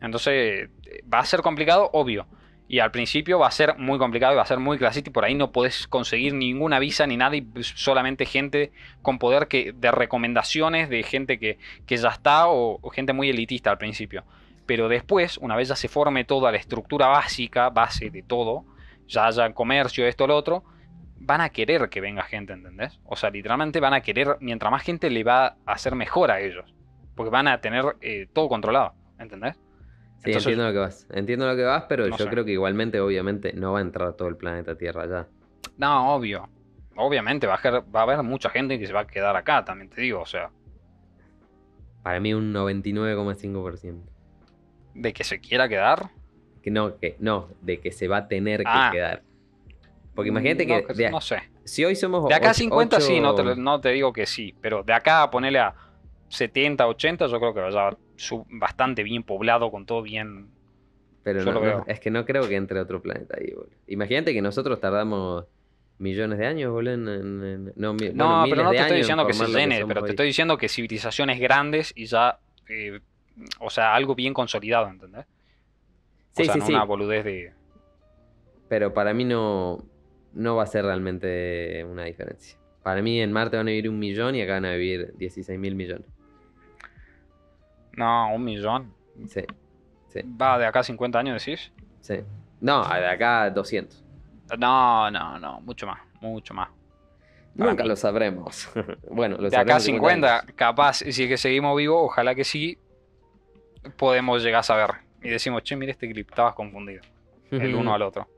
Entonces, 0.00 0.68
eh, 0.86 1.02
va 1.12 1.18
a 1.20 1.24
ser 1.24 1.40
complicado, 1.42 1.90
obvio. 1.92 2.26
Y 2.66 2.78
al 2.78 2.90
principio 2.90 3.38
va 3.38 3.48
a 3.48 3.50
ser 3.50 3.76
muy 3.76 3.98
complicado 3.98 4.32
y 4.32 4.36
va 4.36 4.42
a 4.42 4.46
ser 4.46 4.58
muy 4.58 4.78
clasista 4.78 5.10
y 5.10 5.12
por 5.12 5.24
ahí 5.24 5.34
no 5.34 5.52
podés 5.52 5.86
conseguir 5.86 6.32
ninguna 6.32 6.78
visa 6.78 7.06
ni 7.06 7.16
nada 7.16 7.36
y 7.36 7.46
solamente 7.62 8.24
gente 8.24 8.72
con 9.02 9.18
poder 9.18 9.48
que, 9.48 9.72
de 9.72 9.90
recomendaciones 9.90 10.88
de 10.88 11.02
gente 11.02 11.38
que, 11.38 11.58
que 11.86 11.96
ya 11.98 12.08
está 12.08 12.48
o, 12.48 12.78
o 12.80 12.90
gente 12.90 13.12
muy 13.12 13.28
elitista 13.28 13.70
al 13.70 13.78
principio. 13.78 14.24
Pero 14.66 14.88
después, 14.88 15.38
una 15.38 15.56
vez 15.56 15.68
ya 15.68 15.76
se 15.76 15.88
forme 15.88 16.24
toda 16.24 16.50
la 16.50 16.56
estructura 16.58 17.08
básica, 17.08 17.68
base 17.70 18.10
de 18.10 18.22
todo, 18.22 18.64
ya 19.06 19.26
haya 19.26 19.52
comercio, 19.52 20.06
esto, 20.06 20.26
lo 20.26 20.36
otro, 20.36 20.64
van 21.16 21.40
a 21.40 21.50
querer 21.50 21.88
que 21.90 22.00
venga 22.00 22.22
gente, 22.22 22.52
¿entendés? 22.54 22.98
O 23.04 23.16
sea, 23.16 23.30
literalmente 23.30 23.80
van 23.80 23.94
a 23.94 24.00
querer, 24.00 24.36
mientras 24.40 24.70
más 24.70 24.82
gente 24.82 25.10
le 25.10 25.22
va 25.24 25.46
a 25.46 25.72
hacer 25.72 25.94
mejor 25.94 26.30
a 26.30 26.40
ellos. 26.40 26.74
Porque 27.14 27.30
van 27.30 27.46
a 27.48 27.60
tener 27.60 27.84
eh, 28.00 28.26
todo 28.32 28.48
controlado, 28.48 28.94
¿entendés? 29.18 29.54
Sí, 29.54 30.30
Entonces- 30.30 30.46
entiendo 30.46 30.66
lo 30.66 30.72
que 30.72 30.78
vas. 30.78 31.06
Entiendo 31.12 31.46
lo 31.46 31.56
que 31.56 31.62
vas, 31.64 31.84
pero 31.88 32.08
No 32.08 32.16
yo 32.16 32.24
sé. 32.24 32.30
creo 32.30 32.44
que 32.44 32.52
igualmente, 32.52 32.98
obviamente, 33.00 33.52
no 33.52 33.72
va 33.72 33.78
a 33.80 33.82
entrar 33.82 34.14
todo 34.14 34.28
el 34.28 34.36
planeta 34.36 34.76
Tierra 34.76 35.06
ya. 35.06 35.28
No, 35.76 36.14
obvio. 36.14 36.48
Obviamente 36.96 37.46
va 37.46 37.54
a, 37.56 37.58
haber, 37.58 37.82
va 37.94 38.00
a 38.00 38.02
haber 38.04 38.22
mucha 38.22 38.48
gente 38.48 38.78
que 38.78 38.86
se 38.86 38.92
va 38.92 39.00
a 39.00 39.06
quedar 39.06 39.36
acá, 39.36 39.64
también 39.64 39.90
te 39.90 40.00
digo. 40.00 40.20
O 40.20 40.26
sea, 40.26 40.50
Para 42.02 42.20
mí 42.20 42.32
un 42.34 42.52
99,5%. 42.52 44.02
De 44.94 45.12
que 45.12 45.24
se 45.24 45.40
quiera 45.40 45.68
quedar. 45.68 46.10
Que 46.62 46.70
no, 46.70 46.98
que 46.98 47.16
no, 47.18 47.48
de 47.60 47.80
que 47.80 47.92
se 47.92 48.08
va 48.08 48.18
a 48.18 48.28
tener 48.28 48.60
que 48.60 48.66
Ah. 48.68 48.90
quedar. 48.92 49.22
Porque 50.14 50.28
imagínate 50.28 50.66
que, 50.66 50.82
No, 50.88 50.94
de- 50.94 51.10
no 51.10 51.20
sé. 51.20 51.42
si 51.64 51.84
hoy 51.84 51.96
somos 51.96 52.26
De 52.28 52.34
acá 52.34 52.48
a 52.48 52.50
ocho- 52.52 52.58
50 52.60 53.00
sí, 53.00 53.20
no 53.20 53.34
te, 53.34 53.56
no 53.56 53.80
te 53.80 53.90
digo 53.90 54.12
que 54.12 54.26
sí, 54.26 54.54
pero 54.60 54.82
de 54.82 54.92
acá 54.92 55.22
a 55.22 55.30
ponerle 55.30 55.58
a 55.58 55.74
70, 56.28 56.86
80, 56.86 57.26
yo 57.26 57.38
creo 57.38 57.52
que 57.54 57.60
vaya 57.60 57.90
bastante 58.50 59.02
bien 59.02 59.22
poblado, 59.24 59.70
con 59.70 59.84
todo 59.86 60.02
bien. 60.02 60.48
Pero 61.22 61.40
yo 61.40 61.46
no- 61.46 61.52
lo 61.52 61.60
no, 61.60 61.66
veo. 61.66 61.84
es 61.88 62.00
que 62.00 62.10
no 62.10 62.24
creo 62.24 62.48
que 62.48 62.54
entre 62.56 62.78
otro 62.80 63.02
planeta 63.02 63.36
ahí, 63.38 63.50
boludo. 63.52 63.70
Imagínate 63.88 64.32
que 64.32 64.40
nosotros 64.42 64.78
tardamos 64.80 65.46
millones 65.98 66.38
de 66.38 66.46
años, 66.46 66.70
boludo, 66.72 66.94
en... 66.94 67.72
no, 67.76 67.94
mi- 67.94 68.10
No, 68.10 68.40
bueno, 68.40 68.46
pero 68.50 68.62
no 68.64 68.70
te 68.70 68.76
estoy 68.78 68.96
diciendo 68.98 69.26
que 69.26 69.32
se 69.32 69.46
llene, 69.48 69.80
somos 69.80 69.88
pero 69.94 70.04
te 70.04 70.10
estoy 70.10 70.26
diciendo 70.26 70.56
que 70.58 70.68
civilizaciones 70.68 71.40
grandes 71.40 71.92
y 71.96 72.06
ya. 72.06 72.38
eh, 72.68 73.00
o 73.60 73.70
sea, 73.70 73.94
algo 73.94 74.14
bien 74.14 74.34
consolidado, 74.34 74.88
¿entendés? 74.88 75.26
Sí, 76.32 76.42
o 76.42 76.44
sea, 76.46 76.54
sí, 76.54 76.60
no 76.60 76.66
sí. 76.66 76.72
una 76.74 76.84
boludez 76.84 77.24
de. 77.24 77.52
Pero 78.68 78.92
para 78.94 79.14
mí 79.14 79.24
no, 79.24 79.84
no 80.32 80.56
va 80.56 80.64
a 80.64 80.66
ser 80.66 80.84
realmente 80.84 81.84
una 81.84 82.04
diferencia. 82.04 82.58
Para 82.82 83.02
mí 83.02 83.20
en 83.20 83.32
Marte 83.32 83.56
van 83.56 83.68
a 83.68 83.70
vivir 83.70 83.88
un 83.88 83.98
millón 83.98 84.34
y 84.34 84.42
acá 84.42 84.54
van 84.54 84.66
a 84.66 84.72
vivir 84.72 85.14
16 85.16 85.58
mil 85.58 85.74
millones. 85.74 86.06
No, 87.96 88.34
un 88.34 88.44
millón. 88.44 88.92
Sí, 89.28 89.42
sí, 90.08 90.20
Va 90.40 90.58
de 90.58 90.66
acá 90.66 90.80
a 90.80 90.84
50 90.84 91.18
años, 91.18 91.44
decís. 91.44 91.72
sí. 92.00 92.20
No, 92.60 92.82
de 92.88 93.06
acá 93.06 93.50
200. 93.50 94.02
No, 94.58 95.10
no, 95.10 95.38
no, 95.38 95.60
mucho 95.60 95.86
más, 95.86 96.00
mucho 96.20 96.54
más. 96.54 96.68
Para 97.58 97.70
Nunca 97.70 97.82
mí. 97.82 97.88
lo 97.90 97.96
sabremos. 97.96 98.70
bueno, 99.10 99.36
lo 99.38 99.50
De 99.50 99.56
acá 99.56 99.76
a 99.76 99.80
sabremos 99.80 99.88
en 99.88 99.94
50, 99.94 100.38
años. 100.40 100.52
capaz, 100.56 100.94
si 100.98 101.22
es 101.24 101.28
que 101.28 101.36
seguimos 101.36 101.76
vivos, 101.76 101.98
ojalá 102.04 102.34
que 102.34 102.44
sí, 102.44 102.78
podemos 103.96 104.42
llegar 104.42 104.60
a 104.60 104.62
saber. 104.62 104.90
Y 105.22 105.30
decimos, 105.30 105.62
che, 105.62 105.76
mira 105.76 105.92
este 105.92 106.10
clip, 106.10 106.28
estabas 106.30 106.54
confundido. 106.54 107.02
El 107.50 107.74
uno 107.74 107.94
al 107.94 108.02
otro. 108.02 108.28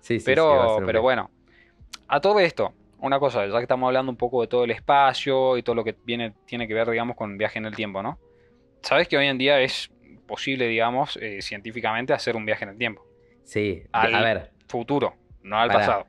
Sí, 0.00 0.18
sí, 0.18 0.20
sí, 0.20 0.24
Pero, 0.24 0.76
un 0.78 0.86
pero 0.86 1.02
bueno, 1.02 1.30
a 2.08 2.20
todo 2.20 2.38
esto, 2.40 2.74
una 2.98 3.18
cosa, 3.18 3.46
ya 3.46 3.56
que 3.56 3.62
estamos 3.62 3.86
hablando 3.88 4.10
un 4.10 4.16
poco 4.16 4.40
de 4.42 4.48
todo 4.48 4.64
el 4.64 4.70
espacio 4.70 5.56
y 5.56 5.62
todo 5.62 5.74
lo 5.74 5.84
que 5.84 5.96
viene, 6.04 6.34
tiene 6.46 6.68
que 6.68 6.74
ver, 6.74 6.88
digamos, 6.90 7.16
con 7.16 7.36
viaje 7.36 7.58
en 7.58 7.66
el 7.66 7.74
tiempo, 7.74 8.02
¿no? 8.02 8.18
Sabes 8.82 9.08
que 9.08 9.16
hoy 9.16 9.26
en 9.26 9.38
día 9.38 9.60
es 9.60 9.88
posible, 10.26 10.68
digamos, 10.68 11.16
eh, 11.20 11.42
científicamente 11.42 12.12
hacer 12.12 12.36
un 12.36 12.46
viaje 12.46 12.64
en 12.64 12.70
el 12.70 12.78
tiempo. 12.78 13.04
Sí, 13.44 13.82
al- 13.92 14.14
a 14.14 14.20
ver, 14.22 14.50
Futuro, 14.68 15.14
no 15.42 15.58
al 15.58 15.70
pasado. 15.70 16.06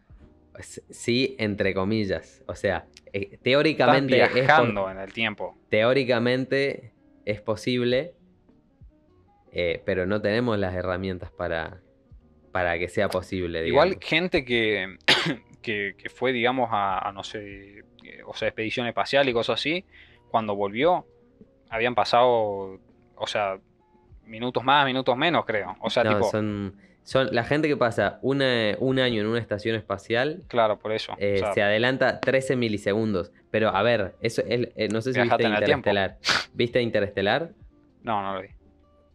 sí, 0.90 1.36
entre 1.40 1.74
comillas. 1.74 2.44
O 2.48 2.56
sea, 2.56 2.88
eh, 3.14 3.30
Estás 3.32 3.42
teóricamente 3.44 4.20
es, 4.22 4.28
po- 4.30 4.34
viajando 4.36 4.90
en 4.92 5.00
el 5.00 5.14
tiempo. 5.14 5.56
teóricamente 5.70 6.94
es 7.26 7.42
posible, 7.42 8.14
eh, 9.60 9.82
pero 9.86 10.06
no 10.06 10.22
tenemos 10.22 10.60
las 10.60 10.76
herramientas 10.76 11.32
para, 11.32 11.82
para 12.52 12.78
que 12.78 12.88
sea 12.90 13.10
posible. 13.10 13.68
Igual 13.68 13.98
gente 14.00 14.46
que, 14.46 14.98
que, 15.64 15.96
que 15.98 16.10
fue, 16.10 16.32
digamos, 16.32 16.70
a, 16.72 17.00
a, 17.10 17.12
no 17.12 17.24
sé, 17.24 17.80
eh, 17.80 18.22
o 18.26 18.34
sea, 18.36 18.50
expedición 18.50 18.86
espacial 18.86 19.28
y 19.28 19.34
cosas 19.34 19.60
así, 19.60 19.84
cuando 20.30 20.56
volvió, 20.56 21.06
habían 21.70 21.96
pasado, 21.96 22.80
o 23.16 23.26
sea, 23.28 23.58
minutos 24.26 24.64
más, 24.64 24.86
minutos 24.86 25.18
menos, 25.18 25.44
creo. 25.46 25.76
O 25.82 25.90
sea, 25.90 26.04
No, 26.04 26.16
tipo, 26.18 26.30
son, 26.30 26.76
son 27.04 27.30
la 27.32 27.44
gente 27.44 27.68
que 27.68 27.78
pasa 27.78 28.20
una- 28.22 28.76
un 28.80 29.00
año 29.00 29.22
en 29.22 29.28
una 29.28 29.40
estación 29.40 29.76
espacial. 29.76 30.44
claro, 30.50 30.78
por 30.78 30.92
eso. 30.92 31.16
eh, 31.18 31.36
o 31.36 31.40
sea, 31.40 31.54
se 31.54 31.62
adelanta 31.64 32.20
13 32.20 32.56
milisegundos. 32.56 33.32
Pero 33.50 33.70
a 33.70 33.82
ver, 33.82 34.16
eso 34.22 34.44
es, 34.48 34.68
eh, 34.76 34.88
no 34.92 35.02
sé 35.02 35.14
si 35.14 35.22
viste. 35.22 35.44
Interestelar. 35.46 36.18
¿Viste 36.54 36.82
Interestelar? 36.82 37.52
no, 38.04 38.22
no 38.22 38.36
lo 38.36 38.42
vi. 38.42 38.50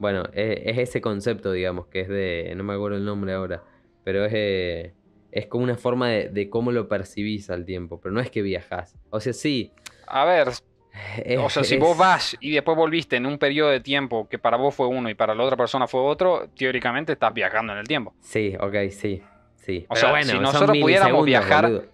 Bueno, 0.02 0.24
es, 0.34 0.58
es 0.64 0.78
ese 0.78 1.00
concepto, 1.00 1.52
digamos, 1.52 1.86
que 1.86 2.00
es 2.00 2.08
de. 2.08 2.52
No 2.56 2.64
me 2.64 2.74
acuerdo 2.74 2.96
el 2.98 3.04
nombre 3.04 3.32
ahora. 3.32 3.62
Pero 4.04 4.24
es, 4.24 4.32
eh, 4.34 4.92
es 5.30 5.46
como 5.46 5.62
una 5.64 5.76
forma 5.76 6.08
de, 6.08 6.28
de 6.28 6.50
cómo 6.50 6.72
lo 6.72 6.88
percibís 6.88 7.48
al 7.50 7.64
tiempo. 7.64 8.00
Pero 8.00 8.12
no 8.12 8.20
es 8.20 8.30
que 8.30 8.42
viajás. 8.42 8.96
O 9.10 9.20
sea, 9.20 9.32
sí. 9.32 9.70
A 10.08 10.24
ver, 10.24 10.48
es- 10.48 10.64
o 11.38 11.48
sea, 11.48 11.62
si 11.64 11.76
vos 11.78 11.96
vas 11.96 12.36
y 12.40 12.50
después 12.50 12.76
volviste 12.76 13.16
en 13.16 13.26
un 13.26 13.38
periodo 13.38 13.70
de 13.70 13.78
tiempo 13.80 14.28
que 14.28 14.38
para 14.38 14.56
vos 14.56 14.74
fue 14.74 14.88
uno 14.88 15.08
y 15.08 15.14
para 15.14 15.34
la 15.34 15.44
otra 15.44 15.56
persona 15.56 15.86
fue 15.86 16.00
otro, 16.00 16.48
teóricamente 16.56 17.12
estás 17.12 17.32
viajando 17.32 17.72
en 17.72 17.78
el 17.78 17.86
tiempo. 17.86 18.12
Sí, 18.20 18.54
ok, 18.60 18.74
sí. 18.90 19.22
sí. 19.54 19.86
O 19.88 19.94
Pero 19.94 20.00
sea, 20.00 20.10
bueno, 20.10 20.32
si 20.32 20.38
nosotros 20.38 20.76
pudiéramos 20.78 21.24
viajar- 21.24 21.64
boludo. 21.66 21.84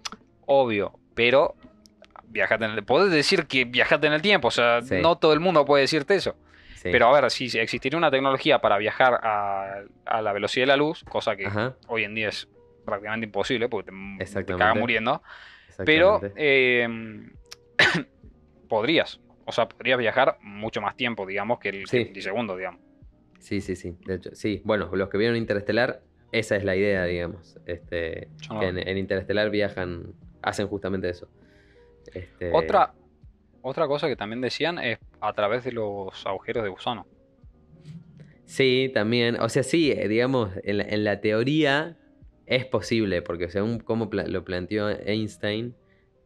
Obvio, 0.47 0.93
pero 1.13 1.55
viajaste 2.27 2.65
en 2.65 2.71
el 2.71 2.83
Podés 2.83 3.11
decir 3.11 3.45
que 3.45 3.65
viajaste 3.65 4.07
en 4.07 4.13
el 4.13 4.21
tiempo, 4.21 4.47
o 4.49 4.51
sea, 4.51 4.81
Sí. 4.81 4.95
no 5.01 5.17
todo 5.17 5.31
el 5.33 5.39
mundo 5.39 5.63
puede 5.63 5.81
decirte 5.83 6.15
eso. 6.15 6.35
Sí. 6.81 6.89
Pero 6.93 7.07
a 7.13 7.19
ver, 7.21 7.29
si 7.29 7.45
existiría 7.59 7.97
una 7.97 8.09
tecnología 8.09 8.59
para 8.61 8.77
viajar 8.77 9.19
a, 9.21 9.83
a 10.05 10.21
la 10.21 10.31
velocidad 10.31 10.63
de 10.63 10.67
la 10.67 10.77
luz, 10.77 11.03
cosa 11.03 11.35
que 11.35 11.45
Ajá, 11.47 11.75
hoy 11.87 12.05
en 12.05 12.15
día 12.15 12.29
es 12.29 12.47
prácticamente 12.85 13.25
imposible 13.25 13.67
porque 13.67 13.91
te, 14.17 14.45
cagas 14.45 14.77
muriendo, 14.77 15.21
pero 15.85 16.21
eh, 16.37 16.87
podrías, 18.69 19.19
o 19.45 19.51
sea, 19.51 19.67
podrías 19.67 19.97
viajar 19.99 20.37
mucho 20.41 20.79
más 20.81 20.95
tiempo, 20.95 21.25
digamos, 21.25 21.59
que 21.59 21.69
el, 21.69 21.87
Sí. 21.87 21.97
el 21.97 22.05
milisegundo, 22.07 22.55
digamos. 22.55 22.79
Sí, 23.39 23.59
sí, 23.61 23.75
sí. 23.75 23.97
De 24.05 24.15
hecho, 24.15 24.35
sí. 24.35 24.61
Bueno, 24.63 24.89
los 24.93 25.09
que 25.09 25.17
vieron 25.17 25.35
Interestelar, 25.35 26.01
esa 26.31 26.55
es 26.55 26.63
la 26.63 26.75
idea, 26.75 27.03
digamos. 27.05 27.57
Este, 27.65 28.29
Yo 28.47 28.53
no- 28.53 28.59
que 28.61 28.67
en, 28.67 28.77
en 28.87 28.97
Interestelar 28.97 29.49
viajan, 29.49 30.13
hacen 30.41 30.67
justamente 30.67 31.09
eso. 31.09 31.27
Este, 32.13 32.51
Otra, 32.53 32.93
otra 33.61 33.87
cosa 33.87 34.07
que 34.07 34.15
también 34.15 34.39
decían 34.41 34.79
es 34.79 34.97
a 35.21 35.33
través 35.33 35.63
de 35.63 35.71
los 35.71 36.25
agujeros 36.25 36.63
de 36.63 36.69
gusano. 36.69 37.05
Sí, 38.45 38.91
también. 38.93 39.39
O 39.39 39.49
sea, 39.49 39.63
sí, 39.63 39.91
eh, 39.91 40.07
digamos, 40.07 40.51
en 40.63 40.77
la, 40.77 40.83
en 40.83 41.03
la 41.03 41.21
teoría 41.21 41.97
es 42.45 42.65
posible, 42.65 43.21
porque 43.21 43.49
según 43.49 43.79
pla- 44.09 44.25
lo 44.27 44.43
planteó 44.43 44.89
Einstein, 44.89 45.75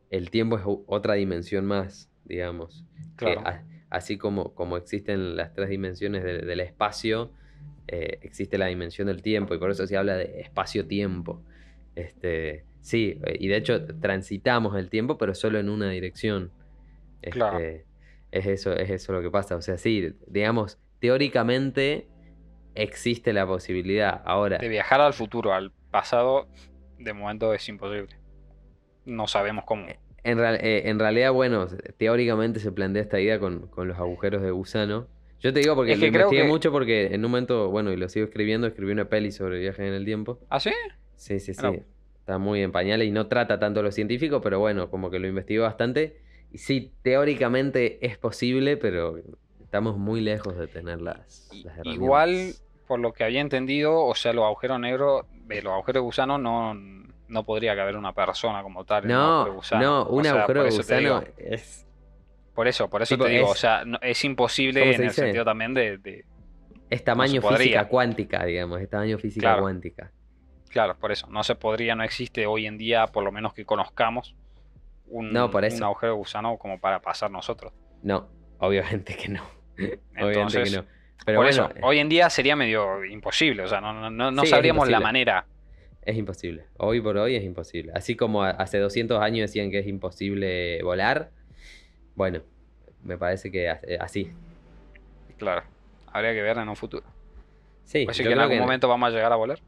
el 0.10 0.30
tiempo 0.30 0.58
es 0.58 0.64
otra 0.88 1.16
dimensión 1.16 1.66
más, 1.66 2.10
digamos. 2.24 2.86
Que 3.18 3.26
Claro. 3.26 3.42
a- 3.46 3.64
así 3.90 4.18
como, 4.18 4.54
como 4.54 4.78
existen 4.78 5.36
las 5.36 5.54
tres 5.54 5.70
dimensiones 5.70 6.24
de- 6.24 6.40
del 6.40 6.60
espacio, 6.62 7.32
eh, 7.88 8.20
existe 8.22 8.58
la 8.58 8.68
dimensión 8.68 9.08
del 9.08 9.22
tiempo, 9.22 9.54
y 9.54 9.58
por 9.58 9.70
eso 9.70 9.86
se 9.86 9.98
habla 9.98 10.16
de 10.16 10.40
espacio-tiempo. 10.42 11.44
Este, 11.96 12.64
sí, 12.80 13.20
eh, 13.26 13.36
y 13.40 13.50
de 13.50 13.58
hecho 13.58 13.86
transitamos 14.00 14.78
el 14.78 14.90
tiempo, 14.90 15.18
pero 15.18 15.36
solo 15.36 15.60
en 15.60 15.68
una 15.70 15.90
dirección. 15.90 16.52
Claro. 17.22 17.60
Es 18.34 18.48
eso, 18.48 18.74
es 18.76 18.90
eso 18.90 19.14
lo 19.14 19.22
que 19.22 19.30
pasa. 19.30 19.56
O 19.56 19.62
sea, 19.62 19.78
sí, 19.78 20.12
digamos, 20.28 20.80
teóricamente 21.00 22.08
existe 22.74 23.32
la 23.32 23.46
posibilidad. 23.46 24.22
Ahora, 24.26 24.58
De 24.58 24.68
viajar 24.68 25.02
al 25.02 25.14
futuro, 25.14 25.54
al 25.54 25.72
pasado, 25.92 26.48
de 26.98 27.14
momento 27.14 27.54
es 27.54 27.70
imposible. 27.70 28.10
No 29.06 29.28
sabemos 29.28 29.66
cómo. 29.66 29.86
en, 30.24 30.38
real- 30.40 30.58
eh, 30.62 30.90
en 30.90 30.98
realidad, 30.98 31.32
bueno, 31.32 31.68
teóricamente 31.98 32.60
se 32.60 32.72
plantea 32.72 33.04
esta 33.04 33.20
idea 33.20 33.40
con, 33.40 33.68
con 33.68 33.88
los 33.88 33.98
agujeros 34.00 34.42
de 34.42 34.50
gusano. 34.50 35.08
Yo 35.40 35.54
te 35.54 35.60
digo 35.60 35.76
porque 35.76 35.92
Es 35.92 36.00
lo 36.00 36.04
que 36.04 36.08
investigué 36.08 36.42
que- 36.42 36.48
mucho 36.48 36.72
porque 36.72 37.08
en 37.14 37.24
un 37.26 37.30
momento, 37.32 37.70
bueno, 37.70 37.92
y 37.92 37.98
lo 37.98 38.10
sigo 38.10 38.26
escribiendo, 38.26 38.66
escribí 38.66 38.94
una 38.94 39.10
peli 39.10 39.32
sobre 39.32 39.60
viajes 39.60 39.86
en 39.86 39.94
el 39.94 40.06
tiempo. 40.06 40.40
¿Ah, 40.50 40.60
sí? 40.60 40.72
Sí, 41.18 41.40
sí, 41.40 41.54
sí. 41.54 41.82
Está 42.20 42.38
muy 42.40 42.62
en 42.64 42.72
pañales 42.72 43.08
y 43.08 43.12
no 43.12 43.28
trata 43.28 43.60
tanto 43.60 43.84
lo 43.84 43.92
científico, 43.92 44.40
pero 44.42 44.60
bueno, 44.60 44.90
como 44.90 45.12
que 45.12 45.20
lo 45.20 45.28
investigué 45.28 45.60
bastante. 45.60 46.18
Sí, 46.54 46.92
teóricamente 47.02 48.06
es 48.06 48.18
posible, 48.18 48.78
pero 48.78 49.18
estamos 49.62 49.98
muy 49.98 50.22
lejos 50.22 50.58
de 50.58 50.68
tener 50.68 51.02
las, 51.02 51.50
herramientas. 51.52 51.94
Igual, 51.96 52.54
por 52.88 53.00
lo 53.00 53.12
que 53.14 53.24
había 53.24 53.42
entendido, 53.42 54.04
o 54.06 54.14
sea, 54.16 54.34
los 54.34 54.46
agujeros 54.46 54.80
negros, 54.80 55.26
de 55.48 55.62
los 55.62 55.74
agujeros 55.74 56.02
de 56.02 56.06
gusano 56.06 56.38
no, 56.38 56.74
no 56.76 57.44
podría 57.44 57.76
caber 57.76 57.98
una 57.98 58.14
persona 58.14 58.62
como 58.62 58.86
tal. 58.86 59.06
en 59.06 59.12
un 59.12 59.18
agujero 59.18 59.82
No, 59.82 59.86
no, 59.86 60.02
O 60.04 60.16
un 60.16 60.24
sea, 60.24 60.34
agujero 60.34 60.64
digo- 60.64 60.76
gusano 60.78 61.24
es, 61.38 61.88
por 62.54 62.68
eso, 62.68 62.88
por 62.90 63.02
eso 63.02 63.16
Tipo, 63.16 63.26
te 63.26 63.32
digo, 63.32 63.46
es- 63.46 63.52
o 63.52 63.56
sea, 63.56 63.84
no- 63.86 63.98
es 64.02 64.24
imposible 64.24 64.82
¿cómo 64.82 64.92
en 64.94 65.04
el 65.04 65.12
sentido 65.12 65.44
también 65.46 65.74
de, 65.74 65.98
de- 65.98 66.26
es 66.90 67.04
tamaño 67.04 67.42
física 67.42 67.88
cuántica, 67.88 68.46
digamos, 68.46 68.80
es 68.80 68.88
tamaño 68.90 69.18
física 69.18 69.48
Claro. 69.48 69.64
cuántica. 69.64 70.12
Claro, 70.70 70.96
por 71.00 71.12
eso. 71.12 71.26
No 71.28 71.44
se 71.44 71.56
podría, 71.56 71.96
no 71.96 72.04
existe 72.04 72.46
hoy 72.46 72.68
en 72.68 72.78
día, 72.78 73.08
por 73.08 73.24
lo 73.24 73.32
menos 73.32 73.54
que 73.54 73.66
conozcamos, 73.66 74.36
un, 75.14 75.32
No, 75.34 75.50
por 75.52 75.64
un 75.64 75.68
eso. 75.68 75.86
agujero 75.86 76.14
de 76.14 76.18
gusano 76.18 76.58
como 76.58 76.80
para 76.80 77.02
pasar 77.02 77.32
nosotros. 77.32 77.72
No, 78.02 78.28
obviamente 78.60 79.16
que 79.16 79.30
no. 79.30 79.44
obviamente 79.78 80.00
Entonces, 80.16 80.72
que 80.72 80.78
no. 80.78 80.86
Pero 81.26 81.40
por 81.40 81.46
bueno, 81.46 81.70
eso, 81.72 81.74
hoy 81.86 82.00
en 82.00 82.10
día 82.10 82.30
sería 82.30 82.56
medio 82.56 83.06
imposible, 83.06 83.64
o 83.64 83.68
sea, 83.68 83.80
no, 83.80 84.10
no, 84.10 84.32
no, 84.32 84.42
Sí, 84.42 84.48
sabríamos 84.48 84.90
la 84.90 85.00
manera. 85.00 85.46
es 86.02 86.18
imposible. 86.18 86.66
Hoy 86.78 87.00
por 87.00 87.16
hoy 87.18 87.36
es 87.36 87.44
imposible. 87.44 87.94
Así 87.96 88.16
como 88.16 88.44
hace 88.44 88.78
200 88.80 89.22
años 89.22 89.50
decían 89.50 89.72
que 89.72 89.80
es 89.80 89.88
imposible 89.88 90.82
volar, 90.84 91.32
bueno, 92.16 92.42
me 93.04 93.18
parece 93.18 93.52
que 93.52 93.68
eh, 93.70 93.98
así. 94.02 94.32
Claro, 95.38 95.64
habría 96.08 96.34
que 96.34 96.42
ver 96.42 96.58
en 96.58 96.68
un 96.68 96.76
futuro. 96.76 97.06
Sí, 97.86 98.06
Pues 98.06 98.18
sí 98.18 98.24
que 98.24 98.32
en 98.32 98.40
algún 98.40 98.58
que 98.58 98.62
momento 98.62 98.88
vamos 98.90 99.08
a 99.08 99.12
llegar 99.12 99.32
a 99.32 99.36
volar. 99.38 99.60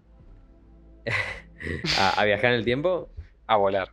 a, 2.00 2.22
a 2.22 2.26
viajar 2.26 2.52
en 2.52 2.58
el 2.58 2.66
tiempo. 2.66 3.10
A 3.48 3.56
volar. 3.58 3.90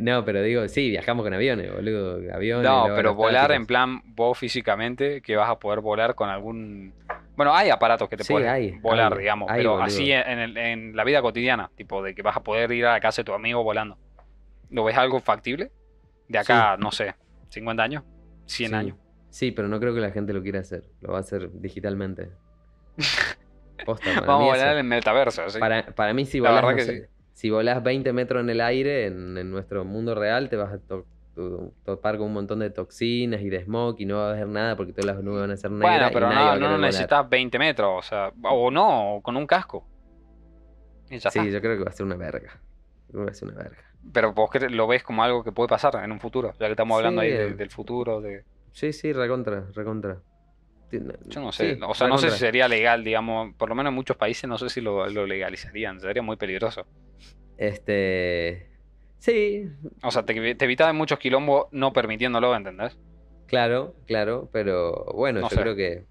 No, 0.00 0.24
pero 0.24 0.42
digo, 0.42 0.66
sí, 0.68 0.90
viajamos 0.90 1.24
con 1.24 1.32
aviones, 1.34 1.72
boludo. 1.72 2.20
Aviones, 2.34 2.64
No, 2.64 2.86
pero 2.94 3.14
volar 3.14 3.52
en 3.52 3.66
plan 3.66 4.00
vos 4.14 4.38
físicamente, 4.38 5.20
que 5.22 5.36
vas 5.36 5.48
a 5.50 5.58
poder 5.58 5.80
volar 5.80 6.14
con 6.14 6.28
algún 6.28 6.92
Bueno, 7.36 7.54
hay 7.54 7.70
aparatos 7.70 8.08
que 8.08 8.16
te 8.16 8.24
Sí, 8.24 8.32
pueden 8.32 8.48
hay, 8.48 8.70
volar, 8.80 9.12
hay, 9.12 9.18
digamos, 9.18 9.50
hay, 9.50 9.58
pero 9.58 9.70
boludo. 9.72 9.84
así 9.84 10.10
en, 10.12 10.38
el- 10.38 10.56
en 10.56 10.96
la 10.96 11.04
vida 11.04 11.20
cotidiana, 11.22 11.70
tipo 11.76 12.02
de 12.02 12.14
que 12.14 12.22
vas 12.22 12.36
a 12.36 12.42
poder 12.42 12.72
ir 12.72 12.86
a 12.86 12.92
la 12.92 13.00
casa 13.00 13.20
de 13.22 13.24
tu 13.26 13.32
amigo 13.34 13.62
volando. 13.62 13.98
¿Lo 14.70 14.84
ves 14.84 14.96
algo 14.96 15.20
factible? 15.20 15.70
De 16.28 16.38
acá, 16.38 16.76
no 16.78 16.90
sé, 16.90 17.14
50 17.50 17.82
años, 17.82 18.04
100 18.46 18.70
Sí. 18.70 18.74
años. 18.74 18.96
Sí, 19.30 19.50
pero 19.52 19.68
no 19.68 19.78
creo 19.78 19.94
que 19.94 20.00
la 20.00 20.10
gente 20.10 20.32
lo 20.32 20.42
quiera 20.42 20.60
hacer. 20.60 20.84
Lo 21.02 21.12
va 21.12 21.18
a 21.18 21.20
hacer 21.20 21.50
digitalmente. 21.52 22.30
Posta, 23.84 24.12
Vamos 24.14 24.28
a 24.28 24.36
volar 24.36 24.72
en 24.72 24.78
el 24.78 24.84
metaverso, 24.84 25.48
¿sí? 25.50 25.58
Para, 25.60 25.84
para 25.94 26.14
mí, 26.14 26.24
si 26.24 26.40
La 26.40 26.48
volás, 26.50 26.64
verdad 26.64 26.70
no 26.70 26.76
que 26.78 26.84
sé, 26.84 27.10
si 27.36 27.50
volás 27.50 27.82
20 27.82 28.14
metros 28.14 28.40
en 28.42 28.48
el 28.48 28.62
aire, 28.62 29.04
en, 29.06 29.36
en 29.36 29.50
nuestro 29.50 29.84
mundo 29.84 30.14
real, 30.14 30.48
te 30.48 30.56
vas 30.56 30.72
a 30.72 30.78
to- 30.78 31.04
to- 31.34 31.74
topar 31.84 32.16
con 32.16 32.28
un 32.28 32.32
montón 32.32 32.60
de 32.60 32.70
toxinas 32.70 33.42
y 33.42 33.50
de 33.50 33.62
smog 33.62 33.96
y 33.98 34.06
no 34.06 34.16
va 34.16 34.28
a 34.28 34.32
haber 34.32 34.48
nada 34.48 34.74
porque 34.74 34.92
todas 34.94 35.14
las 35.16 35.22
nubes 35.22 35.42
van 35.42 35.50
a 35.50 35.56
ser 35.58 35.70
negras. 35.70 35.90
Bueno, 35.98 36.08
y 36.10 36.14
pero 36.14 36.28
nadie 36.30 36.60
no, 36.60 36.70
no 36.70 36.78
necesitas 36.78 37.28
20 37.28 37.58
metros, 37.58 37.90
o 37.98 38.02
sea, 38.02 38.32
o 38.42 38.70
no, 38.70 39.16
o 39.16 39.22
con 39.22 39.36
un 39.36 39.46
casco. 39.46 39.86
Sí, 41.10 41.16
está. 41.16 41.30
yo 41.44 41.60
creo 41.60 41.76
que 41.76 41.84
va 41.84 41.90
a 41.90 41.92
ser 41.92 42.06
una 42.06 42.16
verga. 42.16 42.58
Va 43.14 43.30
a 43.30 43.34
ser 43.34 43.48
una 43.48 43.58
verga. 43.62 43.84
Pero 44.14 44.32
vos 44.32 44.48
lo 44.70 44.86
ves 44.86 45.02
como 45.02 45.22
algo 45.22 45.44
que 45.44 45.52
puede 45.52 45.68
pasar 45.68 46.02
en 46.02 46.12
un 46.12 46.20
futuro, 46.20 46.54
ya 46.58 46.66
que 46.66 46.72
estamos 46.72 46.96
hablando 46.96 47.20
ahí 47.20 47.30
de- 47.32 47.48
eh. 47.48 47.54
del 47.54 47.68
futuro, 47.70 48.22
de... 48.22 48.44
Sí, 48.72 48.94
sí, 48.94 49.12
recontra, 49.12 49.66
recontra. 49.74 50.22
Yo 50.90 51.40
no 51.40 51.52
sé, 51.52 51.74
sí, 51.74 51.80
o 51.86 51.94
sea, 51.94 52.06
no 52.08 52.16
sé 52.16 52.30
si 52.30 52.38
sería 52.38 52.66
legal, 52.68 53.02
digamos, 53.04 53.54
por 53.56 53.68
lo 53.68 53.74
menos 53.74 53.90
en 53.90 53.94
muchos 53.94 54.16
países 54.16 54.48
no 54.48 54.56
sé 54.56 54.68
si 54.70 54.80
lo, 54.80 55.06
lo 55.08 55.26
legalizarían, 55.26 56.00
sería 56.00 56.22
muy 56.22 56.36
peligroso. 56.36 56.86
Este. 57.58 58.68
Sí, 59.18 59.68
O 60.02 60.10
sea, 60.10 60.24
te, 60.24 60.54
te 60.54 60.92
muchos 60.92 61.18
quilombos 61.18 61.66
no 61.72 61.92
permitiéndolo, 61.92 62.54
¿entendés? 62.54 62.98
claro, 63.46 63.94
claro, 64.06 64.48
pero 64.52 65.04
bueno, 65.14 65.40
No 65.40 65.48
yo 65.48 65.56
sé. 65.56 65.62
creo 65.62 65.76
que. 65.76 66.04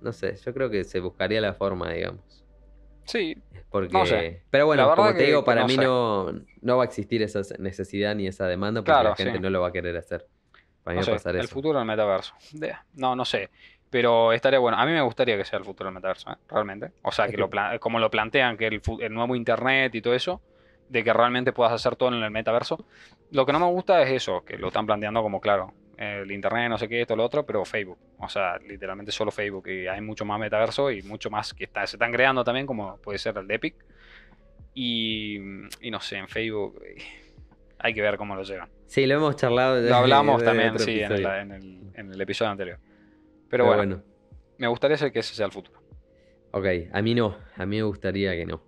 No 0.00 0.12
sé, 0.12 0.36
yo 0.36 0.52
creo 0.54 0.70
que 0.70 0.84
se 0.84 1.00
buscaría 1.00 1.40
la 1.40 1.54
forma, 1.54 1.90
digamos. 1.92 2.44
Sí, 3.04 3.36
Porque, 3.70 3.92
No 3.92 4.04
sé. 4.06 4.42
pero 4.50 4.66
bueno, 4.66 4.94
como 4.94 5.12
te 5.12 5.18
que- 5.18 5.26
digo, 5.26 5.44
para 5.44 5.62
no 5.62 5.66
mí 5.66 5.74
sé. 5.74 5.82
no, 5.82 6.32
no 6.60 6.76
va 6.76 6.82
a 6.84 6.86
existir 6.86 7.22
esa 7.22 7.40
necesidad 7.58 8.14
ni 8.14 8.26
esa 8.26 8.46
demanda 8.46 8.80
porque 8.82 8.92
Claro, 8.92 9.08
la 9.10 9.16
gente 9.16 9.32
sí. 9.34 9.40
no 9.40 9.50
lo 9.50 9.60
va 9.62 9.68
a 9.68 9.72
querer 9.72 9.96
hacer. 9.96 10.26
Para 10.84 10.94
mí 10.94 10.96
no 10.96 11.00
va 11.00 11.04
sé, 11.04 11.10
a 11.10 11.14
pasar 11.14 11.36
el 11.36 11.44
eso. 11.44 11.54
futuro 11.54 11.78
del 11.78 11.86
metaverso. 11.88 12.34
No, 12.94 13.16
no 13.16 13.24
sé. 13.24 13.48
Pero 13.90 14.32
estaría 14.32 14.58
bueno. 14.58 14.76
A 14.78 14.84
mí 14.86 14.92
me 14.92 15.00
gustaría 15.02 15.36
que 15.36 15.44
sea 15.44 15.58
el 15.58 15.64
futuro 15.64 15.88
del 15.88 15.94
metaverso, 15.94 16.30
¿eh? 16.32 16.36
realmente. 16.48 16.92
O 17.02 17.10
sea, 17.12 17.24
Es 17.26 17.30
que, 17.32 17.36
que- 17.36 17.40
lo 17.40 17.80
como 17.80 17.98
lo 17.98 18.10
plantean, 18.10 18.56
que 18.56 18.66
el 18.66 19.14
nuevo 19.14 19.34
internet 19.36 19.94
y 19.94 20.02
todo 20.02 20.14
eso, 20.14 20.40
de 20.92 21.02
que 21.02 21.12
realmente 21.12 21.52
puedas 21.52 21.72
hacer 21.72 21.96
todo 21.96 22.10
en 22.10 22.22
el 22.22 22.30
metaverso. 22.30 22.84
Lo 23.30 23.46
que 23.46 23.52
no 23.52 23.58
me 23.60 23.66
gusta 23.66 24.02
es 24.02 24.10
eso, 24.10 24.44
que 24.44 24.58
lo 24.58 24.68
están 24.68 24.84
planteando 24.86 25.22
como, 25.22 25.40
claro, 25.40 25.72
el 25.96 26.30
internet, 26.30 26.68
no 26.68 26.76
sé 26.78 26.88
qué, 26.88 27.00
esto, 27.02 27.16
lo 27.16 27.24
otro, 27.24 27.46
pero 27.46 27.64
Facebook. 27.64 27.98
O 28.18 28.28
sea, 28.28 28.58
literalmente 28.58 29.10
solo 29.12 29.30
Facebook. 29.30 29.68
Y 29.68 29.86
hay 29.86 30.00
mucho 30.00 30.24
más 30.24 30.38
metaverso 30.38 30.90
y 30.90 31.02
mucho 31.02 31.30
más 31.30 31.54
que 31.54 31.64
está- 31.64 31.86
se 31.86 31.96
están 31.96 32.12
creando 32.12 32.44
también, 32.44 32.66
como 32.66 32.96
puede 32.98 33.18
ser 33.18 33.36
el 33.38 33.46
de 33.46 33.54
Epic. 33.54 33.74
Y, 34.74 35.36
y 35.80 35.90
no 35.90 36.00
sé, 36.00 36.16
en 36.16 36.28
Facebook 36.28 36.80
eh, 36.84 36.96
hay 37.78 37.94
que 37.94 38.02
ver 38.02 38.16
cómo 38.16 38.34
lo 38.34 38.42
llevan. 38.42 38.68
Sí, 38.86 39.06
lo 39.06 39.14
hemos 39.16 39.36
charlado. 39.36 39.80
Lo 39.80 39.94
hablamos 39.96 40.40
en 40.42 40.46
también, 40.46 40.70
otro 40.70 40.84
sí, 40.84 41.00
en 41.00 41.04
el, 41.06 41.12
episodio. 41.12 41.36
en 41.40 41.52
el- 41.52 41.82
en 41.94 42.12
el 42.12 42.20
episodio 42.20 42.50
anterior. 42.50 42.78
Pero, 43.48 43.66
bueno, 43.66 44.02
me 44.58 44.66
gustaría 44.66 44.96
ser 44.96 45.12
que 45.12 45.18
ese 45.20 45.34
sea 45.34 45.46
el 45.46 45.52
futuro. 45.52 45.80
Ok, 46.52 46.66
a 46.92 47.00
mí 47.02 47.14
no. 47.14 47.36
A 47.56 47.64
mí 47.66 47.76
me 47.76 47.82
gustaría 47.82 48.32
que 48.32 48.44
no. 48.46 48.62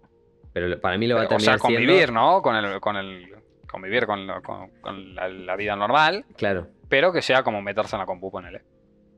Pero 0.54 0.80
para 0.80 0.96
mí 0.96 1.06
lo 1.06 1.16
va 1.16 1.22
a 1.22 1.24
o 1.26 1.28
terminar 1.28 1.54
sea, 1.54 1.58
convivir, 1.58 2.04
siendo- 2.04 2.12
¿no? 2.14 2.40
Con 2.40 2.56
el, 2.56 2.80
con 2.80 2.96
el, 2.96 3.34
convivir 3.70 4.06
con, 4.06 4.26
lo- 4.26 4.40
con- 4.42 4.70
con 4.80 5.14
la, 5.14 5.28
la 5.28 5.56
vida 5.56 5.76
normal, 5.76 6.24
Claro, 6.36 6.68
pero 6.88 7.12
que 7.12 7.20
sea 7.20 7.42
como 7.42 7.60
meterse 7.60 7.96
en 7.96 8.00
la 8.00 8.06
compu, 8.06 8.30
ponele. 8.30 8.62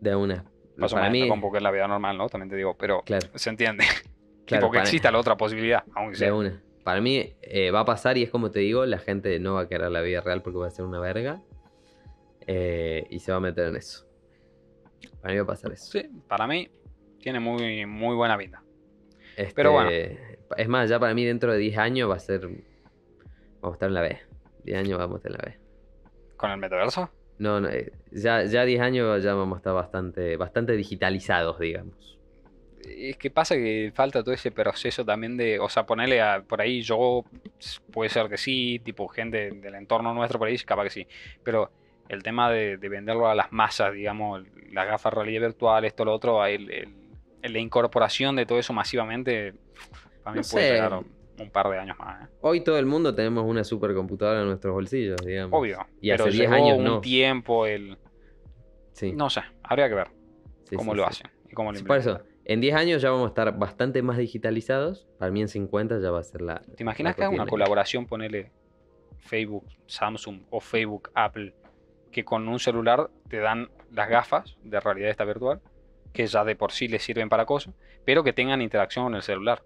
de 0.00 0.16
una. 0.16 0.44
Más 0.76 0.92
o 0.92 0.96
para 0.96 1.08
mí, 1.10 1.20
la 1.20 1.28
compu 1.28 1.50
que 1.52 1.58
es 1.58 1.62
la 1.62 1.70
vida 1.70 1.86
normal, 1.86 2.18
¿no? 2.18 2.28
También 2.28 2.50
te 2.50 2.56
digo, 2.56 2.74
pero 2.76 3.02
claro, 3.02 3.28
se 3.34 3.50
entiende. 3.50 3.84
claro, 4.46 4.62
tipo 4.66 4.72
que 4.72 4.78
exista 4.80 5.10
la 5.12 5.18
otra 5.18 5.36
posibilidad, 5.36 5.84
aunque 5.94 6.12
de 6.12 6.16
sea. 6.16 6.34
una. 6.34 6.60
Para 6.84 7.00
mí 7.00 7.34
eh, 7.42 7.70
va 7.70 7.80
a 7.80 7.84
pasar 7.84 8.16
y 8.16 8.22
es 8.22 8.30
como 8.30 8.50
te 8.50 8.60
digo, 8.60 8.86
la 8.86 8.98
gente 8.98 9.38
no 9.40 9.54
va 9.54 9.62
a 9.62 9.68
querer 9.68 9.90
la 9.90 10.00
vida 10.02 10.20
real 10.22 10.40
porque 10.42 10.58
va 10.58 10.68
a 10.68 10.70
ser 10.70 10.84
una 10.86 11.00
verga. 11.00 11.42
eh, 12.46 13.06
y 13.10 13.18
se 13.18 13.32
va 13.32 13.38
a 13.38 13.40
meter 13.40 13.66
en 13.68 13.76
eso. 13.76 14.06
Para 15.20 15.32
mí 15.34 15.38
va 15.38 15.44
a 15.44 15.46
pasar 15.48 15.72
eso. 15.72 15.90
Sí, 15.90 16.08
para 16.28 16.46
mí 16.46 16.70
tiene 17.18 17.40
muy, 17.40 17.84
muy 17.86 18.14
buena 18.14 18.36
vida. 18.36 18.62
Este, 19.36 19.52
Pero 19.54 19.72
bueno. 19.72 19.90
Es 20.56 20.68
más, 20.68 20.88
ya 20.88 20.98
para 20.98 21.14
mí 21.14 21.24
dentro 21.24 21.52
de 21.52 21.58
10 21.58 21.78
años 21.78 22.10
va 22.10 22.16
a 22.16 22.18
ser... 22.18 22.42
Vamos 23.60 23.72
a 23.74 23.76
estar 23.76 23.88
en 23.88 23.94
la 23.94 24.02
B. 24.02 24.18
10 24.64 24.78
años 24.78 24.98
vamos 24.98 25.14
a 25.14 25.18
estar 25.18 25.32
en 25.32 25.38
la 25.38 25.44
B. 25.44 25.58
¿Con 26.36 26.50
el 26.50 26.58
metaverso? 26.58 27.10
No, 27.38 27.60
no, 27.60 27.68
eh, 27.68 27.92
ya, 28.12 28.44
ya 28.44 28.64
10 28.64 28.80
años 28.80 29.22
ya 29.22 29.34
vamos 29.34 29.56
a 29.56 29.58
estar 29.58 29.74
bastante, 29.74 30.36
bastante 30.36 30.72
digitalizados, 30.74 31.58
digamos. 31.58 32.18
Es 32.84 33.16
que 33.16 33.30
pasa 33.30 33.56
que 33.56 33.90
falta 33.94 34.22
todo 34.22 34.32
ese 34.32 34.52
proceso 34.52 35.04
también 35.04 35.36
de, 35.36 35.58
o 35.58 35.68
sea, 35.68 35.84
ponerle 35.84 36.20
a, 36.20 36.42
por 36.42 36.60
ahí 36.60 36.82
yo, 36.82 37.24
puede 37.92 38.08
ser 38.10 38.28
que 38.28 38.36
sí, 38.36 38.80
tipo 38.84 39.08
gente 39.08 39.50
del 39.50 39.74
entorno 39.74 40.14
nuestro 40.14 40.38
por 40.38 40.48
ahí, 40.48 40.56
capaz 40.58 40.84
que 40.84 40.90
sí, 40.90 41.06
pero 41.42 41.70
el 42.08 42.22
tema 42.22 42.50
de, 42.50 42.76
de 42.76 42.88
venderlo 42.88 43.28
a 43.28 43.34
las 43.34 43.50
masas, 43.50 43.92
digamos, 43.92 44.44
las 44.72 44.86
gafas 44.86 45.12
de 45.12 45.16
realidad 45.16 45.40
virtual, 45.48 45.84
esto, 45.84 46.04
lo 46.04 46.14
otro, 46.14 46.46
el- 46.46 46.70
el- 46.70 47.52
la 47.52 47.58
incorporación 47.58 48.36
de 48.36 48.46
todo 48.46 48.58
eso 48.58 48.72
masivamente, 48.72 49.54
No 50.34 50.42
puede 50.42 50.44
sé. 50.44 50.72
llegar 50.72 50.94
un, 50.94 51.50
par 51.50 51.68
de 51.68 51.78
años 51.78 51.98
más, 51.98 52.24
¿eh? 52.24 52.28
Hoy 52.40 52.62
todo 52.62 52.78
el 52.78 52.86
mundo 52.86 53.14
tenemos 53.14 53.44
una 53.44 53.62
supercomputadora 53.64 54.40
en 54.40 54.46
nuestros 54.46 54.72
bolsillos, 54.72 55.16
digamos. 55.24 55.58
obvio, 55.58 55.78
Y 56.00 56.10
pero 56.10 56.24
hace 56.24 56.32
10 56.32 56.50
llevó 56.50 56.54
años 56.54 56.78
un 56.78 56.84
no. 56.84 57.00
tiempo, 57.00 57.66
el, 57.66 57.98
Sí, 58.92 59.12
no 59.12 59.28
sé, 59.28 59.42
habría 59.62 59.88
que 59.90 59.94
ver 59.94 60.08
sí, 60.64 60.76
cómo 60.76 60.92
sí, 60.92 60.96
lo 60.96 61.06
hacen 61.06 61.30
y 61.50 61.52
cómo 61.52 61.70
lo 61.70 61.84
por 61.84 61.98
eso, 61.98 62.20
en 62.46 62.62
10 62.62 62.74
años 62.76 63.02
ya 63.02 63.10
vamos 63.10 63.26
a 63.26 63.28
estar 63.28 63.58
bastante 63.58 64.02
más 64.02 64.16
digitalizados. 64.16 65.06
Para 65.18 65.30
mí 65.30 65.42
en 65.42 65.48
50 65.48 66.00
ya 66.00 66.10
va 66.10 66.20
a 66.20 66.22
ser 66.22 66.40
la... 66.40 66.60
¿Te 66.60 66.82
imaginas 66.82 67.10
la 67.10 67.16
que 67.16 67.24
haga 67.24 67.34
una 67.34 67.46
colaboración, 67.46 68.06
ponele 68.06 68.52
Facebook, 69.18 69.66
Samsung 69.86 70.42
o 70.48 70.60
Facebook, 70.60 71.10
Apple, 71.14 71.54
que 72.10 72.24
con 72.24 72.48
un 72.48 72.58
celular 72.58 73.10
te 73.28 73.38
dan 73.38 73.68
las 73.92 74.08
gafas 74.08 74.56
de 74.62 74.80
realidad 74.80 75.10
esta 75.10 75.24
virtual, 75.24 75.60
que 76.12 76.26
ya 76.26 76.44
de 76.44 76.56
por 76.56 76.72
sí 76.72 76.88
les 76.88 77.02
sirven 77.02 77.28
para 77.28 77.44
cosas, 77.44 77.74
pero 78.04 78.24
que 78.24 78.32
tengan 78.32 78.62
interacción 78.62 79.04
con 79.04 79.14
el 79.16 79.22
celular? 79.22 79.62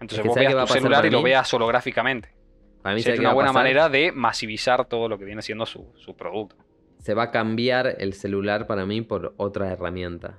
Entonces 0.00 0.24
vos 0.26 0.34
¿sabes 0.34 0.48
qué 0.48 0.54
va 0.54 0.60
veas 0.62 0.70
a 0.70 0.74
tu 0.74 0.80
celular 0.80 1.06
y 1.06 1.10
lo 1.10 1.18
mí? 1.18 1.24
veas 1.24 1.52
holográficamente. 1.54 2.34
Para 2.82 2.94
mí 2.94 3.02
Sería 3.02 3.16
¿sabes 3.16 3.20
qué 3.20 3.26
una 3.26 3.34
buena 3.34 3.52
manera 3.52 3.88
de 3.88 4.12
masivizar 4.12 4.86
todo 4.86 5.08
lo 5.08 5.18
que 5.18 5.24
viene 5.24 5.42
siendo 5.42 5.66
su, 5.66 5.92
su 5.96 6.16
producto. 6.16 6.56
Se 6.98 7.14
va 7.14 7.24
a 7.24 7.30
cambiar 7.30 7.96
el 7.98 8.14
celular 8.14 8.66
para 8.66 8.86
mí 8.86 9.02
por 9.02 9.34
otra 9.36 9.70
herramienta. 9.72 10.38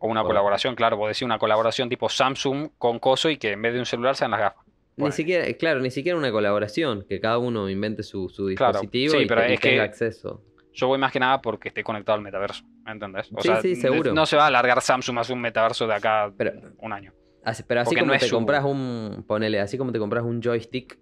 O 0.00 0.08
una 0.08 0.22
O- 0.22 0.26
colaboración, 0.26 0.74
claro, 0.74 0.96
vos 0.96 1.08
decís 1.08 1.22
una 1.22 1.38
colaboración 1.38 1.88
tipo 1.88 2.08
Samsung 2.08 2.70
con 2.78 2.98
Coso 2.98 3.30
y 3.30 3.36
que 3.36 3.52
en 3.52 3.62
vez 3.62 3.72
de 3.74 3.80
un 3.80 3.86
celular 3.86 4.14
sean 4.16 4.30
las 4.32 4.40
gafas. 4.40 4.64
Ni 4.96 5.12
siquiera, 5.12 5.46
eh, 5.46 5.56
claro, 5.56 5.78
ni 5.78 5.92
siquiera 5.92 6.18
una 6.18 6.32
colaboración, 6.32 7.04
que 7.08 7.20
cada 7.20 7.38
uno 7.38 7.68
invente 7.70 8.02
su, 8.02 8.28
su 8.28 8.46
Claro, 8.56 8.72
dispositivo 8.72 9.12
sí, 9.14 9.18
y, 9.18 9.26
pero 9.26 9.42
te- 9.42 9.50
y 9.50 9.54
es 9.54 9.60
que- 9.60 9.68
tenga 9.70 9.84
acceso. 9.84 10.42
Yo 10.72 10.86
voy 10.88 10.98
más 10.98 11.12
que 11.12 11.20
nada 11.20 11.40
porque 11.40 11.68
esté 11.68 11.82
conectado 11.84 12.16
al 12.16 12.22
metaverso, 12.22 12.64
¿entendés? 12.86 13.28
O 13.32 13.40
Sí, 13.40 13.48
sea, 13.48 13.60
sí, 13.60 13.74
seguro. 13.76 14.12
no 14.12 14.26
se 14.26 14.36
va 14.36 14.44
a 14.44 14.46
alargar 14.48 14.80
Samsung 14.80 15.18
a 15.18 15.32
un 15.32 15.40
metaverso 15.40 15.86
de 15.86 15.94
acá 15.94 16.32
Pero- 16.36 16.52
un 16.78 16.92
año. 16.92 17.12
Así- 17.48 17.62
pero 17.66 17.80
así 17.80 17.88
porque 17.88 18.00
como 18.00 18.12
no 18.12 18.18
te 18.18 18.30
compras 18.30 18.64
un, 18.64 19.24
ponele, 19.26 19.60
así 19.60 19.78
como 19.78 19.92
te 19.92 19.98
compras 19.98 20.24
un 20.24 20.42
joystick 20.42 20.98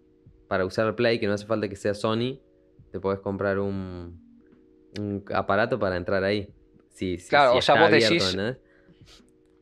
para 0.49 0.65
usar 0.65 0.95
Play, 0.95 1.19
que 1.19 1.27
no 1.27 1.33
hace 1.33 1.47
falta 1.47 1.69
que 1.69 1.77
sea 1.77 1.93
Sony, 1.95 2.39
te 2.93 3.01
puedes 3.01 3.21
comprar 3.21 3.59
un, 3.59 4.21
un 4.99 5.25
aparato 5.35 5.79
para 5.79 5.97
entrar 5.97 6.23
ahí. 6.25 6.49
Sí, 6.91 7.19
sí, 7.19 7.29
Claro, 7.29 7.57
o 7.57 7.61
sea, 7.63 7.75
vos 7.75 7.85
abierto, 7.93 8.15
decís- 8.15 8.59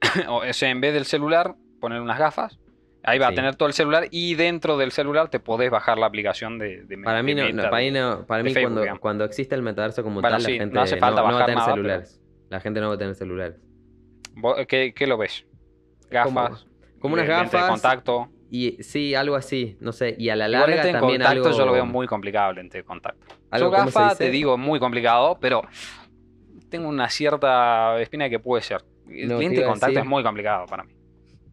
o 0.28 0.52
sea, 0.52 0.70
en 0.70 0.80
vez 0.80 0.92
del 0.94 1.04
celular, 1.06 1.54
poner 1.80 2.00
unas 2.00 2.18
gafas. 2.18 2.58
Ahí 3.06 3.18
va 3.18 3.28
Sí. 3.28 3.32
a 3.32 3.36
tener 3.36 3.54
todo 3.56 3.66
el 3.68 3.74
celular 3.74 4.06
y 4.10 4.34
dentro 4.34 4.78
del 4.78 4.90
celular 4.90 5.28
te 5.28 5.38
podés 5.40 5.70
bajar 5.70 5.98
la 5.98 6.06
aplicación 6.06 6.58
de, 6.58 6.84
de 6.84 6.96
Para 6.98 7.22
mí, 7.22 7.34
de 7.34 7.42
no, 7.42 7.48
no, 7.50 7.54
Meta, 7.56 7.70
para 7.70 7.82
mí, 7.82 7.90
de- 7.90 8.00
no- 8.00 8.26
para 8.26 8.38
de 8.42 8.48
mí 8.48 8.54
Facebook, 8.54 8.74
cuando, 8.82 9.00
cuando 9.00 9.24
existe 9.24 9.54
el 9.54 9.62
metaverso 9.62 10.02
como 10.02 10.20
Bueno, 10.22 10.36
tal, 10.36 10.42
sí, 10.46 10.52
la 10.52 10.58
gente 10.58 10.74
no 10.74 10.80
hace 10.80 10.96
falta 10.96 11.20
no 11.20 11.26
va 11.26 11.42
a 11.42 11.46
tener 11.46 11.54
nada, 11.56 11.66
pero- 11.66 11.76
celulares. 11.76 12.20
La 12.50 12.60
gente 12.60 12.80
no 12.80 12.88
va 12.88 12.94
a 12.94 12.98
tener 12.98 13.14
celulares. 13.14 13.56
¿Vos 14.36 14.56
¿Qué, 14.68 14.92
qué 14.94 15.06
lo 15.06 15.18
ves? 15.18 15.44
Gafas. 16.10 16.66
Como 17.04 17.14
unas 17.16 17.28
lente 17.28 17.42
de 17.58 17.62
gafas. 17.62 17.70
contacto. 17.70 18.30
Y 18.50 18.82
sí, 18.82 19.14
algo 19.14 19.36
así, 19.36 19.76
no 19.78 19.92
sé. 19.92 20.16
Y 20.18 20.30
a 20.30 20.36
la 20.36 20.48
larga 20.48 20.76
lente 20.76 20.92
también 20.92 21.20
contacto 21.20 21.48
algo... 21.48 21.58
yo 21.58 21.66
lo 21.66 21.72
veo 21.72 21.84
muy 21.84 22.06
complicado, 22.06 22.54
lente 22.54 22.78
de 22.78 22.84
contacto. 22.84 23.26
algo, 23.50 23.66
Yo 23.66 23.76
¿cómo 23.76 23.90
se 23.90 23.98
gafa, 23.98 24.16
te 24.16 24.30
digo, 24.30 24.56
muy 24.56 24.80
complicado, 24.80 25.36
pero 25.38 25.60
tengo 26.70 26.88
una 26.88 27.10
cierta 27.10 28.00
espina 28.00 28.24
de 28.24 28.30
que 28.30 28.38
puede 28.38 28.62
ser. 28.62 28.82
No, 29.04 29.38
lente 29.38 29.56
de 29.60 29.64
contacto 29.66 29.88
decir- 29.92 29.98
es 29.98 30.06
muy 30.06 30.22
complicado 30.22 30.64
para 30.64 30.84
mí. 30.84 30.94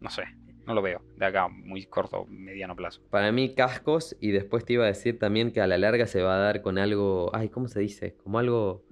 No 0.00 0.08
sé, 0.08 0.22
no 0.64 0.72
lo 0.72 0.80
veo 0.80 1.02
de 1.16 1.26
acá, 1.26 1.48
muy 1.48 1.84
corto, 1.84 2.24
mediano 2.30 2.74
plazo. 2.74 3.02
Para 3.10 3.30
mí 3.30 3.54
cascos 3.54 4.16
y 4.20 4.30
después 4.30 4.64
te 4.64 4.72
iba 4.72 4.84
a 4.84 4.86
decir 4.88 5.18
también 5.18 5.52
que 5.52 5.60
a 5.60 5.66
la 5.66 5.76
larga 5.76 6.06
se 6.06 6.22
va 6.22 6.36
a 6.36 6.38
dar 6.38 6.62
con 6.62 6.78
algo, 6.78 7.30
ay, 7.34 7.50
¿cómo 7.50 7.68
se 7.68 7.80
dice? 7.80 8.16
Como 8.16 8.38
algo 8.38 8.84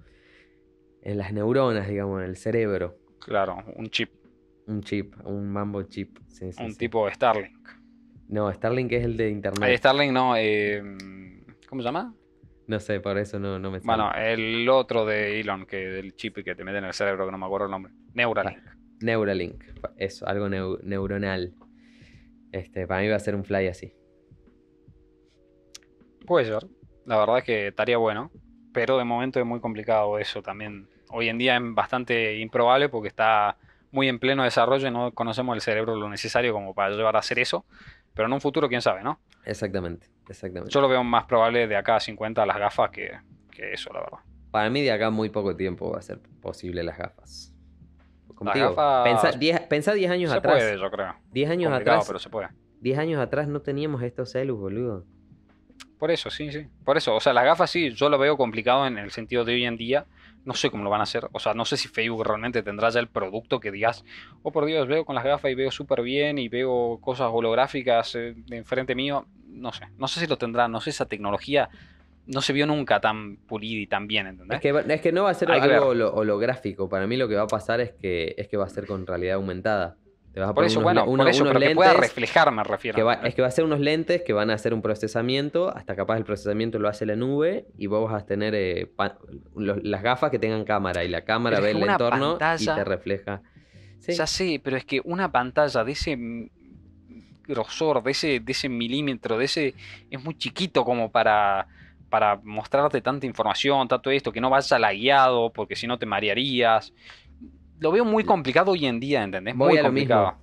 en 1.00 1.16
las 1.16 1.32
neuronas, 1.32 1.88
digamos, 1.88 2.20
en 2.20 2.28
el 2.28 2.36
cerebro. 2.36 2.98
Claro, 3.20 3.56
un 3.76 3.88
chip, 3.88 4.10
Un 4.70 4.82
chip, 4.82 5.14
un 5.24 5.50
mambo 5.50 5.82
chip. 5.82 6.16
sí, 6.28 6.52
sí, 6.52 6.62
un 6.62 6.70
sí. 6.72 6.78
tipo 6.78 7.04
de 7.06 7.12
Starlink. 7.14 7.68
No, 8.28 8.52
Starlink 8.52 8.92
es 8.92 9.04
el 9.04 9.16
de 9.16 9.28
internet. 9.30 9.76
Starlink 9.78 10.12
no, 10.12 10.34
eh, 10.36 10.80
¿cómo 11.68 11.82
se 11.82 11.86
llama? 11.88 12.14
No 12.68 12.78
sé, 12.78 13.00
por 13.00 13.18
eso 13.18 13.40
no, 13.40 13.58
no 13.58 13.72
me 13.72 13.80
sale. 13.80 13.86
Bueno, 13.86 14.12
el 14.14 14.68
otro 14.68 15.04
de 15.04 15.40
Elon, 15.40 15.66
que 15.66 15.98
el 15.98 16.14
chip 16.14 16.36
que 16.44 16.54
te 16.54 16.62
mete 16.62 16.78
en 16.78 16.84
el 16.84 16.92
cerebro, 16.92 17.26
que 17.26 17.32
no 17.32 17.38
me 17.38 17.46
acuerdo 17.46 17.64
el 17.66 17.72
nombre. 17.72 17.92
Neuralink. 18.14 18.58
Neuralink. 19.00 19.64
Eso, 19.96 20.28
algo 20.28 20.48
neu- 20.48 20.80
neuronal. 20.84 21.52
Este, 22.52 22.86
para 22.86 23.00
mí 23.02 23.08
va 23.08 23.16
a 23.16 23.20
ser 23.20 23.34
un 23.34 23.44
fly 23.44 23.66
así. 23.66 23.92
Puede 26.26 26.44
ser. 26.46 26.68
La 27.06 27.18
verdad 27.18 27.38
es 27.38 27.44
que 27.44 27.66
estaría 27.68 27.96
bueno. 27.98 28.30
Pero 28.72 28.98
de 28.98 29.04
momento 29.04 29.40
es 29.40 29.46
muy 29.46 29.58
complicado 29.58 30.16
eso 30.20 30.40
también. 30.42 30.88
Hoy 31.08 31.28
en 31.28 31.38
día 31.38 31.56
es 31.56 31.62
bastante 31.74 32.38
improbable 32.38 32.88
porque 32.88 33.08
está 33.08 33.56
muy 33.92 34.08
en 34.08 34.18
pleno 34.18 34.44
desarrollo 34.44 34.88
y 34.88 34.90
no 34.90 35.12
conocemos 35.12 35.54
el 35.54 35.60
cerebro 35.60 35.96
lo 35.96 36.08
necesario 36.08 36.52
como 36.52 36.74
para 36.74 36.94
llevar 36.94 37.16
a 37.16 37.20
hacer 37.20 37.38
eso. 37.38 37.64
Pero 38.14 38.26
en 38.26 38.32
un 38.32 38.40
futuro, 38.40 38.68
quién 38.68 38.82
sabe, 38.82 39.02
¿no? 39.02 39.20
Exactamente, 39.44 40.08
exactamente. 40.28 40.72
Yo 40.72 40.80
lo 40.80 40.88
veo 40.88 41.02
más 41.04 41.24
probable 41.24 41.66
de 41.66 41.76
acá 41.76 41.96
a 41.96 42.00
50 42.00 42.44
las 42.46 42.58
gafas 42.58 42.90
que, 42.90 43.10
que 43.50 43.72
eso, 43.72 43.92
la 43.92 44.00
verdad. 44.00 44.18
Para 44.50 44.68
mí 44.68 44.82
de 44.82 44.90
acá 44.92 45.10
muy 45.10 45.28
poco 45.30 45.54
tiempo 45.56 45.92
va 45.92 45.98
a 45.98 46.02
ser 46.02 46.18
posible 46.42 46.82
las 46.82 46.98
gafas. 46.98 47.54
Como 48.34 48.50
Las 48.52 48.58
gafas- 48.74 49.04
Pensá 49.04 49.30
10 49.32 49.60
pensá 49.68 49.92
10 49.92 50.10
años 50.10 50.30
Se 50.30 50.38
atrás. 50.38 50.54
puede, 50.56 50.78
yo 50.78 50.90
creo. 50.90 51.14
10 51.32 51.50
años 51.50 51.70
Complicado, 51.70 51.96
atrás. 51.98 52.06
pero 52.08 52.18
se 52.18 52.30
puede. 52.30 52.48
10 52.80 52.98
años 52.98 53.20
atrás 53.20 53.46
no 53.48 53.60
teníamos 53.60 54.02
estos 54.02 54.32
celus, 54.32 54.58
boludo. 54.58 55.04
Por 55.98 56.10
eso, 56.10 56.30
sí, 56.30 56.50
sí. 56.50 56.66
Por 56.84 56.96
eso, 56.96 57.14
o 57.14 57.20
sea, 57.20 57.32
las 57.34 57.44
gafas 57.44 57.70
sí, 57.70 57.90
yo 57.90 58.08
lo 58.08 58.18
veo 58.18 58.36
complicado 58.38 58.86
en 58.86 58.96
el 58.98 59.10
sentido 59.10 59.44
de 59.44 59.52
hoy 59.54 59.64
en 59.66 59.76
día. 59.76 60.06
No 60.44 60.54
sé 60.54 60.70
cómo 60.70 60.82
lo 60.84 60.90
van 60.90 61.00
a 61.00 61.04
hacer. 61.04 61.28
O 61.32 61.38
sea, 61.38 61.52
no 61.54 61.64
sé 61.64 61.76
si 61.76 61.88
Facebook 61.88 62.24
realmente 62.26 62.62
tendrá 62.62 62.88
ya 62.90 63.00
el 63.00 63.08
producto 63.08 63.60
que 63.60 63.70
digas, 63.70 64.04
oh 64.42 64.50
por 64.52 64.64
Dios, 64.64 64.88
veo 64.88 65.04
con 65.04 65.14
las 65.14 65.24
gafas 65.24 65.50
y 65.50 65.54
veo 65.54 65.70
súper 65.70 66.02
bien 66.02 66.38
y 66.38 66.48
veo 66.48 66.98
cosas 67.02 67.28
holográficas 67.32 68.14
eh, 68.14 68.34
enfrente 68.50 68.94
mío. 68.94 69.26
No 69.48 69.72
sé, 69.72 69.84
no 69.98 70.08
sé 70.08 70.20
si 70.20 70.26
lo 70.26 70.38
tendrá, 70.38 70.68
no 70.68 70.80
sé, 70.80 70.90
esa 70.90 71.06
tecnología 71.06 71.68
no 72.26 72.40
se 72.42 72.52
vio 72.52 72.66
nunca 72.66 73.00
tan 73.00 73.36
pulida 73.36 73.80
y 73.80 73.86
tan 73.86 74.06
bien, 74.06 74.28
¿entendés? 74.28 74.56
Es 74.56 74.62
que, 74.62 74.72
va- 74.72 74.80
es 74.82 75.00
que 75.00 75.10
no 75.12 75.24
va 75.24 75.30
a 75.30 75.34
ser 75.34 75.50
Hay 75.50 75.60
algo 75.60 75.88
holográfico. 75.88 76.88
Para 76.88 77.06
mí 77.06 77.16
lo 77.16 77.28
que 77.28 77.34
va 77.34 77.42
a 77.42 77.46
pasar 77.48 77.80
es 77.80 77.90
que, 77.92 78.34
es 78.38 78.46
que 78.48 78.56
va 78.56 78.64
a 78.66 78.68
ser 78.68 78.86
con 78.86 79.06
realidad 79.06 79.34
aumentada. 79.34 79.96
Te 80.32 80.38
vas 80.40 80.50
a 80.50 80.54
por 80.54 80.64
eso, 80.64 80.78
unos 80.78 80.84
bueno, 80.84 81.00
le- 81.00 81.04
por 81.06 81.14
unos- 81.14 81.28
eso, 81.28 81.42
unos 81.42 81.54
pero 81.54 81.60
que 81.68 81.74
pueda 81.74 81.90
lentes 81.92 82.00
reflejar, 82.08 82.52
me 82.52 82.62
refiero. 82.62 82.96
que 83.20 83.28
es 83.28 83.34
que 83.34 83.42
va 83.42 83.48
a 83.48 83.50
ser 83.50 83.64
unos 83.64 83.80
lentes 83.80 84.22
que 84.22 84.32
van 84.32 84.50
a 84.50 84.54
hacer 84.54 84.72
un 84.72 84.80
procesamiento, 84.82 85.74
hasta 85.76 85.96
capaz 85.96 86.16
el 86.18 86.24
procesamiento 86.24 86.78
lo 86.78 86.88
hace 86.88 87.04
la 87.06 87.16
nube 87.16 87.66
y 87.76 87.86
vos 87.88 88.08
vas 88.10 88.22
a 88.22 88.26
tener 88.26 88.54
eh, 88.54 88.92
los- 89.56 89.82
las 89.82 90.02
gafas 90.02 90.30
que 90.30 90.38
tengan 90.38 90.64
cámara 90.64 91.02
y 91.04 91.08
la 91.08 91.24
cámara 91.24 91.56
Pero 91.56 91.64
ve 91.64 91.70
el 91.84 91.90
entorno 91.90 92.32
pantalla- 92.38 92.72
y 92.72 92.76
te 92.76 92.84
refleja. 92.84 93.42
Sí, 93.98 94.12
Ya 94.14 94.26
sé, 94.26 94.60
pero 94.62 94.76
es 94.76 94.84
que 94.84 95.00
una 95.04 95.30
pantalla 95.32 95.82
de 95.84 95.92
ese 95.92 96.16
grosor, 97.46 98.02
de 98.02 98.10
ese, 98.12 98.40
de 98.40 98.52
ese 98.52 98.68
milímetro, 98.68 99.36
de 99.38 99.44
ese. 99.46 99.74
es 100.08 100.22
muy 100.22 100.34
chiquito 100.36 100.84
como 100.84 101.10
para. 101.10 101.66
para 102.08 102.40
mostrarte 102.42 103.00
tanta 103.02 103.24
información, 103.24 103.86
tanto 103.86 104.10
esto, 104.10 104.32
que 104.32 104.40
no 104.40 104.50
vaya 104.50 104.78
lagueado, 104.80 105.52
porque 105.52 105.76
si 105.76 105.86
no 105.86 105.96
te 105.96 106.06
marearías. 106.06 106.92
Lo 107.80 107.90
veo 107.90 108.04
muy 108.04 108.24
complicado 108.24 108.72
hoy 108.72 108.86
en 108.86 109.00
día, 109.00 109.22
¿entendés? 109.24 109.56
Voy 109.56 109.70
muy 109.72 109.78
a 109.78 109.82
complicado. 109.82 110.36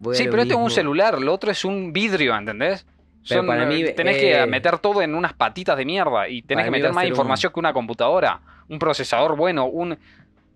mismo. 0.00 0.12
A 0.12 0.14
Sí, 0.14 0.24
lo 0.24 0.30
pero 0.30 0.42
este 0.42 0.54
es 0.54 0.58
un 0.58 0.64
mismo. 0.64 0.74
celular, 0.76 1.20
lo 1.20 1.32
otro 1.34 1.50
es 1.50 1.64
un 1.64 1.92
vidrio, 1.92 2.36
¿entendés? 2.36 2.86
Pero 3.28 3.40
Son, 3.40 3.46
para 3.48 3.66
mí, 3.66 3.82
eh, 3.82 3.92
tenés 3.92 4.16
eh, 4.16 4.20
que 4.20 4.46
meter 4.46 4.78
todo 4.78 5.02
en 5.02 5.14
unas 5.14 5.32
patitas 5.34 5.76
de 5.76 5.84
mierda 5.84 6.28
y 6.28 6.42
tenés 6.42 6.64
que 6.66 6.70
meter 6.70 6.92
más 6.92 7.04
un- 7.04 7.10
información 7.10 7.52
que 7.52 7.58
una 7.60 7.72
computadora, 7.72 8.40
un 8.68 8.78
procesador 8.78 9.36
bueno, 9.36 9.66
un 9.66 9.98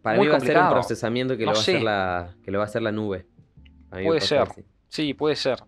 Para 0.01 0.17
muy 0.17 0.27
mí 0.27 0.31
va 0.31 0.37
a 0.39 0.41
ser 0.41 0.57
un 0.59 0.71
procesamiento 0.71 1.37
que, 1.37 1.45
No 1.45 1.51
lo 1.53 1.55
va 1.55 1.59
a 1.59 1.63
hacer 1.63 1.83
la, 1.83 2.31
que 2.45 2.51
lo 2.51 2.59
va 2.59 2.65
a 2.65 2.67
hacer 2.69 2.83
la 2.83 2.93
nube. 2.93 3.27
Puede 3.91 4.21
ser. 4.21 4.39
así. 4.43 4.63
Sí, 4.89 5.13
puede 5.15 5.35
ser. 5.37 5.59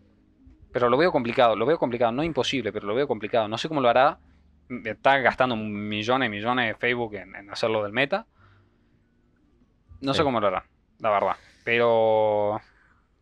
Pero 0.73 0.89
lo 0.89 0.97
veo 0.97 1.11
complicado, 1.13 1.57
lo 1.57 1.67
veo 1.67 1.79
complicado, 1.79 2.11
no 2.13 2.23
imposible, 2.25 2.73
pero 2.73 2.87
lo 2.87 2.95
veo 2.95 3.07
complicado. 3.07 3.49
No 3.49 3.59
sé 3.59 3.69
cómo 3.69 3.81
lo 3.81 3.89
hará. 3.89 4.19
Mm, 4.69 4.87
Está 4.87 5.19
gastando 5.19 5.57
millones 5.57 6.27
y 6.27 6.31
millones 6.31 6.69
de 6.69 6.75
Facebook 6.75 7.15
en, 7.17 7.35
en 7.35 7.51
hacerlo 7.51 7.83
del 7.83 7.93
meta. 7.93 8.27
No 10.05 10.15
sé 10.15 10.23
cómo 10.23 10.41
lo 10.41 10.47
hará, 10.49 10.65
la 11.01 11.11
verdad. 11.11 11.37
Pero 11.65 12.61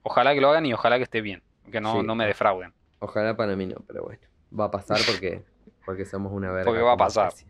ojalá 0.02 0.34
que 0.34 0.40
lo 0.40 0.48
hagan 0.50 0.66
y 0.66 0.72
ojalá 0.74 0.96
que 0.98 1.04
esté 1.04 1.20
bien. 1.20 1.42
Que 1.70 1.80
no, 1.80 2.00
Sí. 2.00 2.06
no 2.06 2.14
me 2.14 2.26
defrauden. 2.26 2.72
Ojalá 2.98 3.36
para 3.36 3.54
mí 3.56 3.66
no, 3.66 3.76
pero 3.86 4.02
bueno. 4.04 4.20
Va 4.58 4.64
a 4.66 4.70
pasar 4.70 4.98
porque, 5.06 5.42
porque 5.86 6.04
somos 6.04 6.32
una 6.32 6.50
verga. 6.50 6.64
Porque 6.64 6.82
va 6.82 6.92
a 6.92 6.96
pasar. 6.96 7.28
especie. 7.28 7.48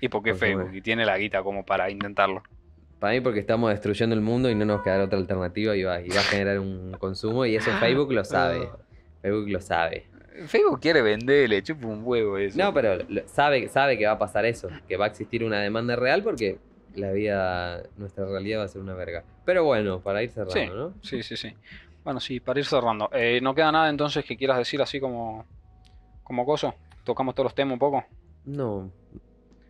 Y 0.00 0.08
porque 0.08 0.32
Porque 0.32 0.34
Facebook 0.46 0.74
y 0.74 0.80
tiene 0.80 1.04
la 1.06 1.16
guita 1.18 1.42
como 1.42 1.64
para 1.64 1.90
intentarlo. 1.90 2.42
Para 2.98 3.14
mí 3.14 3.20
porque 3.20 3.40
estamos 3.40 3.70
destruyendo 3.70 4.14
el 4.14 4.20
mundo 4.20 4.48
y 4.50 4.54
no 4.54 4.64
nos 4.64 4.82
queda 4.82 5.04
otra 5.04 5.18
alternativa 5.18 5.76
y 5.76 5.82
va, 5.82 6.00
y 6.00 6.08
va 6.08 6.20
a 6.20 6.24
generar 6.24 6.58
un 6.60 6.92
consumo 6.98 7.44
y 7.46 7.56
eso 7.56 7.70
Facebook 7.78 8.12
lo 8.12 8.24
sabe. 8.24 8.68
Facebook 9.20 9.48
lo 9.50 9.60
sabe. 9.60 10.06
Facebook 10.46 10.80
quiere 10.80 11.02
vender, 11.02 11.48
le 11.48 11.62
chupa 11.62 11.86
un 11.88 12.02
huevo 12.04 12.38
eso. 12.38 12.56
No, 12.58 12.72
pero 12.72 12.98
sabe, 13.26 13.68
sabe 13.68 13.98
que 13.98 14.06
va 14.06 14.12
a 14.12 14.18
pasar 14.18 14.44
eso, 14.46 14.68
que 14.88 14.96
va 14.96 15.04
a 15.06 15.08
existir 15.08 15.44
una 15.44 15.60
demanda 15.60 15.94
real 15.96 16.22
porque 16.22 16.58
la 16.94 17.12
vida, 17.12 17.82
nuestra 17.96 18.24
realidad 18.26 18.60
va 18.60 18.64
a 18.64 18.68
ser 18.68 18.80
una 18.82 18.94
verga. 18.94 19.24
Pero 19.44 19.64
bueno, 19.64 20.00
para 20.00 20.22
ir 20.22 20.30
cerrando, 20.30 20.52
Sí. 20.54 20.66
¿no? 20.68 20.94
Sí, 21.02 21.22
sí, 21.22 21.36
sí. 21.36 21.54
Bueno, 22.04 22.20
sí, 22.20 22.40
para 22.40 22.58
ir 22.60 22.66
cerrando. 22.66 23.08
Eh, 23.12 23.40
¿No 23.42 23.54
queda 23.54 23.70
nada 23.72 23.88
entonces 23.88 24.24
que 24.24 24.36
quieras 24.36 24.58
decir 24.58 24.80
así 24.82 24.98
como, 25.00 25.44
como 26.22 26.44
coso? 26.44 26.74
¿Tocamos 27.04 27.34
todos 27.34 27.46
los 27.46 27.54
temas 27.54 27.74
un 27.74 27.78
poco? 27.78 28.04
No. 28.44 28.90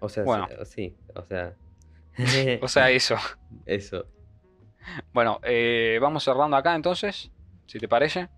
O 0.01 0.09
sea, 0.09 0.25
Bueno. 0.25 0.49
sí, 0.65 0.97
o 1.15 1.23
sea. 1.25 1.55
O 2.63 2.69
sea, 2.69 2.91
eso. 2.91 3.17
eso. 3.67 4.07
Bueno, 5.13 5.41
eh, 5.45 5.99
vamos 6.01 6.25
cerrando 6.25 6.57
acá 6.57 6.75
entonces, 6.75 7.31
si 7.67 7.79
te 7.79 7.89
parece. 7.89 8.29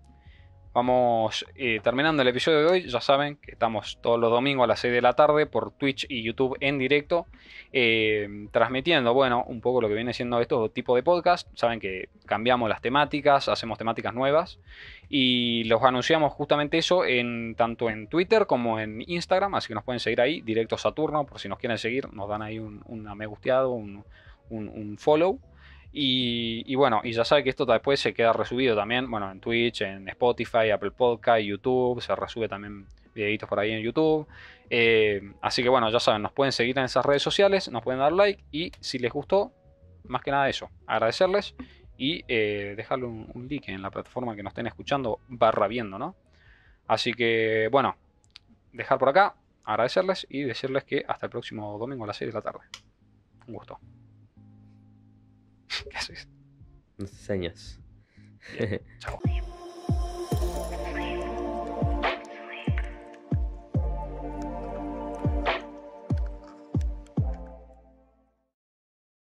Vamos 0.75 1.45
eh, 1.55 1.79
terminando 1.81 2.21
el 2.21 2.27
episodio 2.27 2.59
de 2.59 2.65
hoy. 2.65 2.89
Ya 2.89 2.99
saben 2.99 3.37
que 3.37 3.51
estamos 3.53 3.97
todos 4.01 4.19
los 4.19 4.29
domingos 4.29 4.65
a 4.65 4.67
las 4.67 4.81
6 4.81 4.93
de 4.93 5.01
la 5.01 5.13
tarde 5.13 5.45
por 5.45 5.71
Twitch 5.71 6.05
y 6.09 6.21
YouTube 6.21 6.57
en 6.59 6.77
directo, 6.77 7.27
eh, 7.71 8.27
transmitiendo, 8.51 9.13
bueno, 9.13 9.45
un 9.47 9.61
poco 9.61 9.79
lo 9.79 9.87
que 9.87 9.93
viene 9.93 10.13
siendo 10.13 10.37
estos 10.41 10.73
tipos 10.73 10.97
de 10.97 11.03
podcast. 11.03 11.47
Saben 11.55 11.79
que 11.79 12.09
cambiamos 12.25 12.67
las 12.67 12.81
temáticas, 12.81 13.47
hacemos 13.47 13.77
temáticas 13.77 14.13
nuevas 14.13 14.59
y 15.07 15.63
los 15.63 15.81
anunciamos 15.81 16.33
justamente 16.33 16.77
eso 16.77 17.05
en 17.05 17.55
tanto 17.55 17.89
en 17.89 18.07
Twitter 18.09 18.45
como 18.45 18.77
en 18.77 19.01
Instagram, 19.07 19.55
así 19.55 19.69
que 19.69 19.75
nos 19.75 19.85
pueden 19.85 20.01
seguir 20.01 20.19
ahí, 20.19 20.41
directo 20.41 20.77
Saturno, 20.77 21.25
por 21.25 21.39
si 21.39 21.47
nos 21.47 21.57
quieren 21.57 21.77
seguir, 21.77 22.11
nos 22.11 22.27
dan 22.27 22.41
ahí 22.41 22.59
un, 22.59 22.81
un 22.87 23.03
me 23.17 23.25
gusteado, 23.27 23.71
un, 23.71 24.03
un- 24.49 24.67
un 24.67 24.97
follow. 24.97 25.39
Y, 25.97 26.75
bueno, 26.75 26.99
y 27.05 27.13
ya 27.13 27.23
sabe 27.23 27.41
que 27.41 27.49
esto 27.49 27.65
después 27.65 28.01
se 28.01 28.13
queda 28.13 28.33
resubido 28.33 28.75
también, 28.75 29.09
bueno, 29.09 29.31
en 29.31 29.39
Twitch, 29.39 29.81
en 29.81 30.09
Spotify, 30.09 30.69
Apple 30.69 30.91
Podcast, 30.91 31.39
YouTube, 31.39 32.01
se 32.01 32.13
resube 32.13 32.49
también 32.49 32.85
videitos 33.13 33.47
por 33.47 33.61
ahí 33.61 33.71
en 33.71 33.81
YouTube. 33.81 34.27
Eh, 34.69 35.21
así 35.41 35.63
que 35.63 35.69
bueno, 35.69 35.89
ya 35.89 36.01
saben, 36.01 36.21
nos 36.21 36.33
pueden 36.33 36.51
seguir 36.51 36.77
en 36.77 36.83
esas 36.83 37.05
redes 37.05 37.21
sociales, 37.21 37.71
nos 37.71 37.81
pueden 37.81 38.01
dar 38.01 38.11
like 38.11 38.43
y 38.51 38.73
si 38.81 38.99
les 38.99 39.13
gustó, 39.13 39.53
más 40.03 40.21
que 40.21 40.31
nada 40.31 40.49
eso, 40.49 40.69
agradecerles 40.85 41.55
y 41.97 42.25
eh, 42.27 42.73
dejarle 42.75 43.05
un, 43.05 43.31
un 43.33 43.47
like 43.47 43.71
en 43.71 43.81
la 43.81 43.89
plataforma 43.89 44.35
que 44.35 44.43
nos 44.43 44.51
estén 44.51 44.67
escuchando 44.67 45.21
barra 45.29 45.69
viendo, 45.69 45.97
¿no? 45.97 46.17
Así 46.87 47.13
que 47.13 47.69
bueno, 47.71 47.95
dejar 48.73 48.99
por 48.99 49.07
acá, 49.07 49.35
agradecerles 49.63 50.27
y 50.29 50.41
decirles 50.41 50.83
que 50.83 51.05
hasta 51.07 51.27
el 51.27 51.29
próximo 51.29 51.77
domingo 51.77 52.03
a 52.03 52.07
las 52.07 52.17
6 52.17 52.33
de 52.33 52.37
la 52.37 52.41
tarde. 52.41 52.65
Un 53.47 53.53
gusto. 53.53 53.79
¿Qué 55.89 55.97
haces? 55.97 56.27
No 56.97 57.07
sé, 57.07 57.15
señas. 57.15 57.79
Chao. 58.99 59.19